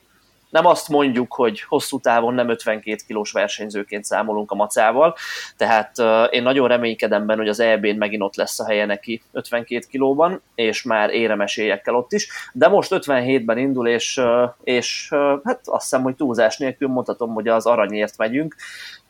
nem 0.54 0.66
azt 0.66 0.88
mondjuk, 0.88 1.34
hogy 1.34 1.60
hosszú 1.60 2.00
távon 2.00 2.34
nem 2.34 2.48
52 2.48 2.96
kilós 3.06 3.32
versenyzőként 3.32 4.04
számolunk 4.04 4.50
a 4.50 4.54
macával, 4.54 5.14
tehát 5.56 5.98
én 6.30 6.42
nagyon 6.42 6.68
reménykedem 6.68 7.26
benne, 7.26 7.40
hogy 7.40 7.48
az 7.48 7.60
EB-n 7.60 7.96
megint 7.96 8.22
ott 8.22 8.36
lesz 8.36 8.60
a 8.60 8.66
helye 8.66 8.86
neki 8.86 9.22
52 9.32 9.86
kilóban, 9.90 10.42
és 10.54 10.82
már 10.82 11.10
éremesélyekkel 11.10 11.94
ott 11.94 12.12
is, 12.12 12.28
de 12.52 12.68
most 12.68 12.94
57-ben 12.94 13.58
indul, 13.58 13.88
és, 13.88 14.20
és 14.64 15.08
hát 15.44 15.60
azt 15.64 15.82
hiszem, 15.82 16.02
hogy 16.02 16.16
túlzás 16.16 16.58
nélkül 16.58 16.88
mondhatom, 16.88 17.34
hogy 17.34 17.48
az 17.48 17.66
aranyért 17.66 18.16
megyünk. 18.16 18.56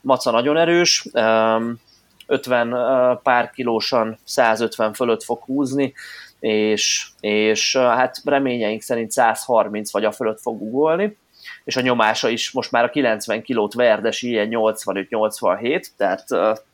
Maca 0.00 0.30
nagyon 0.30 0.56
erős, 0.56 1.06
um, 1.12 1.80
50 2.26 3.20
pár 3.22 3.50
kilósan 3.50 4.18
150 4.24 4.92
fölött 4.92 5.22
fog 5.22 5.42
húzni, 5.42 5.94
és, 6.40 7.08
és 7.20 7.76
hát 7.76 8.20
reményeink 8.24 8.82
szerint 8.82 9.10
130 9.10 9.92
vagy 9.92 10.04
a 10.04 10.12
fölött 10.12 10.40
fog 10.40 10.62
ugolni 10.62 11.16
és 11.64 11.76
a 11.76 11.80
nyomása 11.80 12.28
is 12.28 12.50
most 12.50 12.70
már 12.70 12.84
a 12.84 12.90
90 12.90 13.42
kilót 13.42 13.74
verdesi, 13.74 14.28
ilyen 14.28 14.48
85-87, 14.50 15.86
tehát 15.96 16.24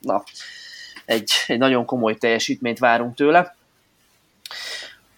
na, 0.00 0.22
egy, 1.04 1.32
egy 1.46 1.58
nagyon 1.58 1.84
komoly 1.84 2.16
teljesítményt 2.16 2.78
várunk 2.78 3.14
tőle. 3.14 3.56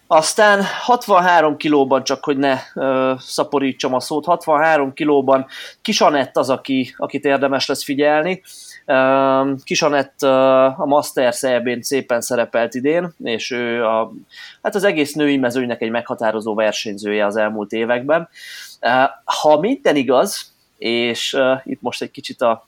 Aztán 0.06 0.62
63 0.62 1.56
kilóban, 1.56 2.04
csak 2.04 2.24
hogy 2.24 2.36
ne 2.36 2.58
ö, 2.74 3.14
szaporítsam 3.18 3.94
a 3.94 4.00
szót, 4.00 4.24
63 4.24 4.92
kilóban 4.92 5.46
Kisanett 5.82 6.36
az, 6.36 6.50
aki, 6.50 6.94
akit 6.96 7.24
érdemes 7.24 7.66
lesz 7.66 7.84
figyelni. 7.84 8.42
Kisanett 9.64 10.22
a 10.22 10.84
Masters 10.84 11.42
eb 11.42 11.68
szépen 11.80 12.20
szerepelt 12.20 12.74
idén, 12.74 13.14
és 13.24 13.50
ő 13.50 13.84
a, 13.84 14.12
hát 14.62 14.74
az 14.74 14.84
egész 14.84 15.12
női 15.12 15.36
mezőnynek 15.36 15.80
egy 15.80 15.90
meghatározó 15.90 16.54
versenyzője 16.54 17.26
az 17.26 17.36
elmúlt 17.36 17.72
években. 17.72 18.28
Ha 19.24 19.60
minden 19.60 19.96
igaz, 19.96 20.52
és 20.78 21.36
itt 21.64 21.80
most 21.80 22.02
egy 22.02 22.10
kicsit 22.10 22.40
a, 22.40 22.66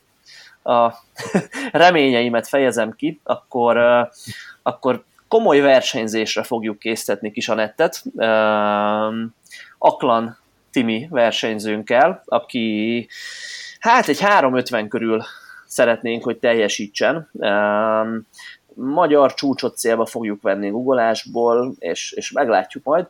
a 0.62 0.94
reményeimet 1.72 2.48
fejezem 2.48 2.92
ki, 2.92 3.20
akkor, 3.24 3.78
akkor 4.62 5.04
komoly 5.28 5.60
versenyzésre 5.60 6.42
fogjuk 6.42 6.78
késztetni 6.78 7.30
Kisanettet. 7.30 8.02
Aklan 9.78 10.38
Timi 10.70 11.06
versenyzőnkkel, 11.10 12.22
aki 12.24 13.08
hát 13.78 14.08
egy 14.08 14.20
350 14.20 14.88
körül 14.88 15.24
szeretnénk, 15.74 16.24
hogy 16.24 16.38
teljesítsen. 16.38 17.30
Magyar 18.74 19.34
csúcsot 19.34 19.76
célba 19.76 20.06
fogjuk 20.06 20.42
venni 20.42 20.70
googolásból, 20.70 21.74
és, 21.78 22.12
és 22.12 22.32
meglátjuk 22.32 22.84
majd 22.84 23.06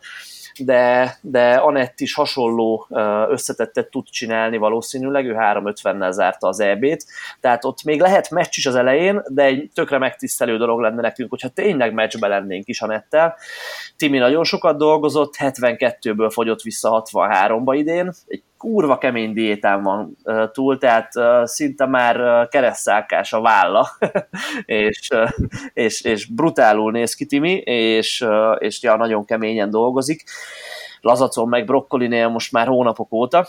de, 0.59 1.17
de 1.21 1.55
Anett 1.55 2.01
is 2.01 2.15
hasonló 2.15 2.87
összetettet 3.29 3.91
tud 3.91 4.05
csinálni 4.05 4.57
valószínűleg, 4.57 5.27
ő 5.27 5.35
3.50-nel 5.39 6.11
zárta 6.11 6.49
az 6.49 6.61
EB-t, 6.61 7.05
tehát 7.41 7.65
ott 7.65 7.83
még 7.83 8.01
lehet 8.01 8.31
meccs 8.31 8.57
is 8.57 8.67
az 8.67 8.75
elején, 8.75 9.23
de 9.29 9.43
egy 9.43 9.71
tökre 9.75 9.99
megtisztelő 9.99 10.57
dolog 10.57 10.81
lenne 10.81 11.01
nekünk, 11.01 11.31
hogyha 11.31 11.49
tényleg 11.49 11.93
meccsbe 11.93 12.29
lennénk 12.29 12.69
is 12.69 12.83
Anettel. 12.83 13.37
Timi 13.97 14.19
nagyon 14.19 14.45
sokat 14.45 14.77
dolgozott, 14.77 15.35
72-ből 15.39 16.31
fogyott 16.33 16.63
vissza 16.63 17.05
63-ba 17.13 17.75
idén, 17.79 18.13
egy 18.27 18.43
kurva 18.65 18.99
kemény 18.99 19.33
diétán 19.33 19.83
van 19.83 20.17
túl, 20.53 20.79
tehát 20.79 21.13
szinte 21.45 21.87
már 21.87 22.49
keresztszákás 22.49 23.33
a 23.33 23.41
válla, 23.41 23.89
és, 24.65 25.11
és, 25.73 26.03
és 26.03 26.27
brutálul 26.27 26.91
néz 26.91 27.15
ki 27.15 27.27
Timi, 27.27 27.53
és, 27.65 28.27
és 28.59 28.83
ja, 28.83 28.97
nagyon 28.97 29.25
keményen 29.25 29.71
dolgozik. 29.71 30.25
Lazacon 31.01 31.49
meg 31.49 31.65
brokkolinél 31.65 32.29
most 32.29 32.53
már 32.53 32.67
hónapok 32.67 33.13
óta, 33.13 33.49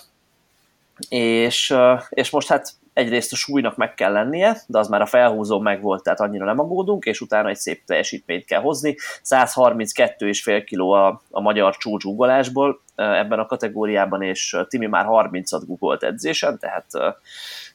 és, 1.09 1.75
és 2.09 2.29
most 2.29 2.47
hát 2.47 2.73
egyrészt 2.95 3.31
a 3.31 3.35
súlynak 3.35 3.75
meg 3.75 3.93
kell 3.93 4.11
lennie, 4.11 4.57
de 4.67 4.79
az 4.79 4.87
már 4.87 5.01
a 5.01 5.05
felhúzó 5.05 5.59
meg 5.59 5.81
volt, 5.81 6.03
tehát 6.03 6.19
annyira 6.19 6.45
nem 6.45 6.59
aggódunk, 6.59 7.05
és 7.05 7.21
utána 7.21 7.49
egy 7.49 7.55
szép 7.55 7.85
teljesítményt 7.85 8.45
kell 8.45 8.61
hozni. 8.61 8.95
132,5 9.23 10.63
kg 10.69 10.79
a, 10.79 11.21
a 11.31 11.41
magyar 11.41 11.77
csúcsúgolásból 11.77 12.81
ebben 12.95 13.39
a 13.39 13.45
kategóriában, 13.45 14.21
és 14.21 14.57
Timi 14.67 14.85
már 14.85 15.05
30-at 15.09 15.61
gugolt 15.65 16.03
edzésen, 16.03 16.59
tehát, 16.59 16.85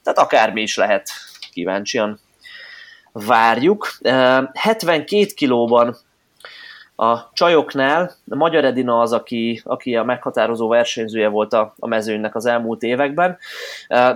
tehát 0.03 0.19
akármi 0.19 0.63
is 0.63 0.77
lehet 0.77 1.09
kíváncsian 1.53 2.21
várjuk. 3.13 3.99
72 4.53 5.27
kilóban 5.35 5.97
A 7.01 7.31
csajoknál 7.33 8.15
Magyar 8.25 8.65
Edina 8.65 9.01
az, 9.01 9.13
aki, 9.13 9.61
aki 9.65 9.97
a 9.97 10.05
meghatározó 10.05 10.69
versenyzője 10.69 11.29
volt 11.29 11.53
a, 11.53 11.75
a 11.79 11.87
mezőnynek 11.87 12.35
az 12.35 12.47
elmúlt 12.47 12.83
években. 12.83 13.39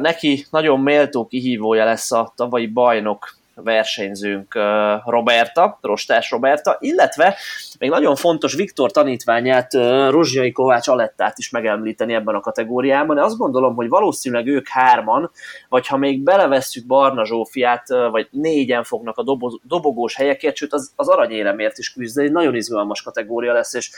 Neki 0.01 0.47
nagyon 0.51 0.81
méltó 0.81 1.27
kihívója 1.27 1.85
lesz 1.85 2.13
a 2.13 2.33
tavalyi 2.37 2.67
bajnok 2.67 3.37
versenyzőnk 3.55 4.55
Roberta, 5.05 5.79
Rostás 5.81 6.31
Roberta, 6.31 6.77
illetve 6.81 7.37
még 7.79 7.91
nagyon 7.91 8.17
fontos 8.17 8.55
Viktor 8.55 8.91
tanítványát, 8.91 9.73
Rozsnyai 10.11 10.53
Kovács 10.53 10.89
Alettát 10.89 11.39
is 11.39 11.51
megemlíteni 11.51 12.15
ebben 12.15 12.35
a 12.35 12.41
kategóriában. 12.41 13.19
Azt 13.19 13.37
gondolom, 13.37 13.75
hogy 13.75 13.89
valószínűleg 13.89 14.47
ők 14.47 14.69
hárman, 14.69 15.31
vagy 15.69 15.87
ha 15.87 15.97
még 15.97 16.23
belevesszük 16.23 16.87
Barna 16.87 17.25
Zsófiát, 17.25 17.89
vagy 17.89 18.29
négyen 18.31 18.85
fognak 18.85 19.17
a 19.19 19.25
dobogós 19.63 20.15
helyekért, 20.15 20.57
sőt 20.57 20.73
az, 20.73 20.93
az 20.97 21.09
aranyéremért 21.09 21.79
is 21.79 21.93
küzdeni, 21.93 22.29
nagyon 22.29 22.55
izgalmas 22.55 23.03
kategória 23.03 23.53
lesz, 23.53 23.75
és 23.75 23.91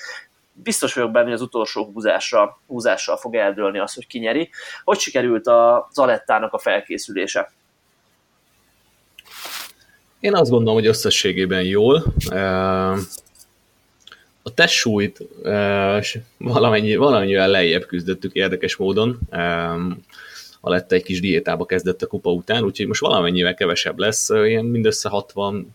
biztos 0.53 0.95
vagyok 0.95 1.11
benne, 1.11 1.25
hogy 1.25 1.35
az 1.35 1.41
utolsó 1.41 1.91
húzásra, 1.93 2.61
húzással 2.67 3.17
fog 3.17 3.35
eldőlni 3.35 3.79
az, 3.79 3.95
hogy 3.95 4.07
kinyeri. 4.07 4.51
Hogy 4.85 4.99
sikerült 4.99 5.47
a 5.47 5.89
Zalettának 5.93 6.53
a 6.53 6.59
felkészülése? 6.59 7.51
Én 10.27 10.35
azt 10.35 10.51
gondolom, 10.51 10.75
hogy 10.75 10.87
összességében 10.87 11.63
jól. 11.63 12.05
A 14.43 14.55
testsúlyt 14.55 15.19
valamennyi, 16.37 16.97
valamennyivel 16.97 17.49
lejjebb 17.49 17.87
küzdöttük 17.87 18.33
érdekes 18.33 18.77
módon. 18.77 19.19
A 20.61 20.71
lett 20.71 20.93
egy 20.93 21.03
kis 21.03 21.21
diétába 21.21 21.67
kezdett 21.67 22.03
a 22.03 22.07
kupa 22.07 22.33
után, 22.33 22.65
úgyhogy 22.65 22.87
most 22.87 23.01
valamennyivel 23.01 23.55
kevesebb 23.55 23.99
lesz, 23.99 24.29
ilyen 24.29 24.65
mindössze 24.65 25.09
66 25.09 25.67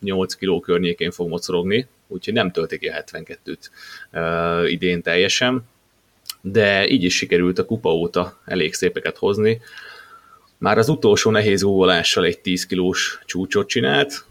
8 0.00 0.34
kiló 0.34 0.60
környékén 0.60 1.10
fog 1.10 1.28
mocorogni, 1.28 1.86
úgyhogy 2.06 2.34
nem 2.34 2.50
töltik 2.50 2.90
a 2.92 3.04
72-t 4.12 4.66
idén 4.68 5.02
teljesen, 5.02 5.62
de 6.40 6.88
így 6.88 7.04
is 7.04 7.16
sikerült 7.16 7.58
a 7.58 7.64
kupa 7.64 7.94
óta 7.94 8.40
elég 8.44 8.74
szépeket 8.74 9.16
hozni. 9.16 9.60
Már 10.60 10.78
az 10.78 10.88
utolsó 10.88 11.30
nehéz 11.30 11.62
óvolással 11.62 12.24
egy 12.24 12.40
10 12.40 12.66
kilós 12.66 13.20
csúcsot 13.26 13.68
csinált 13.68 14.24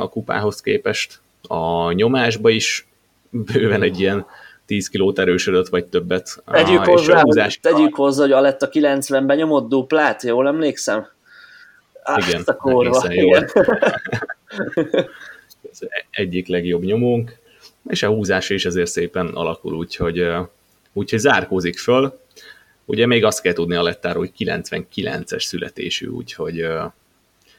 a 0.00 0.08
kupához 0.08 0.60
képest. 0.60 1.20
A 1.42 1.92
nyomásba 1.92 2.48
is 2.48 2.86
bőven 3.30 3.82
egy 3.82 4.00
ilyen 4.00 4.26
10 4.66 4.88
kilót 4.88 5.18
erősödött, 5.18 5.68
vagy 5.68 5.84
többet. 5.84 6.42
Tegyük, 6.46 6.84
hozzá, 6.84 7.46
tegyük 7.60 7.94
hozzá, 7.94 8.22
hogy 8.22 8.32
Aletta 8.32 8.68
90-ben 8.72 9.36
nyomott 9.36 9.68
duplát, 9.68 10.22
jól 10.22 10.46
emlékszem? 10.46 11.06
Á, 12.02 12.18
igen, 12.28 12.42
a 12.44 12.56
korva, 12.56 13.12
igen. 13.12 13.50
Ez 15.70 15.78
egyik 16.10 16.48
legjobb 16.48 16.82
nyomónk, 16.82 17.36
és 17.88 18.02
a 18.02 18.08
húzás 18.08 18.50
is 18.50 18.64
ezért 18.64 18.90
szépen 18.90 19.26
alakul, 19.26 19.74
úgyhogy, 19.74 20.26
úgyhogy 20.92 21.18
zárkózik 21.18 21.78
föl, 21.78 22.20
Ugye 22.90 23.06
még 23.06 23.24
azt 23.24 23.40
kell 23.40 23.52
tudni 23.52 23.74
a 23.74 23.82
lettáról, 23.82 24.22
hogy 24.22 24.46
99-es 24.46 25.40
születésű, 25.40 26.06
úgyhogy 26.06 26.66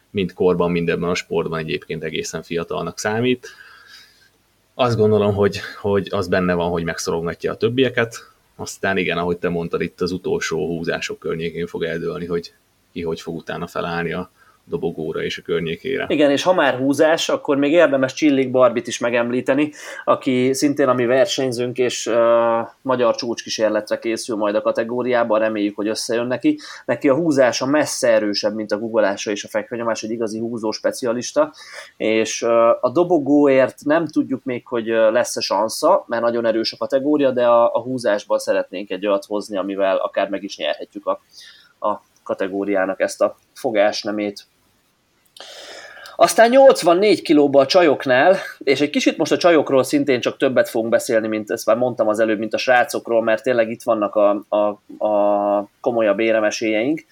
mind 0.10 0.34
korban, 0.34 0.72
mind 0.72 0.90
ebben 0.90 1.10
a 1.10 1.16
sportban 1.16 1.60
egyébként 1.60 2.04
egészen 2.04 2.44
fiatalnak 2.44 3.00
számít. 3.00 3.48
Azt 4.74 4.98
gondolom, 4.98 5.34
hogy, 5.34 5.60
hogy 5.82 6.08
az 6.10 6.28
benne 6.28 6.54
van, 6.54 6.70
hogy 6.70 6.84
megszorogatja 6.84 7.52
a 7.52 7.58
többieket, 7.58 8.32
aztán 8.56 8.98
igen, 8.98 9.18
ahogy 9.18 9.38
te 9.38 9.50
mondtad, 9.50 9.82
itt 9.82 10.02
az 10.02 10.12
utolsó 10.12 10.68
húzások 10.68 11.20
környékén 11.20 11.68
fog 11.68 11.84
eldőlni, 11.84 12.26
hogy 12.26 12.54
ki 12.92 13.02
hogy 13.02 13.22
fog 13.22 13.36
utána 13.36 13.68
felállni 13.68 14.14
a, 14.14 14.32
dobogóra 14.64 15.24
és 15.24 15.38
a 15.38 15.42
környékére. 15.42 16.06
Igen, 16.08 16.32
és 16.32 16.44
ha 16.44 16.54
már 16.54 16.78
húzás, 16.78 17.30
akkor 17.30 17.58
még 17.58 17.72
érdemes 17.72 18.14
Csillik 18.14 18.52
Barbit 18.52 18.88
is 18.88 19.00
megemlíteni, 19.00 19.72
aki 20.04 20.54
szintén 20.54 20.88
a 20.88 20.94
mi 20.94 21.06
versenyzőnk, 21.06 21.78
és 21.78 22.06
uh, 22.06 22.16
magyar 22.82 23.16
csúcskísérletre 23.16 24.00
készül 24.00 24.36
majd 24.36 24.56
a 24.56 24.62
kategóriában, 24.62 25.40
reméljük, 25.40 25.76
hogy 25.76 25.88
összejön 25.88 26.28
neki. 26.28 26.60
Neki 26.86 27.10
a 27.10 27.16
húzása 27.16 27.66
messze 27.66 28.08
erősebb, 28.08 28.56
mint 28.56 28.72
a 28.72 28.78
guggolása 28.78 29.32
és 29.32 29.44
a 29.44 29.48
fekvenyomás, 29.48 30.04
egy 30.04 30.12
igazi 30.12 30.40
húzó 30.40 30.72
specialista, 30.72 31.54
és 31.98 32.42
uh, 32.42 32.52
a 32.82 32.92
dobogóért 32.94 33.84
nem 33.84 34.08
tudjuk 34.08 34.44
még, 34.44 34.68
hogy 34.68 34.86
lesz-e 34.86 35.42
sansza, 35.42 36.06
mert 36.08 36.22
nagyon 36.22 36.46
erős 36.46 36.74
a 36.74 36.78
kategória, 36.78 37.32
de 37.32 37.48
a, 37.48 37.74
a 37.74 37.82
húzásban 37.82 38.40
szeretnénk 38.40 38.90
egy 38.90 39.08
olyat 39.08 39.26
hozni, 39.26 39.58
amivel 39.58 39.98
akár 39.98 40.30
meg 40.30 40.44
is 40.44 40.58
nyerhetjük 40.58 41.06
a, 41.06 41.22
a 41.88 42.02
kategóriának 42.24 43.00
ezt 43.00 43.22
a 43.22 43.36
fogásnemét. 43.54 44.46
Aztán 46.16 46.50
84 46.50 47.22
kilóba 47.22 47.60
a 47.60 47.66
csajoknál, 47.66 48.38
és 48.58 48.82
egy 48.82 48.90
kicsit 48.90 49.18
most 49.18 49.32
a 49.32 49.38
csajokról 49.38 49.84
szintén 49.84 50.22
csak 50.22 50.38
többet 50.38 50.70
fogunk 50.70 50.92
beszélni, 50.92 51.28
mint 51.28 51.52
ezt 51.52 51.66
már 51.66 51.76
mondtam 51.76 52.08
az 52.08 52.20
előbb, 52.20 52.40
mint 52.40 52.54
a 52.54 52.58
srácokról, 52.58 53.24
mert 53.24 53.44
tényleg 53.44 53.70
itt 53.70 53.84
vannak 53.84 54.16
a, 54.16 54.46
a, 54.50 54.58
a 55.08 55.68
komolyabb 55.82 56.20
éremesélyeink. 56.20 57.06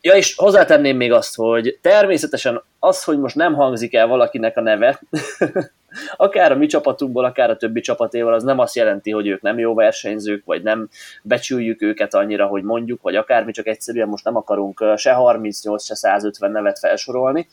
Ja, 0.00 0.14
és 0.14 0.34
hozzátenném 0.36 0.96
még 0.96 1.12
azt, 1.12 1.34
hogy 1.34 1.78
természetesen 1.82 2.62
az, 2.78 3.04
hogy 3.04 3.18
most 3.18 3.34
nem 3.34 3.54
hangzik 3.54 3.94
el 3.94 4.06
valakinek 4.06 4.56
a 4.56 4.60
neve, 4.60 5.00
akár 6.16 6.52
a 6.52 6.56
mi 6.56 6.66
csapatunkból, 6.66 7.24
akár 7.24 7.50
a 7.50 7.56
többi 7.56 7.80
csapatéval, 7.80 8.34
az 8.34 8.42
nem 8.42 8.58
azt 8.58 8.76
jelenti, 8.76 9.10
hogy 9.10 9.26
ők 9.26 9.40
nem 9.40 9.58
jó 9.58 9.74
versenyzők, 9.74 10.44
vagy 10.44 10.62
nem 10.62 10.88
becsüljük 11.22 11.82
őket 11.82 12.14
annyira, 12.14 12.46
hogy 12.46 12.62
mondjuk, 12.62 13.02
vagy 13.02 13.16
akármi, 13.16 13.52
csak 13.52 13.66
egyszerűen 13.66 14.08
most 14.08 14.24
nem 14.24 14.36
akarunk 14.36 14.84
se 14.96 15.12
38, 15.12 15.84
se 15.84 15.94
150 15.94 16.50
nevet 16.50 16.78
felsorolni. 16.78 17.48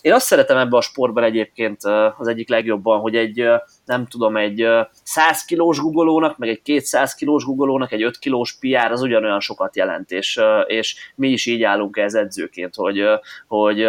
Én 0.00 0.12
azt 0.12 0.26
szeretem 0.26 0.56
ebbe 0.56 0.76
a 0.76 0.80
sportban 0.80 1.24
egyébként 1.24 1.80
az 2.18 2.26
egyik 2.26 2.48
legjobban, 2.48 3.00
hogy 3.00 3.16
egy, 3.16 3.48
nem 3.84 4.06
tudom, 4.06 4.36
egy 4.36 4.66
100 5.02 5.44
kilós 5.44 5.78
gugolónak, 5.78 6.38
meg 6.38 6.48
egy 6.48 6.62
200 6.62 7.14
kilós 7.14 7.44
gugolónak 7.44 7.92
egy 7.92 8.02
5 8.02 8.18
kilós 8.18 8.58
PR 8.58 8.90
az 8.90 9.02
ugyanolyan 9.02 9.40
sokat 9.40 9.76
jelent, 9.76 10.10
és, 10.10 10.40
és 10.66 11.12
mi 11.14 11.28
is 11.28 11.46
így 11.46 11.62
állunk 11.62 11.96
ez 11.96 12.14
edzőként, 12.14 12.74
hogy, 12.74 13.02
hogy, 13.46 13.86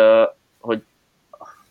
hogy 0.60 0.82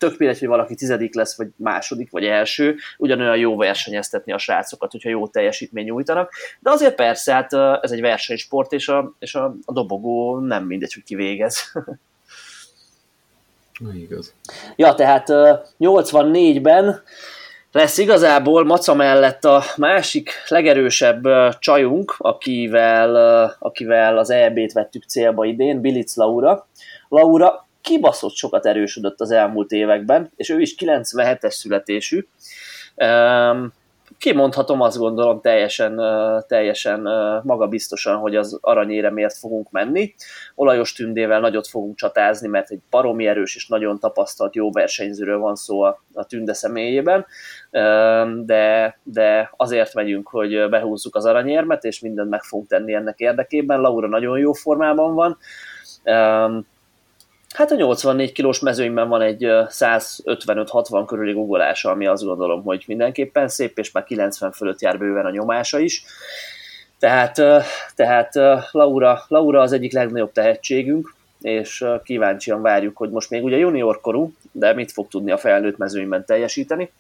tök 0.09 0.19
mindegy, 0.19 0.39
hogy 0.39 0.49
valaki 0.49 0.75
tizedik 0.75 1.15
lesz, 1.15 1.37
vagy 1.37 1.49
második, 1.57 2.11
vagy 2.11 2.25
első, 2.25 2.77
ugyanolyan 2.99 3.37
jó 3.37 3.57
versenyeztetni 3.57 4.33
a 4.33 4.39
srácokat, 4.39 4.91
hogyha 4.91 5.09
jó 5.09 5.29
teljesítmény 5.29 5.85
nyújtanak. 5.85 6.33
De 6.61 6.71
azért 6.71 6.95
persze, 6.95 7.33
hát 7.33 7.53
ez 7.83 7.91
egy 7.91 8.01
versenysport, 8.01 8.73
és 8.73 8.89
a, 8.89 9.15
és 9.19 9.35
a, 9.35 9.55
a 9.65 9.73
dobogó 9.73 10.39
nem 10.39 10.65
mindegy, 10.65 10.95
hogy 10.95 11.03
ki 11.03 11.15
végez. 11.15 11.73
Igaz. 13.95 14.35
Ja, 14.77 14.95
tehát 14.95 15.27
84-ben 15.81 17.03
lesz 17.73 17.99
igazából 17.99 18.65
Maca 18.65 18.95
mellett 18.95 19.45
a 19.45 19.63
másik 19.77 20.31
legerősebb 20.49 21.23
csajunk, 21.59 22.15
akivel, 22.19 23.15
akivel 23.59 24.19
az 24.19 24.31
EB-t 24.31 24.73
vettük 24.73 25.03
célba 25.03 25.45
idén, 25.45 25.81
Bilic 25.81 26.17
Laura. 26.17 26.67
Laura 27.09 27.67
kibaszott 27.85 28.35
sokat 28.35 28.67
erősödött 28.67 29.21
az 29.21 29.31
elmúlt 29.31 29.71
években, 29.71 30.31
és 30.37 30.49
ő 30.49 30.61
is 30.61 30.75
97-es 30.79 31.51
születésű. 31.51 32.27
Kimondhatom 34.19 34.81
azt 34.81 34.97
gondolom 34.97 35.41
teljesen, 35.41 36.01
teljesen 36.49 37.01
magabiztosan, 37.43 38.17
hogy 38.17 38.37
az 38.37 38.59
aranyére 38.61 39.11
miért 39.11 39.37
fogunk 39.37 39.71
menni. 39.71 40.15
Olajos 40.55 40.93
tündével 40.93 41.41
nagyot 41.41 41.67
fogunk 41.67 41.97
csatázni, 41.97 42.49
mert 42.49 42.71
egy 42.71 42.81
baromi 42.91 43.27
erős 43.27 43.57
és 43.57 43.69
nagyon 43.69 43.99
tapasztalt 43.99 44.55
jó 44.55 44.73
versenyzőről 44.73 45.39
van 45.39 45.55
szó 45.55 45.81
a, 45.81 46.03
a 46.13 46.25
tünde 46.25 46.53
személyében, 46.53 47.27
de, 48.45 48.99
de 49.03 49.51
azért 49.57 49.95
megyünk, 49.95 50.29
hogy 50.29 50.69
behúzzuk 50.69 51.17
az 51.17 51.25
aranyérmet, 51.25 51.85
és 51.85 52.01
mindent 52.01 52.31
meg 52.31 52.43
fogunk 52.43 52.69
tenni 52.69 52.95
ennek 52.95 53.19
érdekében. 53.19 53.81
Laura 53.81 54.09
nagyon 54.09 54.39
jó 54.39 54.53
formában 54.53 55.15
van, 55.15 55.39
Hát 57.55 57.71
a 57.71 57.75
84 57.75 58.33
kilós 58.33 58.59
mezőnyben 58.59 59.09
van 59.09 59.21
egy 59.21 59.43
155-60 59.43 61.05
körüli 61.07 61.33
guggolása, 61.33 61.91
ami 61.91 62.07
azt 62.07 62.25
gondolom, 62.25 62.63
hogy 62.63 62.85
mindenképpen 62.87 63.49
szép, 63.49 63.79
és 63.79 63.93
már 63.93 64.05
90 64.05 64.53
fölött 64.53 64.81
jár 64.81 64.99
bőven 64.99 65.27
a 65.27 65.31
nyomása 65.31 65.79
is. 65.79 66.05
Tehát, 66.99 67.35
tehát 67.95 68.35
Laura, 68.71 69.25
Laura 69.29 69.61
az 69.61 69.73
egyik 69.73 69.93
legnagyobb 69.93 70.33
tehetségünk, 70.33 71.15
és 71.41 71.85
kíváncsian 72.05 72.63
várjuk, 72.63 72.97
hogy 72.97 73.11
most 73.11 73.31
még 73.31 73.45
ugye 73.45 73.57
junior 73.57 74.01
de 74.53 74.73
mit 74.73 74.93
fog 74.93 75.09
tudni 75.09 75.31
a 75.31 75.39
felnőtt 75.39 75.77
mezőnyben 75.77 76.25
teljesíteni. 76.25 76.91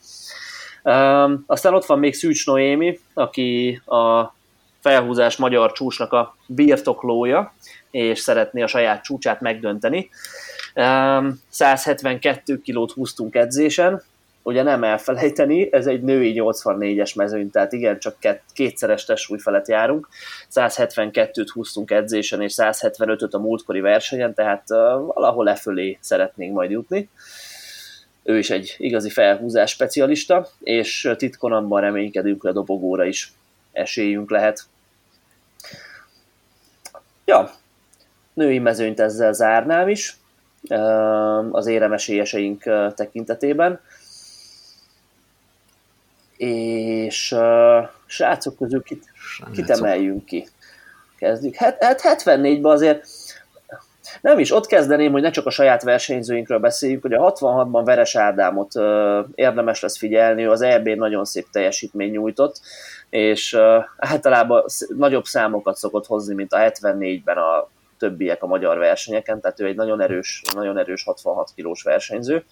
Aztán 1.47 1.75
ott 1.75 1.87
van 1.87 1.99
még 1.99 2.15
Szűcs 2.15 2.47
Noémi, 2.47 2.99
aki 3.15 3.81
a 3.87 4.35
felhúzás 4.81 5.37
magyar 5.37 5.73
csúcsnak 5.73 6.13
a 6.13 6.37
birtoklója, 6.47 7.55
és 7.95 8.19
szeretné 8.19 8.63
a 8.63 8.67
saját 8.67 9.03
csúcsát 9.03 9.41
megdönteni. 9.41 10.09
172 11.49 12.61
kilót 12.61 12.93
húztunk 12.93 13.35
edzésen, 13.35 14.03
ugye 14.43 14.63
nem 14.63 14.85
elfelejteni, 14.85 15.73
ez 15.73 15.87
egy 15.87 16.03
női 16.03 16.35
84-es 16.37 17.17
mezőny, 17.17 17.51
tehát 17.51 17.73
igen, 17.73 17.99
csak 17.99 18.17
kétszeres 18.53 19.05
testsúly 19.05 19.39
felett 19.39 19.69
járunk. 19.69 20.09
172-t 20.55 21.49
húztunk 21.53 21.91
edzésen, 21.91 22.43
és 22.43 22.55
175-öt 22.57 23.31
a 23.31 23.39
múltkori 23.39 23.81
versenyen, 23.81 24.35
tehát 24.35 24.69
valahol 25.15 25.45
lefölé 25.45 25.99
szeretnénk 26.01 26.55
majd 26.55 26.71
jutni. 26.71 27.09
ő 28.23 28.39
is 28.39 28.51
egy 28.51 28.75
igazi 28.79 29.11
felhúzás 29.11 29.71
specialista, 29.71 30.49
és 30.61 31.11
titkon 31.17 31.53
abban 31.53 31.81
reménykedünk, 31.81 32.41
hogy 32.41 32.51
a 32.51 32.55
dobogóra 32.55 33.05
is 33.05 33.33
esélyünk 33.73 34.31
lehet. 34.31 34.63
Ja, 37.25 37.51
női 38.35 38.59
mezőnyt 38.59 39.01
ezzel 39.01 39.33
zárnám 39.33 39.89
is 39.89 40.17
az 41.51 41.67
éremesélyeseink 41.67 42.63
tekintetében. 42.95 43.81
És 46.37 47.37
srácok 48.07 48.57
közül 48.57 48.83
kit, 48.83 49.05
kit 49.53 49.71
emeljünk 49.71 50.25
ki? 50.25 50.49
Kezdjük. 51.19 51.55
Hát, 51.55 51.85
hát 51.85 52.01
74-ben 52.05 52.73
azért 52.73 53.07
nem 54.21 54.39
is, 54.39 54.53
ott 54.53 54.67
kezdeném, 54.67 55.13
hogy 55.13 55.23
ne 55.23 55.31
csak 55.31 55.47
a 55.47 55.51
saját 55.51 55.83
versenyzőinkről 55.83 56.59
beszéljünk, 56.59 57.03
hogy 57.03 57.13
a 57.13 57.33
66-ban 57.33 57.83
Veres 57.85 58.17
Ádámot 58.17 58.75
uh, 58.75 58.85
érdemes 59.35 59.81
lesz 59.81 59.99
figyelni, 59.99 60.45
az 60.45 60.61
EB 60.61 60.89
nagyon 60.89 61.25
szép 61.25 61.47
teljesítmény 61.53 62.11
nyújtott, 62.11 62.61
és 63.11 63.53
uh, 63.53 63.85
általában 63.97 64.65
nagyobb 64.97 65.25
számokat 65.25 65.77
szokott 65.77 66.07
hozni, 66.07 66.35
mint 66.35 66.53
a 66.53 66.59
74-ben 66.59 67.37
a 67.37 67.69
többiek 67.99 68.43
a 68.43 68.47
magyar 68.47 68.79
versenyeken, 68.79 69.41
tehát 69.41 69.61
ő 69.61 69.67
egy 69.67 69.77
nagyon 69.77 70.01
erős, 70.01 70.43
nagyon 70.55 70.79
erős 70.79 71.05
66 71.05 71.51
kilós 71.55 71.83
versenyző 71.83 72.45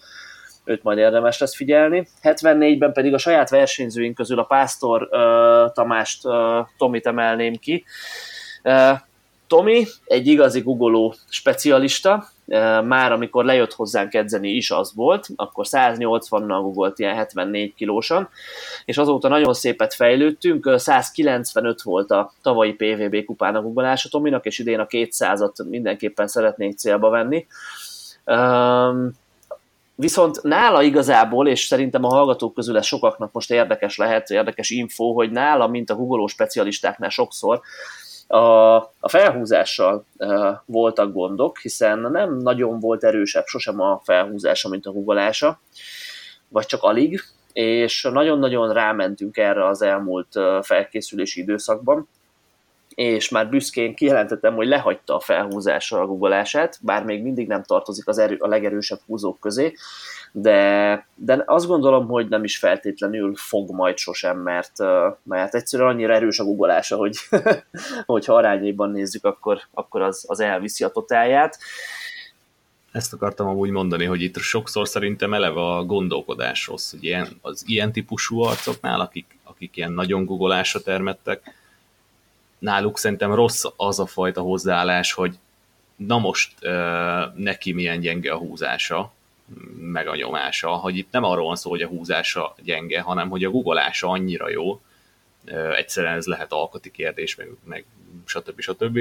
őt 0.65 0.83
majd 0.83 0.97
érdemes 0.97 1.37
lesz 1.39 1.55
figyelni. 1.55 2.07
74-ben 2.23 2.93
pedig 2.93 3.13
a 3.13 3.17
saját 3.17 3.49
versenyzőink 3.49 4.15
közül 4.15 4.39
a 4.39 4.43
Pásztor 4.43 5.01
uh, 5.01 5.71
Tamást, 5.73 6.25
uh, 6.25 6.33
Tomit 6.77 7.05
emelném 7.07 7.55
ki. 7.55 7.83
Uh, 8.63 8.99
Tomi 9.47 9.85
egy 10.05 10.27
igazi 10.27 10.61
googoló 10.61 11.15
specialista, 11.29 12.27
már 12.83 13.11
amikor 13.11 13.45
lejött 13.45 13.73
hozzánk 13.73 14.13
edzeni 14.13 14.49
is 14.49 14.71
az 14.71 14.93
volt, 14.95 15.27
akkor 15.35 15.65
180-nal 15.69 16.59
googolt 16.61 16.99
ilyen 16.99 17.15
74 17.15 17.73
kilósan, 17.73 18.29
és 18.85 18.97
azóta 18.97 19.27
nagyon 19.27 19.53
szépet 19.53 19.93
fejlődtünk, 19.93 20.73
195 20.75 21.81
volt 21.81 22.11
a 22.11 22.33
tavalyi 22.41 22.73
PVB 22.73 23.25
kupán 23.25 23.55
a 23.55 23.61
googolása 23.61 24.09
Tominak, 24.09 24.45
és 24.45 24.59
idén 24.59 24.79
a 24.79 24.85
200-at 24.85 25.69
mindenképpen 25.69 26.27
szeretnénk 26.27 26.77
célba 26.77 27.09
venni. 27.09 27.47
Viszont 29.95 30.41
nála 30.41 30.81
igazából, 30.81 31.47
és 31.47 31.63
szerintem 31.65 32.03
a 32.03 32.13
hallgatók 32.13 32.53
közül 32.53 32.77
ez 32.77 32.85
sokaknak 32.85 33.31
most 33.31 33.51
érdekes 33.51 33.97
lehet, 33.97 34.29
érdekes 34.29 34.69
info, 34.69 35.13
hogy 35.13 35.31
nála, 35.31 35.67
mint 35.67 35.89
a 35.89 35.95
googoló 35.95 36.27
specialistáknál 36.27 37.09
sokszor, 37.09 37.61
a, 38.33 38.75
a 38.99 39.09
felhúzással 39.09 40.05
uh, 40.17 40.55
voltak 40.65 41.13
gondok, 41.13 41.57
hiszen 41.57 41.99
nem 41.99 42.37
nagyon 42.37 42.79
volt 42.79 43.03
erősebb 43.03 43.45
sosem 43.45 43.81
a 43.81 44.01
felhúzása, 44.03 44.69
mint 44.69 44.85
a 44.85 44.91
húgolása, 44.91 45.59
vagy 46.47 46.65
csak 46.65 46.83
alig, 46.83 47.21
és 47.53 48.07
nagyon-nagyon 48.11 48.73
rámentünk 48.73 49.37
erre 49.37 49.67
az 49.67 49.81
elmúlt 49.81 50.39
felkészülési 50.61 51.41
időszakban, 51.41 52.07
és 52.95 53.29
már 53.29 53.49
büszkén 53.49 53.95
kijelentettem, 53.95 54.55
hogy 54.55 54.67
lehagyta 54.67 55.15
a 55.15 55.19
felhúzásra 55.19 55.99
a 55.99 56.05
googolását, 56.05 56.77
bár 56.81 57.03
még 57.03 57.23
mindig 57.23 57.47
nem 57.47 57.63
tartozik 57.63 58.07
az 58.07 58.17
erő, 58.17 58.35
a 58.39 58.47
legerősebb 58.47 58.99
húzók 59.05 59.39
közé, 59.39 59.73
de, 60.35 61.07
de 61.15 61.43
azt 61.45 61.67
gondolom, 61.67 62.07
hogy 62.07 62.27
nem 62.27 62.43
is 62.43 62.57
feltétlenül 62.57 63.35
fog 63.35 63.71
majd 63.71 63.97
sosem, 63.97 64.37
mert, 64.37 64.77
mert 65.23 65.55
egyszerűen 65.55 65.89
annyira 65.89 66.13
erős 66.13 66.39
a 66.39 66.43
guggolása, 66.43 66.95
hogy 66.95 67.17
hogyha 68.05 68.35
arányaiban 68.35 68.91
nézzük, 68.91 69.25
akkor, 69.25 69.61
akkor 69.73 70.01
az, 70.01 70.25
az 70.27 70.39
elviszi 70.39 70.83
a 70.83 70.89
totálját. 70.89 71.57
Ezt 72.91 73.13
akartam 73.13 73.47
amúgy 73.47 73.69
mondani, 73.69 74.05
hogy 74.05 74.21
itt 74.21 74.37
sokszor 74.37 74.87
szerintem 74.87 75.33
eleve 75.33 75.61
a 75.61 75.83
gondolkodás 75.83 76.67
rossz, 76.67 76.91
hogy 76.91 77.03
ilyen, 77.03 77.27
az 77.41 77.63
ilyen 77.65 77.91
típusú 77.91 78.41
arcoknál, 78.41 78.99
akik, 78.99 79.37
akik 79.43 79.77
ilyen 79.77 79.91
nagyon 79.91 80.25
googolásra 80.25 80.81
termettek, 80.81 81.53
náluk 82.59 82.97
szerintem 82.97 83.33
rossz 83.33 83.63
az 83.75 83.99
a 83.99 84.05
fajta 84.05 84.41
hozzáállás, 84.41 85.13
hogy 85.13 85.35
na 85.95 86.17
most 86.17 86.53
neki 87.35 87.73
milyen 87.73 87.99
gyenge 87.99 88.31
a 88.31 88.37
húzása, 88.37 89.11
meg 89.77 90.07
a 90.07 90.15
nyomása, 90.15 90.69
hogy 90.69 90.97
itt 90.97 91.11
nem 91.11 91.23
arról 91.23 91.45
van 91.45 91.55
szó, 91.55 91.69
hogy 91.69 91.81
a 91.81 91.87
húzása 91.87 92.55
gyenge, 92.63 93.01
hanem 93.01 93.29
hogy 93.29 93.43
a 93.43 93.49
guggolása 93.49 94.07
annyira 94.07 94.49
jó, 94.49 94.81
egyszerűen 95.75 96.15
ez 96.15 96.25
lehet 96.25 96.51
alkati 96.51 96.91
kérdés, 96.91 97.35
meg, 97.35 97.49
meg 97.63 97.85
stb. 98.25 98.61
stb. 98.61 98.99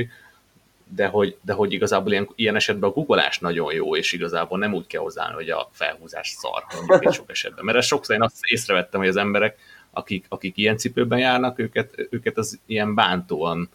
De 0.88 1.06
hogy, 1.06 1.36
de 1.40 1.52
hogy 1.52 1.72
igazából 1.72 2.12
ilyen, 2.12 2.28
ilyen 2.34 2.56
esetben 2.56 2.90
a 2.90 2.92
guggolás 2.92 3.38
nagyon 3.38 3.72
jó, 3.72 3.96
és 3.96 4.12
igazából 4.12 4.58
nem 4.58 4.74
úgy 4.74 4.86
kell 4.86 5.00
hozzáállni, 5.00 5.34
hogy 5.34 5.50
a 5.50 5.68
felhúzás 5.72 6.28
szar, 6.28 6.64
mondjuk 6.86 7.12
sok 7.12 7.30
esetben. 7.30 7.64
Mert 7.64 7.78
ez 7.78 7.86
sokszor 7.86 8.14
én 8.14 8.22
azt 8.22 8.38
észrevettem, 8.42 9.00
hogy 9.00 9.08
az 9.08 9.16
emberek, 9.16 9.58
akik, 9.90 10.26
akik 10.28 10.56
ilyen 10.56 10.76
cipőben 10.76 11.18
járnak, 11.18 11.58
őket, 11.58 12.06
őket 12.10 12.38
az 12.38 12.60
ilyen 12.66 12.94
bántóan 12.94 13.68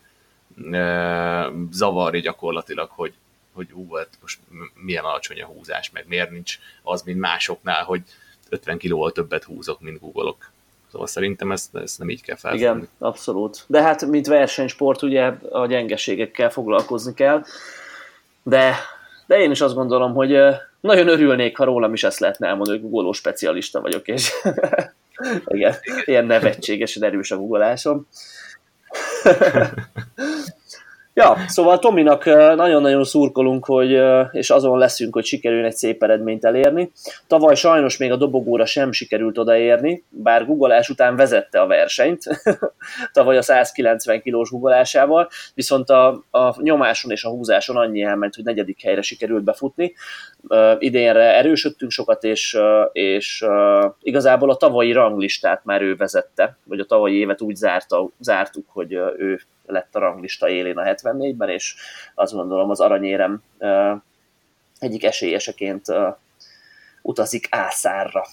e, 0.71 1.51
zavarja 1.71 2.21
gyakorlatilag, 2.21 2.89
hogy, 2.89 3.13
hogy 3.57 3.71
ú, 3.73 3.95
hát 3.95 4.09
most 4.21 4.39
milyen 4.73 5.03
alacsony 5.03 5.41
a 5.41 5.45
húzás, 5.45 5.91
meg 5.91 6.05
miért 6.07 6.31
nincs 6.31 6.59
az, 6.83 7.01
mint 7.01 7.19
másoknál, 7.19 7.83
hogy 7.83 8.01
50 8.49 8.77
kilóval 8.77 9.11
többet 9.11 9.43
húzok, 9.43 9.81
mint 9.81 9.99
googolok. 9.99 10.51
Szóval 10.91 11.07
szerintem 11.07 11.51
ezt, 11.51 11.75
ezt 11.75 11.99
nem 11.99 12.09
így 12.09 12.21
kell 12.21 12.35
felfogni. 12.35 12.65
Igen, 12.65 12.89
abszolút. 12.97 13.63
De 13.67 13.81
hát, 13.81 14.05
mint 14.05 14.27
versenysport, 14.27 15.01
ugye 15.01 15.31
a 15.49 15.65
gyengeségekkel 15.65 16.49
foglalkozni 16.49 17.13
kell, 17.13 17.43
de, 18.43 18.75
de 19.25 19.37
én 19.39 19.51
is 19.51 19.61
azt 19.61 19.75
gondolom, 19.75 20.13
hogy 20.13 20.37
nagyon 20.79 21.07
örülnék, 21.07 21.57
ha 21.57 21.63
rólam 21.63 21.93
is 21.93 22.03
ezt 22.03 22.19
lehetne 22.19 22.47
elmondani, 22.47 22.77
hogy 22.77 22.89
googoló 22.89 23.11
specialista 23.11 23.81
vagyok, 23.81 24.07
és 24.07 24.31
igen, 25.45 25.75
ilyen 26.05 26.25
nevetségesen 26.25 27.03
erős 27.03 27.31
a 27.31 27.37
googolásom. 27.37 28.07
Ja, 31.17 31.37
szóval 31.47 31.79
Tominak 31.79 32.25
nagyon-nagyon 32.55 33.03
szurkolunk, 33.03 33.65
hogy, 33.65 33.99
és 34.31 34.49
azon 34.49 34.77
leszünk, 34.77 35.13
hogy 35.13 35.25
sikerül 35.25 35.65
egy 35.65 35.75
szép 35.75 36.03
eredményt 36.03 36.45
elérni. 36.45 36.91
Tavaly 37.27 37.55
sajnos 37.55 37.97
még 37.97 38.11
a 38.11 38.15
dobogóra 38.15 38.65
sem 38.65 38.91
sikerült 38.91 39.37
odaérni, 39.37 40.03
bár 40.09 40.45
guggolás 40.45 40.89
után 40.89 41.15
vezette 41.15 41.61
a 41.61 41.67
versenyt, 41.67 42.23
tavaly 43.13 43.37
a 43.37 43.41
190 43.41 44.21
kilós 44.21 44.49
guggolásával, 44.49 45.29
viszont 45.53 45.89
a, 45.89 46.07
a 46.31 46.61
nyomáson 46.61 47.11
és 47.11 47.23
a 47.23 47.29
húzáson 47.29 47.75
annyi 47.75 48.01
elment, 48.01 48.35
hogy 48.35 48.43
negyedik 48.43 48.81
helyre 48.81 49.01
sikerült 49.01 49.43
befutni. 49.43 49.93
Idénre 50.79 51.37
erősödtünk 51.37 51.91
sokat, 51.91 52.23
és, 52.23 52.57
és 52.91 53.45
igazából 54.01 54.49
a 54.49 54.57
tavalyi 54.57 54.91
ranglistát 54.91 55.65
már 55.65 55.81
ő 55.81 55.95
vezette, 55.95 56.57
vagy 56.63 56.79
a 56.79 56.85
tavalyi 56.85 57.17
évet 57.17 57.41
úgy 57.41 57.55
zárta, 57.55 58.09
zártuk, 58.19 58.65
hogy 58.67 58.93
ő 59.17 59.39
lett 59.67 59.95
a 59.95 59.99
ranglista 59.99 60.49
élén 60.49 60.77
a 60.77 60.83
74-ben, 60.83 61.49
és 61.49 61.75
azt 62.15 62.33
gondolom 62.33 62.69
az 62.69 62.79
aranyérem 62.79 63.41
egyik 64.79 65.03
esélyeseként 65.03 65.85
utazik 67.01 67.47
ászárra. 67.49 68.25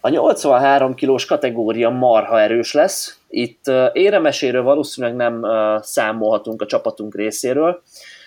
A 0.00 0.08
83 0.08 0.94
kilós 0.94 1.24
kategória 1.24 1.90
marha 1.90 2.40
erős 2.40 2.72
lesz. 2.72 3.18
Itt 3.28 3.64
éremeséről 3.92 4.62
valószínűleg 4.62 5.16
nem 5.16 5.46
számolhatunk 5.82 6.62
a 6.62 6.66
csapatunk 6.66 7.14
részéről, 7.14 7.82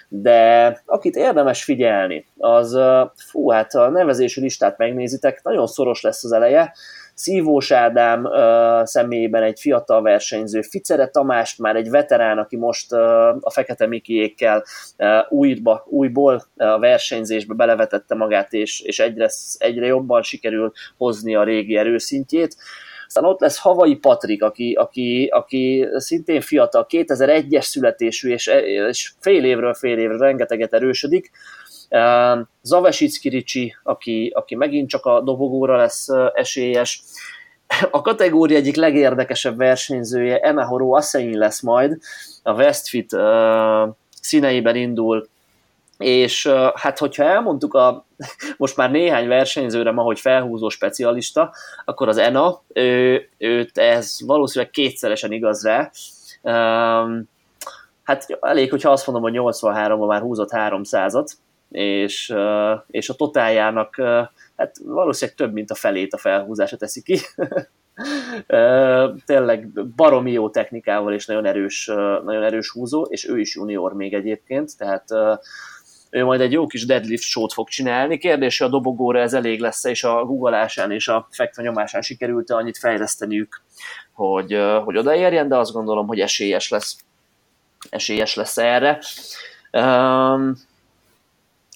de 0.08 0.82
akit 0.86 1.16
érdemes 1.16 1.64
figyelni, 1.64 2.26
az, 2.38 2.80
fú, 3.16 3.50
hát 3.50 3.76
a 3.76 3.90
nevezési 3.90 4.42
listát 4.42 4.78
megnézitek, 4.78 5.44
nagyon 5.44 5.68
szoros 5.68 6.02
lesz 6.02 6.24
az 6.24 6.32
eleje, 6.32 6.74
Szívós 7.20 7.72
Ádám 7.72 8.24
uh, 8.24 8.86
személyében 8.86 9.44
egy 9.44 9.60
fiatal 9.60 10.02
versenyző, 10.02 10.62
Ficere 10.62 11.08
Tamást 11.08 11.60
már 11.60 11.76
egy 11.76 11.90
veterán, 11.90 12.38
aki 12.38 12.56
most 12.56 12.94
uh, 12.94 13.00
a 13.40 13.52
Fekete 13.52 13.88
Mikiékkel 13.88 14.64
uh, 14.98 15.08
újba, 15.30 15.86
újból 15.90 16.44
a 16.58 16.80
versenyzésbe 16.80 17.54
belevetette 17.54 18.16
magát, 18.16 18.54
és, 18.54 18.82
és 18.82 19.00
egyre, 19.00 19.30
egyre 19.58 19.86
jobban 19.86 20.22
sikerül 20.22 20.72
hozni 20.98 21.36
a 21.36 21.44
régi 21.44 21.78
erőszintjét. 21.78 22.56
Aztán 23.08 23.26
ott 23.26 23.40
lesz 23.40 23.60
Havai 23.60 23.96
Patrik, 23.96 24.44
aki, 24.44 24.74
aki, 24.74 25.26
aki 25.26 25.88
szintén 25.96 26.42
fiatal, 26.42 26.86
2001-es 26.90 27.62
születésű, 27.64 28.30
és, 28.32 28.48
és 28.90 29.12
fél 29.20 29.44
évről 29.44 29.74
fél 29.74 29.98
évre 29.98 30.18
rengeteget 30.18 30.74
erősödik. 30.74 31.32
Zavesicki 32.62 33.30
Ricsi, 33.30 33.76
aki, 33.84 34.32
aki 34.36 34.56
megint 34.56 34.90
csak 34.90 35.06
a 35.06 35.22
dobogóra 35.22 35.76
lesz 35.76 36.08
esélyes. 36.34 37.04
A 37.92 38.02
kategória 38.02 38.58
egyik 38.58 38.76
legérdekesebb 38.76 39.58
versenyzője, 39.58 40.40
Emehoro 40.40 40.96
Assein 40.96 41.38
lesz 41.38 41.62
majd, 41.62 41.98
a 42.44 42.54
Westfit 42.54 43.16
színeiben 44.22 44.76
indul, 44.76 45.28
és 45.98 46.48
hát 46.74 46.98
hogyha 46.98 47.24
elmondtuk 47.24 47.74
a 47.74 48.06
most 48.58 48.78
már 48.78 48.92
néhány 48.92 49.28
versenyzőre 49.28 49.92
ma, 49.92 50.02
hogy 50.02 50.20
felhúzó 50.20 50.70
specialista, 50.70 51.54
akkor 51.86 52.08
az 52.08 52.18
ENA, 52.18 52.62
ő, 52.68 53.30
őt 53.38 53.78
ez 53.78 54.18
valószínűleg 54.26 54.74
kétszeresen 54.74 55.32
igaz 55.32 55.64
rá. 55.64 55.92
Um, 56.42 57.30
hát 58.04 58.38
elég, 58.42 58.70
hogyha 58.70 58.92
azt 58.92 59.08
mondom, 59.08 59.24
hogy 59.24 59.56
83-ban 59.56 60.08
már 60.08 60.22
húzott 60.22 60.50
300-at, 60.52 61.32
és, 61.70 62.34
és 62.88 63.10
a 63.10 63.14
totáljának 63.14 63.96
hát 64.56 64.78
valószínűleg 64.84 65.38
több, 65.38 65.54
mint 65.54 65.72
a 65.72 65.76
felét 65.76 66.14
a 66.14 66.18
felhúzása 66.18 66.78
teszi 66.78 67.02
ki. 67.02 67.20
Tényleg 69.26 69.68
baromi 69.96 70.32
jó 70.32 70.50
technikával 70.50 71.14
és 71.14 71.26
nagyon 71.26 71.46
erős, 71.46 71.86
nagyon 72.26 72.44
erős 72.44 72.72
húzó, 72.72 73.02
és 73.02 73.30
ő 73.30 73.40
is 73.40 73.56
junior 73.56 73.94
még 73.94 74.14
egyébként, 74.14 74.78
tehát 74.78 75.06
ő 76.10 76.24
majd 76.24 76.42
egy 76.42 76.52
jó 76.52 76.68
kis 76.68 76.86
deadlift 76.86 77.24
showt 77.24 77.54
fog 77.54 77.68
csinálni. 77.68 78.18
Kérdés, 78.18 78.58
hogy 78.58 78.68
a 78.68 78.72
dobogóra 78.72 79.20
ez 79.20 79.34
elég 79.34 79.60
lesz 79.60 79.84
és 79.84 80.04
a 80.04 80.26
googleásán 80.26 80.92
és 80.92 81.08
a 81.08 81.28
fekve 81.32 81.64
nyomásán 81.64 82.02
sikerült 82.02 82.52
annyit 82.52 82.78
fejleszteniük, 82.78 83.62
hogy, 84.14 84.60
hogy 84.84 84.98
odaérjen, 84.98 85.48
de 85.48 85.58
azt 85.58 85.72
gondolom, 85.72 86.08
hogy 86.08 86.20
esélyes 86.20 86.70
lesz, 86.70 86.98
esélyes 87.90 88.36
lesz 88.36 88.58
erre. 88.58 89.00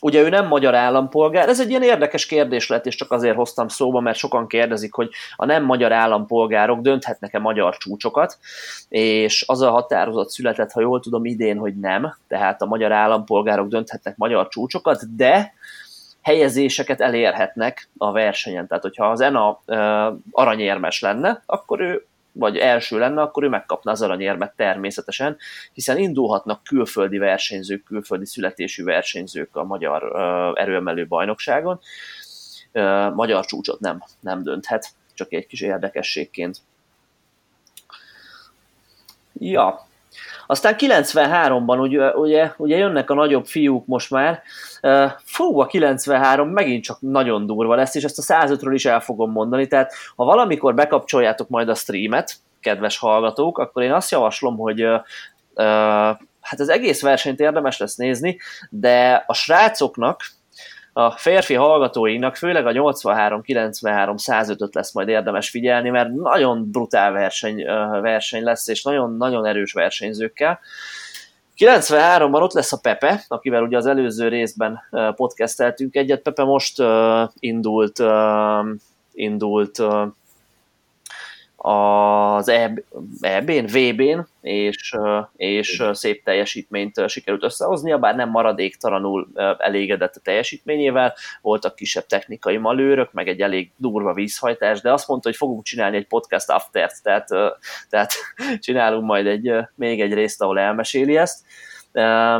Ugye 0.02 0.22
ő 0.22 0.30
nem 0.30 0.48
magyar 0.48 0.76
állampolgár, 0.76 1.50
ez 1.50 1.60
egy 1.60 1.70
ilyen 1.70 1.84
érdekes 1.84 2.26
kérdés 2.26 2.70
lett, 2.70 2.86
és 2.86 2.96
csak 2.96 3.12
azért 3.12 3.36
hoztam 3.36 3.68
szóba, 3.68 4.00
mert 4.00 4.18
sokan 4.18 4.48
kérdezik, 4.48 4.94
hogy 4.94 5.10
a 5.36 5.46
nem 5.46 5.64
magyar 5.64 5.92
állampolgárok 5.92 6.82
dönthetnek-e 6.82 7.40
magyar 7.40 7.78
csúcsokat, 7.78 8.38
és 8.90 9.44
az 9.48 9.62
a 9.62 9.72
határozat 9.72 10.30
született, 10.30 10.72
ha 10.72 10.82
jól 10.82 11.00
tudom, 11.00 11.26
idén, 11.26 11.58
hogy 11.58 11.76
nem, 11.76 12.16
tehát 12.28 12.62
a 12.62 12.66
magyar 12.66 12.92
állampolgárok 12.92 13.68
dönthetnek 13.68 14.18
magyar 14.18 14.48
csúcsokat, 14.48 15.16
de 15.16 15.54
helyezéseket 16.22 17.02
elérhetnek 17.02 17.90
a 17.98 18.12
versenyen. 18.12 18.68
Tehát, 18.68 18.84
hogyha 18.84 19.10
az 19.10 19.22
ENA 19.22 19.62
aranyérmes 20.32 21.02
lenne, 21.02 21.44
akkor 21.46 21.82
ő 21.82 22.06
vagy 22.32 22.58
első 22.58 22.98
lenne, 22.98 23.22
akkor 23.22 23.44
ő 23.44 23.48
megkapna 23.48 23.92
az 23.92 24.02
aranyérmet 24.02 24.56
természetesen, 24.56 25.38
hiszen 25.74 25.98
indulhatnak 25.98 26.64
külföldi 26.64 27.18
versenyzők, 27.18 27.84
külföldi 27.84 28.26
születésű 28.26 28.84
versenyzők 28.84 29.56
a 29.56 29.64
magyar 29.64 30.16
erőemelő 30.58 31.08
bajnokságon. 31.08 31.80
Magyar 33.14 33.46
csúcsot 33.46 33.80
nem, 33.80 34.04
nem 34.20 34.44
dönthet, 34.44 34.90
csak 35.14 35.34
egy 35.34 35.48
kis 35.48 35.62
érdekességként. 35.62 36.58
Ja, 39.34 39.88
aztán 40.48 40.76
93-ban 40.78 41.80
ugye, 41.80 42.12
ugye, 42.12 42.52
ugye 42.58 42.78
jönnek 42.78 43.10
a 43.10 43.14
nagyobb 43.14 43.46
fiúk 43.46 43.86
most 43.86 44.10
már, 44.10 44.42
fú, 45.24 45.60
a 45.60 45.66
93 45.66 46.50
megint 46.50 46.84
csak 46.84 46.98
nagyon 47.00 47.46
durva 47.46 47.76
lesz, 47.76 47.96
és 47.96 48.04
ezt 48.04 48.30
a 48.30 48.34
105-ről 48.34 48.72
is 48.74 48.86
el 48.86 49.00
fogom 49.00 49.32
mondani, 49.32 49.68
tehát 49.68 49.94
ha 50.16 50.24
valamikor 50.24 50.74
bekapcsoljátok 50.74 51.50
majd 51.50 51.70
a 51.70 51.76
streamet, 51.76 52.36
kedves 52.60 52.98
hallgatók, 52.98 53.58
akkor 53.58 53.84
én 53.84 53.94
azt 53.94 54.12
javaslom, 54.12 54.58
hogy 54.58 54.86
hát 56.42 56.60
az 56.60 56.70
egész 56.70 57.02
versenyt 57.02 57.40
érdemes 57.40 57.78
lesz 57.78 57.96
nézni, 57.96 58.38
de 58.70 59.24
a 59.28 59.34
srácoknak, 59.34 60.22
a 60.94 61.12
férfi 61.12 61.54
hallgatóinknak, 61.54 62.36
főleg 62.36 62.68
a 62.68 62.72
83-93 62.72 64.18
105 64.18 64.76
lesz 64.76 64.94
majd 64.94 65.08
érdemes 65.08 65.50
figyelni, 65.50 65.90
mert 65.90 66.14
nagyon 66.14 66.72
brutál 66.72 67.12
verseny, 67.12 67.66
verseny 68.02 68.44
lesz, 68.44 68.68
és 68.68 68.84
nagyon-nagyon 68.84 69.46
erős 69.46 69.74
versenyzőkkel. 69.74 70.60
93-ban 71.58 72.42
ott 72.42 72.54
lesz 72.54 72.74
a 72.74 72.80
Pepe, 72.82 73.24
akivel 73.28 73.64
ugye 73.64 73.78
az 73.78 73.86
előző 73.86 74.28
részben 74.28 74.80
podcasteltünk 75.16 75.96
egyet. 75.96 76.22
Pepe 76.22 76.44
most 76.44 76.84
indult, 77.40 78.04
indult 79.14 79.84
az 81.64 82.50
EB-n, 83.22 83.66
VB-n, 83.66 84.28
és, 84.42 84.96
és 85.36 85.84
szép 85.92 86.24
teljesítményt 86.24 87.10
sikerült 87.10 87.44
összehoznia, 87.44 87.98
bár 87.98 88.16
nem 88.16 88.30
maradéktalanul 88.30 89.28
elégedett 89.58 90.16
a 90.16 90.20
teljesítményével, 90.20 91.14
voltak 91.42 91.76
kisebb 91.76 92.06
technikai 92.06 92.58
malőrök, 92.58 93.12
meg 93.14 93.28
egy 93.28 93.42
elég 93.42 93.72
durva 93.78 94.14
vízhajtás, 94.14 94.82
de 94.82 94.94
azt 94.94 95.08
mondta, 95.08 95.28
hogy 95.28 95.38
fogunk 95.38 95.64
csinálni 95.64 95.98
egy 95.98 96.08
podcast 96.08 96.50
after 96.50 96.92
tehát, 97.04 97.28
tehát 97.90 98.12
csinálunk 98.66 99.06
majd 99.06 99.28
egy, 99.28 99.54
még 99.76 100.02
egy 100.02 100.14
részt, 100.14 100.42
ahol 100.42 100.60
elmeséli 100.60 101.18
ezt. 101.18 101.46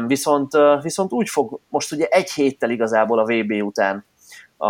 Viszont, 0.08 0.58
viszont 0.82 1.12
úgy 1.12 1.30
fog, 1.30 1.60
most 1.70 1.92
ugye 1.92 2.06
egy 2.06 2.32
héttel 2.32 2.70
igazából 2.70 3.20
a 3.20 3.26
VB 3.26 3.52
után 3.52 4.06
a, 4.58 4.68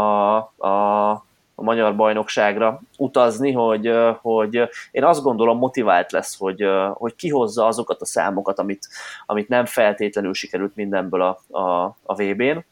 a 0.68 1.26
a 1.62 1.64
magyar 1.64 1.96
bajnokságra 1.96 2.82
utazni, 2.98 3.52
hogy, 3.52 3.92
hogy 4.22 4.70
én 4.92 5.04
azt 5.04 5.22
gondolom 5.22 5.58
motivált 5.58 6.12
lesz, 6.12 6.38
hogy, 6.38 6.66
hogy 6.94 7.16
kihozza 7.16 7.66
azokat 7.66 8.02
a 8.02 8.06
számokat, 8.06 8.60
amit, 8.60 8.88
amit 9.26 9.48
nem 9.48 9.66
feltétlenül 9.66 10.34
sikerült 10.34 10.76
mindenből 10.76 11.22
a, 11.22 11.58
a, 11.60 11.96
a 12.04 12.16
VB-n. 12.16 12.66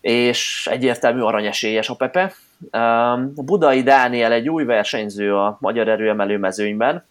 És 0.00 0.68
egyértelmű 0.70 1.20
aranyesélyes 1.20 1.88
a 1.88 1.94
Pepe. 1.94 2.32
Budai 3.34 3.82
Dániel 3.82 4.32
egy 4.32 4.48
új 4.48 4.64
versenyző 4.64 5.36
a 5.36 5.56
magyar 5.60 5.88
erőemelő 5.88 6.38
mezőnyben. 6.38 7.04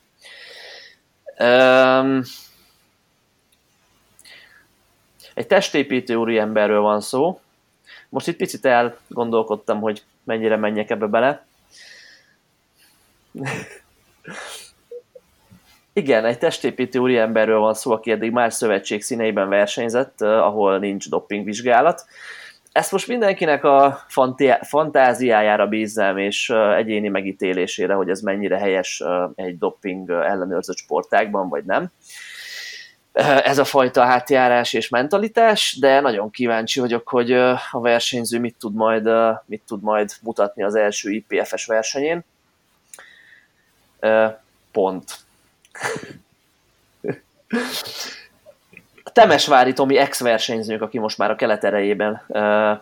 Egy 5.33 5.47
testépítő 5.47 6.15
úriemberről 6.15 6.81
van 6.81 7.01
szó, 7.01 7.39
most 8.09 8.27
itt 8.27 8.37
picit 8.37 8.65
elgondolkodtam, 8.65 9.79
hogy 9.79 10.03
mennyire 10.23 10.55
menjek 10.55 10.89
ebbe 10.89 11.05
bele. 11.05 11.45
Igen, 15.93 16.25
egy 16.25 16.37
testépítő 16.37 16.99
úriemberről 16.99 17.59
van 17.59 17.73
szó, 17.73 17.91
aki 17.91 18.11
eddig 18.11 18.31
más 18.31 18.53
szövetség 18.53 19.01
színeiben 19.01 19.49
versenyzett, 19.49 20.21
ahol 20.21 20.79
nincs 20.79 21.09
dopingvizsgálat. 21.09 22.05
Ezt 22.71 22.91
most 22.91 23.07
mindenkinek 23.07 23.63
a 23.63 24.05
fantáziájára 24.61 25.67
bízzám, 25.67 26.17
és 26.17 26.49
egyéni 26.75 27.07
megítélésére, 27.07 27.93
hogy 27.93 28.09
ez 28.09 28.21
mennyire 28.21 28.57
helyes 28.57 29.03
egy 29.35 29.57
doping 29.57 30.09
ellenőrzött 30.09 30.77
sportákban, 30.77 31.49
vagy 31.49 31.63
nem 31.63 31.91
ez 33.43 33.57
a 33.57 33.65
fajta 33.65 34.03
átjárás 34.03 34.73
és 34.73 34.89
mentalitás, 34.89 35.77
de 35.79 35.99
nagyon 35.99 36.29
kíváncsi 36.29 36.79
vagyok, 36.79 37.07
hogy 37.07 37.31
a 37.31 37.59
versenyző 37.71 38.39
mit 38.39 38.55
tud 38.59 38.73
majd, 38.73 39.09
mit 39.45 39.61
tud 39.67 39.81
majd 39.81 40.11
mutatni 40.21 40.63
az 40.63 40.75
első 40.75 41.11
IPFS 41.11 41.65
versenyén. 41.65 42.23
Pont. 44.71 45.17
Temesvári 49.19 49.73
Tomi 49.73 49.97
ex-versenyzőnk, 49.97 50.81
aki 50.81 50.99
most 50.99 51.17
már 51.17 51.31
a 51.31 51.35
kelet 51.35 51.63
erejében 51.63 52.21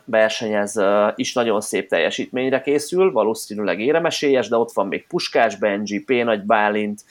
versenyez, 0.05 0.81
is 1.15 1.33
nagyon 1.33 1.61
szép 1.61 1.89
teljesítményre 1.89 2.61
készül, 2.61 3.11
valószínűleg 3.11 3.79
éremesélyes, 3.79 4.47
de 4.47 4.55
ott 4.57 4.71
van 4.73 4.87
még 4.87 5.07
Puskás 5.07 5.55
Benji, 5.55 6.03
P. 6.03 6.23
Nagy 6.23 6.41
Bálint, 6.41 7.01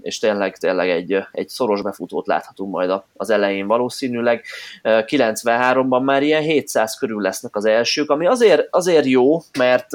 és 0.00 0.18
tényleg, 0.18 0.56
tényleg 0.56 0.90
egy, 0.90 1.18
egy 1.32 1.48
szoros 1.48 1.82
befutót 1.82 2.26
láthatunk 2.26 2.72
majd 2.72 3.02
az 3.16 3.30
elején 3.30 3.66
valószínűleg. 3.66 4.44
93-ban 4.82 6.02
már 6.02 6.22
ilyen 6.22 6.42
700 6.42 6.98
körül 6.98 7.20
lesznek 7.20 7.56
az 7.56 7.64
elsők, 7.64 8.10
ami 8.10 8.26
azért, 8.26 8.66
azért 8.70 9.06
jó, 9.06 9.42
mert 9.58 9.88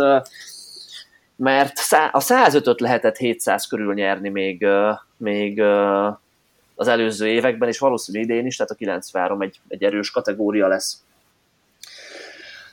mert 1.37 1.73
a 2.11 2.19
105-öt 2.19 2.79
lehetett 2.79 3.17
700 3.17 3.67
körül 3.67 3.93
nyerni 3.93 4.29
még, 4.29 4.67
még 5.17 5.61
az 6.75 6.87
előző 6.87 7.27
években, 7.27 7.69
és 7.69 7.79
valószínű 7.79 8.19
idén 8.19 8.45
is, 8.45 8.55
tehát 8.55 8.71
a 8.71 8.75
93 8.75 9.41
egy, 9.41 9.59
egy 9.67 9.83
erős 9.83 10.11
kategória 10.11 10.67
lesz. 10.67 11.03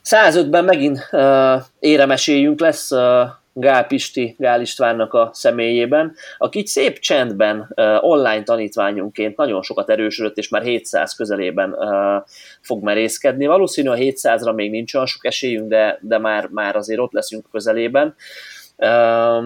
105-ben 0.05 0.65
megint 0.65 1.09
uh, 1.13 1.63
éremesélyünk 1.79 2.61
lesz 2.61 2.91
uh, 2.91 3.29
Gál 3.53 3.87
Pisti, 3.87 4.35
Gál 4.39 4.61
Istvánnak 4.61 5.15
a 5.15 5.31
személyében, 5.33 6.15
aki 6.39 6.67
szép 6.67 6.99
csendben 6.99 7.73
uh, 7.77 8.05
online 8.05 8.43
tanítványunként 8.43 9.37
nagyon 9.37 9.63
sokat 9.63 9.91
erősödött, 9.91 10.37
és 10.37 10.49
már 10.49 10.63
700 10.63 11.15
közelében 11.15 11.73
uh, 11.73 12.23
fog 12.61 12.83
merészkedni. 12.83 13.47
Valószínű 13.47 13.89
a 13.89 13.95
700-ra 13.95 14.55
még 14.55 14.71
nincs 14.71 14.95
olyan 14.95 15.07
sok 15.07 15.27
esélyünk, 15.27 15.69
de, 15.69 15.99
de 16.01 16.19
már, 16.19 16.49
már 16.49 16.77
azért 16.77 17.01
ott 17.01 17.13
leszünk 17.13 17.47
közelében. 17.51 18.15
Uh, 18.77 19.45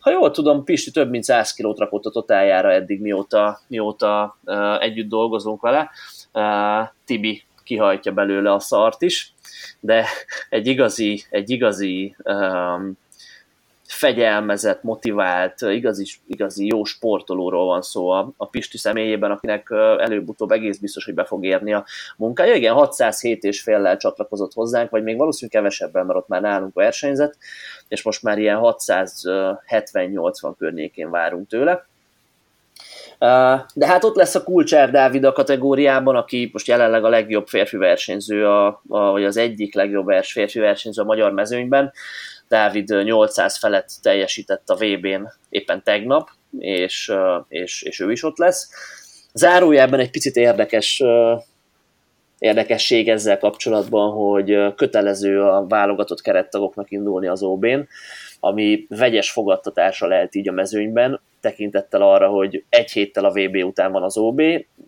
ha 0.00 0.10
jól 0.10 0.30
tudom, 0.30 0.64
Pisti 0.64 0.90
több 0.90 1.10
mint 1.10 1.24
100 1.24 1.52
kilót 1.52 1.78
rakott 1.78 2.04
a 2.04 2.10
totáljára 2.10 2.72
eddig, 2.72 3.00
mióta, 3.00 3.60
mióta 3.66 4.38
uh, 4.44 4.82
együtt 4.82 5.08
dolgozunk 5.08 5.60
vele. 5.60 5.90
Uh, 6.32 6.88
Tibi 7.04 7.42
kihajtja 7.64 8.12
belőle 8.12 8.52
a 8.52 8.60
szart 8.60 9.02
is, 9.02 9.32
de 9.80 10.06
egy 10.48 10.66
igazi, 10.66 11.24
egy 11.30 11.50
igazi 11.50 12.16
um, 12.24 12.92
fegyelmezett, 13.92 14.82
motivált, 14.82 15.60
igazi, 15.60 16.06
igazi 16.26 16.66
jó 16.66 16.84
sportolóról 16.84 17.66
van 17.66 17.82
szó 17.82 18.08
a, 18.08 18.32
a 18.36 18.46
Pisti 18.48 18.78
személyében, 18.78 19.30
akinek 19.30 19.66
előbb-utóbb 19.98 20.50
egész 20.50 20.78
biztos, 20.78 21.04
hogy 21.04 21.14
be 21.14 21.24
fog 21.24 21.44
érni 21.44 21.72
a 21.72 21.84
munkája. 22.16 22.54
Igen, 22.54 22.74
607 22.74 23.44
és 23.44 23.60
féllel 23.60 23.96
csatlakozott 23.96 24.52
hozzánk, 24.52 24.90
vagy 24.90 25.02
még 25.02 25.16
valószínűleg 25.16 25.60
kevesebben, 25.60 26.06
mert 26.06 26.18
ott 26.18 26.28
már 26.28 26.40
nálunk 26.40 26.74
versenyzett, 26.74 27.36
és 27.88 28.02
most 28.02 28.22
már 28.22 28.38
ilyen 28.38 28.58
670-80 28.60 30.52
környékén 30.58 31.10
várunk 31.10 31.48
tőle. 31.48 31.86
De 33.74 33.86
hát 33.86 34.04
ott 34.04 34.16
lesz 34.16 34.34
a 34.34 34.44
Kulcsár 34.44 34.90
Dávid 34.90 35.24
a 35.24 35.32
kategóriában, 35.32 36.16
aki 36.16 36.50
most 36.52 36.66
jelenleg 36.66 37.04
a 37.04 37.08
legjobb 37.08 37.48
férfi 37.48 37.76
versenyző, 37.76 38.46
a, 38.46 38.66
a, 38.88 39.10
vagy 39.10 39.24
az 39.24 39.36
egyik 39.36 39.74
legjobb 39.74 40.10
férfi 40.22 40.58
versenyző 40.58 41.02
a 41.02 41.04
magyar 41.04 41.32
mezőnyben. 41.32 41.92
Dávid 42.50 43.02
800 43.02 43.58
felett 43.58 43.88
teljesített 44.02 44.68
a 44.68 44.74
VB-n 44.74 45.32
éppen 45.48 45.82
tegnap, 45.82 46.28
és, 46.58 47.12
és, 47.48 47.82
és 47.82 48.00
ő 48.00 48.10
is 48.10 48.22
ott 48.22 48.38
lesz. 48.38 48.70
Zárójában 49.32 50.00
egy 50.00 50.10
picit 50.10 50.36
érdekes 50.36 51.02
érdekesség 52.38 53.08
ezzel 53.08 53.38
kapcsolatban, 53.38 54.10
hogy 54.12 54.74
kötelező 54.74 55.42
a 55.42 55.66
válogatott 55.66 56.20
kerettagoknak 56.20 56.90
indulni 56.90 57.26
az 57.26 57.42
OB-n, 57.42 57.88
ami 58.40 58.86
vegyes 58.88 59.30
fogadtatása 59.30 60.06
lehet 60.06 60.34
így 60.34 60.48
a 60.48 60.52
mezőnyben, 60.52 61.20
tekintettel 61.40 62.02
arra, 62.02 62.28
hogy 62.28 62.64
egy 62.68 62.90
héttel 62.90 63.24
a 63.24 63.32
VB 63.32 63.56
után 63.56 63.92
van 63.92 64.02
az 64.02 64.16
OB, 64.16 64.42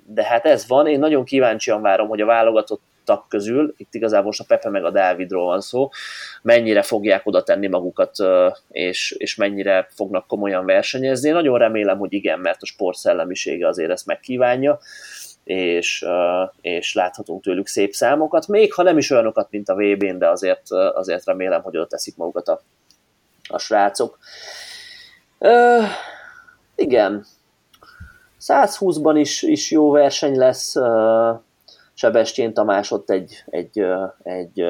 de 0.07 0.25
hát 0.25 0.45
ez 0.45 0.67
van, 0.67 0.87
én 0.87 0.99
nagyon 0.99 1.25
kíváncsian 1.25 1.83
várom, 1.83 2.09
hogy 2.09 2.21
a 2.21 2.27
válogatottak 3.05 3.29
közül, 3.29 3.75
itt 3.77 3.95
igazából 3.95 4.27
most 4.27 4.41
a 4.41 4.45
Pepe 4.45 4.69
meg 4.69 4.85
a 4.85 4.91
Dávidról 4.91 5.45
van 5.45 5.61
szó, 5.61 5.91
mennyire 6.43 6.83
fogják 6.83 7.27
oda 7.27 7.43
tenni 7.43 7.67
magukat, 7.67 8.17
és, 8.69 9.15
és 9.19 9.37
mennyire 9.37 9.89
fognak 9.95 10.27
komolyan 10.27 10.65
versenyezni. 10.65 11.29
Én 11.29 11.35
nagyon 11.35 11.59
remélem, 11.59 11.99
hogy 11.99 12.13
igen, 12.13 12.39
mert 12.39 12.63
a 12.63 12.67
sportszellemisége 12.67 13.69
azért 13.69 13.91
ezt 13.91 14.07
megkívánja, 14.07 14.79
és, 15.45 16.05
és 16.61 16.95
láthatunk 16.95 17.43
tőlük 17.43 17.67
szép 17.67 17.93
számokat, 17.93 18.47
még 18.47 18.73
ha 18.73 18.83
nem 18.83 18.99
is 18.99 19.11
olyanokat, 19.11 19.51
mint 19.51 19.69
a 19.69 19.75
VB-n, 19.75 20.19
de 20.19 20.29
azért, 20.29 20.71
azért 20.71 21.25
remélem, 21.25 21.63
hogy 21.63 21.77
oda 21.77 21.87
teszik 21.87 22.17
magukat 22.17 22.49
a, 22.49 22.61
a 23.49 23.59
srácok. 23.59 24.19
Uh, 25.39 25.85
igen, 26.75 27.27
120-ban 28.41 29.15
is, 29.17 29.43
is 29.43 29.71
jó 29.71 29.91
verseny 29.91 30.37
lesz, 30.37 30.77
Sebestyén 31.95 32.55
Tamás 32.55 32.91
ott 32.91 33.11
egy, 33.11 33.45
egy, 33.47 33.87
egy 34.23 34.65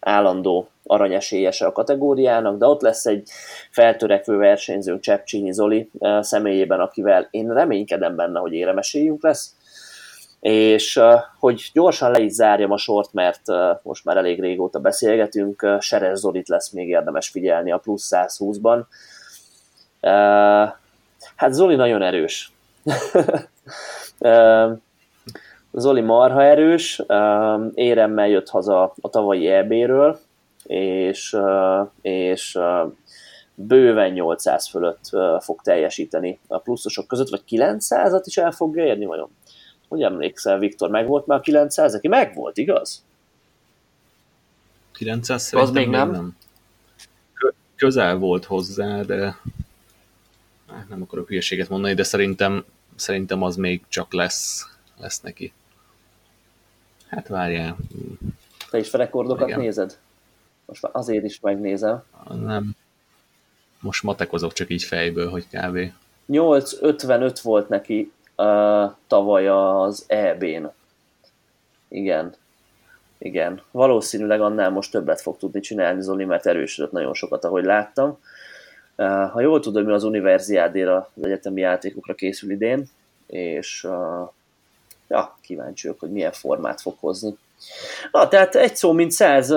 állandó 0.00 0.68
aranyesélyese 0.84 1.66
a 1.66 1.72
kategóriának, 1.72 2.58
de 2.58 2.66
ott 2.66 2.80
lesz 2.80 3.06
egy 3.06 3.28
feltörekvő 3.70 4.36
versenyző 4.36 5.00
Csepcsínyi 5.00 5.52
Zoli 5.52 5.90
személyében, 6.20 6.80
akivel 6.80 7.28
én 7.30 7.52
reménykedem 7.52 8.16
benne, 8.16 8.38
hogy 8.38 8.52
éremesélyünk 8.52 9.22
lesz 9.22 9.56
és 10.40 11.00
hogy 11.38 11.70
gyorsan 11.72 12.10
le 12.10 12.20
is 12.20 12.32
zárjam 12.32 12.70
a 12.70 12.76
sort, 12.76 13.12
mert 13.12 13.42
most 13.82 14.04
már 14.04 14.16
elég 14.16 14.40
régóta 14.40 14.78
beszélgetünk, 14.78 15.76
Seres 15.80 16.18
Zolit 16.18 16.48
lesz 16.48 16.70
még 16.70 16.88
érdemes 16.88 17.28
figyelni 17.28 17.72
a 17.72 17.78
plusz 17.78 18.08
120-ban. 18.14 18.82
Hát 21.36 21.52
Zoli 21.52 21.74
nagyon 21.74 22.02
erős. 22.02 22.52
Zoli 25.78 26.00
marha 26.00 26.42
erős, 26.42 27.02
éremmel 27.74 28.28
jött 28.28 28.48
haza 28.48 28.94
a 29.00 29.08
tavalyi 29.10 29.46
EB-ről, 29.46 30.18
és, 30.66 31.36
és 32.00 32.58
bőven 33.54 34.12
800 34.12 34.68
fölött 34.68 35.08
fog 35.40 35.62
teljesíteni 35.62 36.38
a 36.46 36.58
pluszosok 36.58 37.06
között, 37.06 37.28
vagy 37.28 37.42
900-at 37.48 38.22
is 38.24 38.36
el 38.36 38.50
fogja 38.50 38.84
érni 38.84 39.04
vajon? 39.04 39.30
Hogy 39.88 40.02
emlékszel, 40.02 40.58
Viktor, 40.58 40.90
meg 40.90 41.06
volt 41.06 41.26
már 41.26 41.40
900? 41.40 41.92
Neki 41.92 42.08
meg 42.08 42.34
volt, 42.34 42.56
igaz? 42.56 43.04
900 44.92 45.42
szerintem 45.42 45.68
az 45.68 45.80
még 45.80 45.88
nem. 45.88 46.10
nem. 46.10 46.36
Közel 47.76 48.16
volt 48.16 48.44
hozzá, 48.44 49.02
de 49.02 49.36
nem 50.88 51.02
akarok 51.02 51.28
hülyeséget 51.28 51.68
mondani, 51.68 51.94
de 51.94 52.02
szerintem, 52.02 52.64
szerintem 52.96 53.42
az 53.42 53.56
még 53.56 53.82
csak 53.88 54.12
lesz, 54.12 54.68
lesz 55.00 55.20
neki. 55.20 55.52
Hát 57.08 57.28
várjál. 57.28 57.76
Te 58.70 58.78
is 58.78 58.92
rekordokat 58.92 59.48
Igen. 59.48 59.60
nézed? 59.60 59.98
Most 60.64 60.82
már 60.82 60.92
azért 60.94 61.24
is 61.24 61.40
megnézem. 61.40 62.02
Nem. 62.28 62.76
Most 63.80 64.02
matekozok 64.02 64.52
csak 64.52 64.70
így 64.70 64.82
fejből, 64.82 65.30
hogy 65.30 65.46
kb. 65.48 65.92
8.55 66.28 67.38
volt 67.42 67.68
neki 67.68 68.12
uh, 68.36 68.92
tavaly 69.06 69.48
az 69.48 70.04
EB-n. 70.06 70.70
Igen. 71.88 72.34
Igen. 73.18 73.62
Valószínűleg 73.70 74.40
annál 74.40 74.70
most 74.70 74.90
többet 74.90 75.20
fog 75.20 75.36
tudni 75.36 75.60
csinálni 75.60 76.02
Zoli, 76.02 76.24
mert 76.24 76.46
erősödött 76.46 76.92
nagyon 76.92 77.14
sokat, 77.14 77.44
ahogy 77.44 77.64
láttam. 77.64 78.18
Uh, 78.96 79.30
ha 79.30 79.40
jól 79.40 79.60
tudom, 79.60 79.84
mi 79.84 79.92
az 79.92 80.04
univerziádéra, 80.04 81.10
az 81.16 81.24
egyetemi 81.24 81.60
játékokra 81.60 82.14
készül 82.14 82.50
idén, 82.50 82.88
és 83.26 83.84
uh, 83.84 84.30
ja, 85.08 85.38
kíváncsiak, 85.42 86.00
hogy 86.00 86.10
milyen 86.10 86.32
formát 86.32 86.80
fog 86.80 86.94
hozni. 87.00 87.36
Na, 88.12 88.28
tehát 88.28 88.54
egy 88.54 88.76
szó, 88.76 88.92
mint 88.92 89.10
száz, 89.10 89.48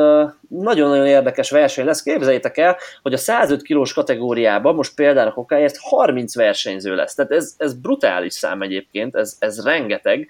nagyon-nagyon 0.47 1.05
érdekes 1.05 1.49
verseny 1.49 1.85
lesz. 1.85 2.01
Képzeljétek 2.01 2.57
el, 2.57 2.77
hogy 3.01 3.13
a 3.13 3.17
105 3.17 3.61
kilós 3.61 3.93
kategóriában 3.93 4.75
most 4.75 4.95
például 4.95 5.27
a 5.27 5.33
kokáért 5.33 5.77
30 5.77 6.35
versenyző 6.35 6.95
lesz. 6.95 7.13
Tehát 7.15 7.31
ez, 7.31 7.53
ez 7.57 7.73
brutális 7.73 8.33
szám 8.33 8.61
egyébként, 8.61 9.15
ez, 9.15 9.35
ez 9.39 9.63
rengeteg. 9.63 10.27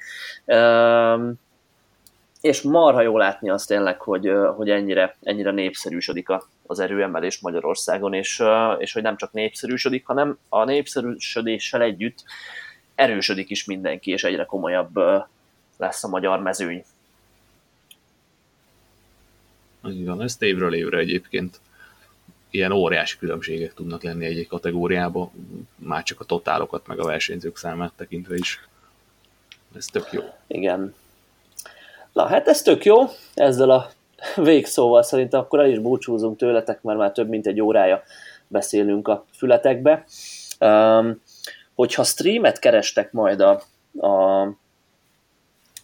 És 2.41 2.61
marha 2.61 3.01
jó 3.01 3.17
látni 3.17 3.49
azt 3.49 3.67
tényleg, 3.67 4.01
hogy, 4.01 4.31
hogy 4.55 4.69
ennyire, 4.69 5.15
ennyire 5.21 5.51
népszerűsödik 5.51 6.29
a, 6.29 6.47
az 6.67 6.79
erőemelés 6.79 7.39
Magyarországon, 7.39 8.13
és, 8.13 8.43
és 8.77 8.93
hogy 8.93 9.01
nem 9.01 9.17
csak 9.17 9.31
népszerűsödik, 9.31 10.05
hanem 10.05 10.37
a 10.49 10.63
népszerűsödéssel 10.63 11.81
együtt 11.81 12.23
erősödik 13.01 13.49
is 13.49 13.65
mindenki, 13.65 14.11
és 14.11 14.23
egyre 14.23 14.45
komolyabb 14.45 14.99
lesz 15.77 16.03
a 16.03 16.07
magyar 16.07 16.39
mezőny. 16.39 16.83
Így 19.87 20.05
van, 20.05 20.21
ezt 20.21 20.41
évről 20.41 20.73
évre 20.73 20.97
egyébként 20.97 21.59
ilyen 22.49 22.71
óriási 22.71 23.17
különbségek 23.17 23.73
tudnak 23.73 24.03
lenni 24.03 24.25
egy-egy 24.25 24.47
kategóriában, 24.47 25.31
már 25.75 26.03
csak 26.03 26.19
a 26.19 26.25
totálokat, 26.25 26.87
meg 26.87 26.99
a 26.99 27.05
versenyzők 27.05 27.57
számát 27.57 27.91
tekintve 27.95 28.35
is. 28.35 28.67
Ez 29.75 29.85
tök 29.85 30.07
jó. 30.11 30.21
Igen. 30.47 30.93
Na 32.13 32.27
hát 32.27 32.47
ez 32.47 32.61
tök 32.61 32.85
jó, 32.85 32.97
ezzel 33.33 33.69
a 33.69 33.89
végszóval 34.35 35.03
szerintem 35.03 35.39
akkor 35.39 35.59
el 35.59 35.69
is 35.69 35.79
búcsúzunk 35.79 36.37
tőletek, 36.37 36.81
mert 36.81 36.97
már 36.97 37.11
több 37.11 37.29
mint 37.29 37.47
egy 37.47 37.61
órája 37.61 38.03
beszélünk 38.47 39.07
a 39.07 39.25
fületekbe. 39.31 40.05
Um, 40.59 41.21
hogyha 41.81 42.03
streamet 42.03 42.59
kerestek 42.59 43.11
majd 43.11 43.41
a, 43.41 43.61
a 44.07 44.47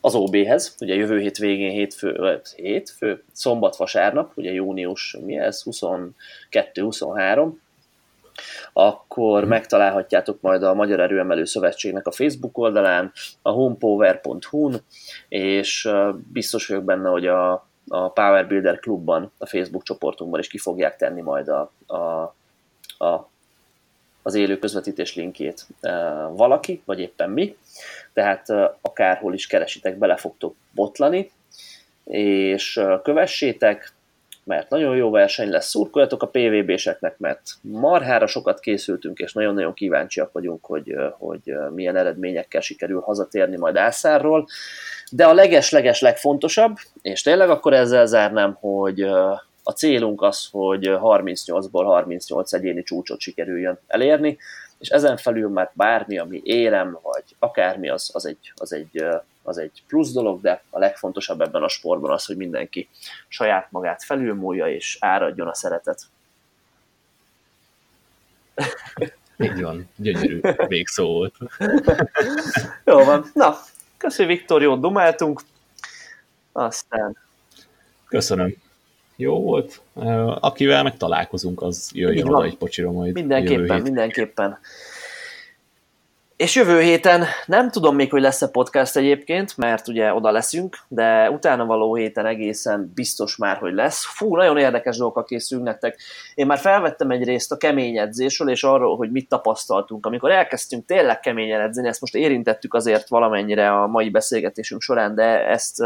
az 0.01 0.15
OB-hez, 0.15 0.75
ugye 0.79 0.95
jövő 0.95 1.19
hét 1.19 1.37
végén 1.37 1.71
hétfő, 1.71 2.41
hétfő 2.55 3.23
szombat-vasárnap, 3.31 4.31
ugye 4.35 4.51
június, 4.51 5.17
mi 5.25 5.37
ez, 5.37 5.63
22-23, 5.65 7.51
akkor 8.73 9.39
hmm. 9.39 9.49
megtalálhatjátok 9.49 10.41
majd 10.41 10.63
a 10.63 10.73
Magyar 10.73 10.99
Erőemelő 10.99 11.45
Szövetségnek 11.45 12.07
a 12.07 12.11
Facebook 12.11 12.57
oldalán, 12.57 13.11
a 13.41 13.49
homepower.hu-n, 13.49 14.81
és 15.27 15.89
biztos 16.31 16.67
vagyok 16.67 16.83
benne, 16.83 17.09
hogy 17.09 17.27
a, 17.27 17.51
a 17.87 18.11
Power 18.11 18.47
Builder 18.47 18.79
klubban, 18.79 19.31
a 19.37 19.45
Facebook 19.45 19.83
csoportunkban 19.83 20.39
is 20.39 20.47
ki 20.47 20.57
fogják 20.57 20.95
tenni 20.95 21.21
majd 21.21 21.47
a, 21.47 21.71
a, 21.87 22.35
a 23.05 23.29
az 24.27 24.35
élő 24.35 24.59
közvetítés 24.59 25.15
linkjét 25.15 25.65
valaki, 26.31 26.81
vagy 26.85 26.99
éppen 26.99 27.29
mi, 27.29 27.55
tehát 28.13 28.49
akárhol 28.81 29.33
is 29.33 29.47
keresitek, 29.47 29.97
bele 29.97 30.15
fogtok 30.15 30.55
botlani, 30.71 31.31
és 32.03 32.81
kövessétek, 33.03 33.93
mert 34.43 34.69
nagyon 34.69 34.95
jó 34.95 35.09
verseny 35.09 35.49
lesz, 35.49 35.69
szurkoljatok 35.69 36.23
a 36.23 36.27
PVB-seknek, 36.27 37.17
mert 37.17 37.41
marhára 37.61 38.27
sokat 38.27 38.59
készültünk, 38.59 39.19
és 39.19 39.33
nagyon-nagyon 39.33 39.73
kíváncsiak 39.73 40.31
vagyunk, 40.31 40.65
hogy, 40.65 40.95
hogy 41.17 41.53
milyen 41.73 41.95
eredményekkel 41.95 42.61
sikerül 42.61 43.01
hazatérni 43.01 43.57
majd 43.57 43.75
Ászárról. 43.75 44.47
De 45.11 45.25
a 45.25 45.33
leges-leges 45.33 46.01
legfontosabb, 46.01 46.75
és 47.01 47.21
tényleg 47.21 47.49
akkor 47.49 47.73
ezzel 47.73 48.05
zárnám, 48.05 48.57
hogy 48.59 49.05
a 49.67 49.71
célunk 49.71 50.21
az, 50.21 50.47
hogy 50.51 50.85
38-ból 50.85 51.83
38 51.85 52.53
egyéni 52.53 52.83
csúcsot 52.83 53.19
sikerüljön 53.19 53.79
elérni, 53.87 54.37
és 54.77 54.89
ezen 54.89 55.17
felül 55.17 55.49
már 55.49 55.71
bármi, 55.73 56.17
ami 56.17 56.41
érem, 56.43 56.99
vagy 57.01 57.23
akármi, 57.39 57.89
az, 57.89 58.09
az, 58.13 58.25
egy, 58.25 58.53
az, 58.55 58.73
egy, 58.73 59.05
az 59.43 59.57
egy 59.57 59.83
plusz 59.87 60.11
dolog, 60.11 60.41
de 60.41 60.63
a 60.69 60.79
legfontosabb 60.79 61.41
ebben 61.41 61.63
a 61.63 61.67
sportban 61.67 62.11
az, 62.11 62.25
hogy 62.25 62.37
mindenki 62.37 62.89
saját 63.27 63.71
magát 63.71 64.03
felülmúlja, 64.03 64.67
és 64.67 64.97
áradjon 64.99 65.47
a 65.47 65.53
szeretet. 65.53 66.01
Így 69.37 69.61
van, 69.61 69.89
gyönyörű 69.95 70.39
végszó 70.67 71.05
volt. 71.13 71.35
Jó 72.85 73.03
van, 73.03 73.31
na, 73.33 73.57
köszönjük 73.97 74.37
Viktor, 74.37 74.61
jót 74.61 74.79
dumáltunk, 74.79 75.41
aztán... 76.51 77.17
Köszönöm 78.07 78.65
jó 79.17 79.41
volt. 79.41 79.81
Akivel 80.39 80.83
meg 80.83 80.97
találkozunk, 80.97 81.61
az 81.61 81.89
jöjjön 81.93 82.27
oda 82.27 82.45
egy 82.45 82.57
pocsira 82.57 82.91
majd. 82.91 83.13
Mindenképpen, 83.13 83.81
mindenképpen. 83.81 84.59
És 86.37 86.55
jövő 86.55 86.81
héten 86.81 87.23
nem 87.45 87.71
tudom 87.71 87.95
még, 87.95 88.11
hogy 88.11 88.21
lesz-e 88.21 88.47
podcast 88.47 88.95
egyébként, 88.95 89.57
mert 89.57 89.87
ugye 89.87 90.13
oda 90.13 90.31
leszünk, 90.31 90.77
de 90.87 91.29
utána 91.29 91.65
való 91.65 91.95
héten 91.95 92.25
egészen 92.25 92.91
biztos 92.95 93.37
már, 93.37 93.57
hogy 93.57 93.73
lesz. 93.73 94.05
Fú, 94.05 94.35
nagyon 94.35 94.57
érdekes 94.57 94.97
dolgokkal 94.97 95.23
készülünk 95.23 95.67
nektek. 95.67 95.99
Én 96.35 96.45
már 96.45 96.57
felvettem 96.57 97.09
egy 97.09 97.23
részt 97.23 97.51
a 97.51 97.57
kemény 97.57 97.97
edzésről, 97.97 98.49
és 98.49 98.63
arról, 98.63 98.97
hogy 98.97 99.11
mit 99.11 99.29
tapasztaltunk. 99.29 100.05
Amikor 100.05 100.31
elkezdtünk 100.31 100.85
tényleg 100.85 101.19
keményen 101.19 101.61
edzeni, 101.61 101.87
ezt 101.87 102.01
most 102.01 102.15
érintettük 102.15 102.73
azért 102.73 103.09
valamennyire 103.09 103.71
a 103.71 103.87
mai 103.87 104.09
beszélgetésünk 104.09 104.81
során, 104.81 105.15
de 105.15 105.47
ezt 105.47 105.83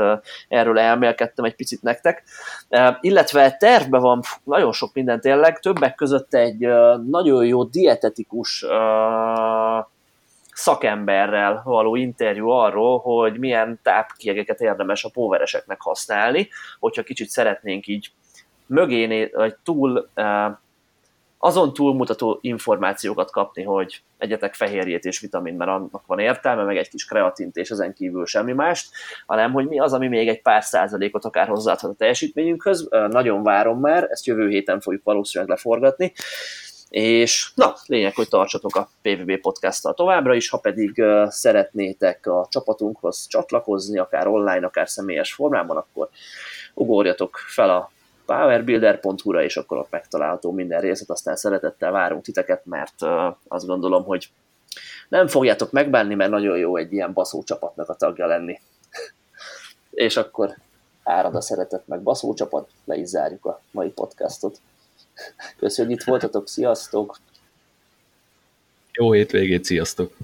erről 0.48 0.80
elmélkedtem 0.80 1.46
egy 1.46 1.56
picit 1.56 1.82
nektek. 1.82 2.24
Illetve 3.02 3.52
tervbe 3.52 3.98
van 3.98 4.22
nagyon 4.44 4.72
sok 4.72 4.94
minden 4.94 5.22
tényleg, 5.22 5.60
többek 5.60 5.96
között 5.96 6.34
egy 6.34 6.68
nagyon 7.10 7.46
jó 7.46 7.64
dietetikus 7.64 8.66
szakemberrel 10.54 11.62
való 11.66 11.96
interjú 11.96 12.50
arról, 12.50 13.00
hogy 13.00 13.40
milyen 13.40 13.80
tápkiegeket 13.84 14.62
érdemes 14.62 15.04
a 15.04 15.10
póvereseknek 15.10 15.82
használni, 15.82 16.50
hogyha 16.80 17.04
kicsit 17.04 17.30
szeretnénk 17.30 17.88
így 17.88 18.12
mögé, 18.66 19.30
vagy 19.34 19.56
túl, 19.64 20.10
azon 21.38 21.74
túlmutató 21.74 22.40
információkat 22.42 23.32
kapni, 23.32 23.64
hogy 23.64 24.02
egyetek 24.18 24.54
fehérjét 24.54 25.06
és 25.06 25.20
vitamin, 25.20 25.54
mert 25.54 25.72
annak 25.72 26.06
van 26.06 26.20
értelme, 26.20 26.64
meg 26.64 26.78
egy 26.78 26.90
kis 26.90 27.06
kreatint 27.06 27.56
és 27.56 27.70
ezen 27.70 27.94
kívül 27.94 28.26
semmi 28.26 28.54
mást, 28.54 28.90
hanem 29.26 29.52
hogy 29.52 29.68
mi 29.68 29.80
az, 29.80 29.94
ami 29.94 30.08
még 30.08 30.28
egy 30.28 30.42
pár 30.42 30.64
százalékot 30.64 31.26
akár 31.26 31.48
hozzáadhat 31.48 31.92
a 31.92 31.96
teljesítményünkhöz. 31.96 32.88
Nagyon 32.90 33.44
várom 33.44 33.80
már, 33.80 34.08
ezt 34.10 34.26
jövő 34.26 34.50
héten 34.50 34.80
fogjuk 34.80 35.04
valószínűleg 35.04 35.50
leforgatni. 35.50 36.14
És 36.92 37.52
na, 37.56 37.74
lényeg, 37.86 38.16
hogy 38.16 38.28
tartsatok 38.28 38.76
a 38.76 38.90
PVB 39.02 39.38
podcast 39.42 39.96
továbbra 39.96 40.34
is, 40.34 40.50
ha 40.50 40.58
pedig 40.58 40.94
uh, 40.98 41.28
szeretnétek 41.28 42.26
a 42.28 42.48
csapatunkhoz 42.50 43.28
csatlakozni, 43.28 43.98
akár 43.98 44.28
online, 44.28 44.66
akár 44.66 44.90
személyes 44.90 45.34
formában, 45.34 45.78
akkor 45.78 46.10
ugorjatok 46.74 47.38
fel 47.38 47.70
a 47.70 47.92
powerbuilder.hu-ra, 48.26 49.44
és 49.44 49.58
akkor 49.58 49.78
ott 49.78 49.90
megtalálható 49.90 50.52
minden 50.52 50.82
részlet, 50.82 51.10
aztán 51.10 51.36
szeretettel 51.36 51.92
várunk 51.92 52.24
titeket, 52.24 52.66
mert 52.66 53.02
uh, 53.02 53.36
azt 53.48 53.66
gondolom, 53.66 54.04
hogy 54.04 54.30
nem 55.10 55.28
fogjátok 55.28 55.72
megbánni, 55.72 56.16
mert 56.16 56.32
nagyon 56.32 56.58
jó 56.58 56.76
egy 56.76 56.94
ilyen 56.94 57.14
baszó 57.14 57.44
csapatnak 57.44 57.90
a 57.90 57.96
tagja 57.96 58.26
lenni. 58.26 58.60
és 59.92 60.18
akkor 60.18 60.56
árad 61.04 61.36
a 61.36 61.42
szeretet 61.42 61.88
meg 61.88 62.02
baszó 62.02 62.34
csapat, 62.34 62.70
le 62.86 62.96
is 62.96 63.08
zárjuk 63.08 63.46
a 63.46 63.62
mai 63.72 63.90
podcastot. 63.90 64.60
Köszönjük, 65.58 66.00
itt 66.00 66.06
voltatok, 66.06 66.48
sziasztok! 66.48 67.20
Jó 68.92 69.12
hétvégét, 69.12 69.66
sziasztok! 69.66 70.18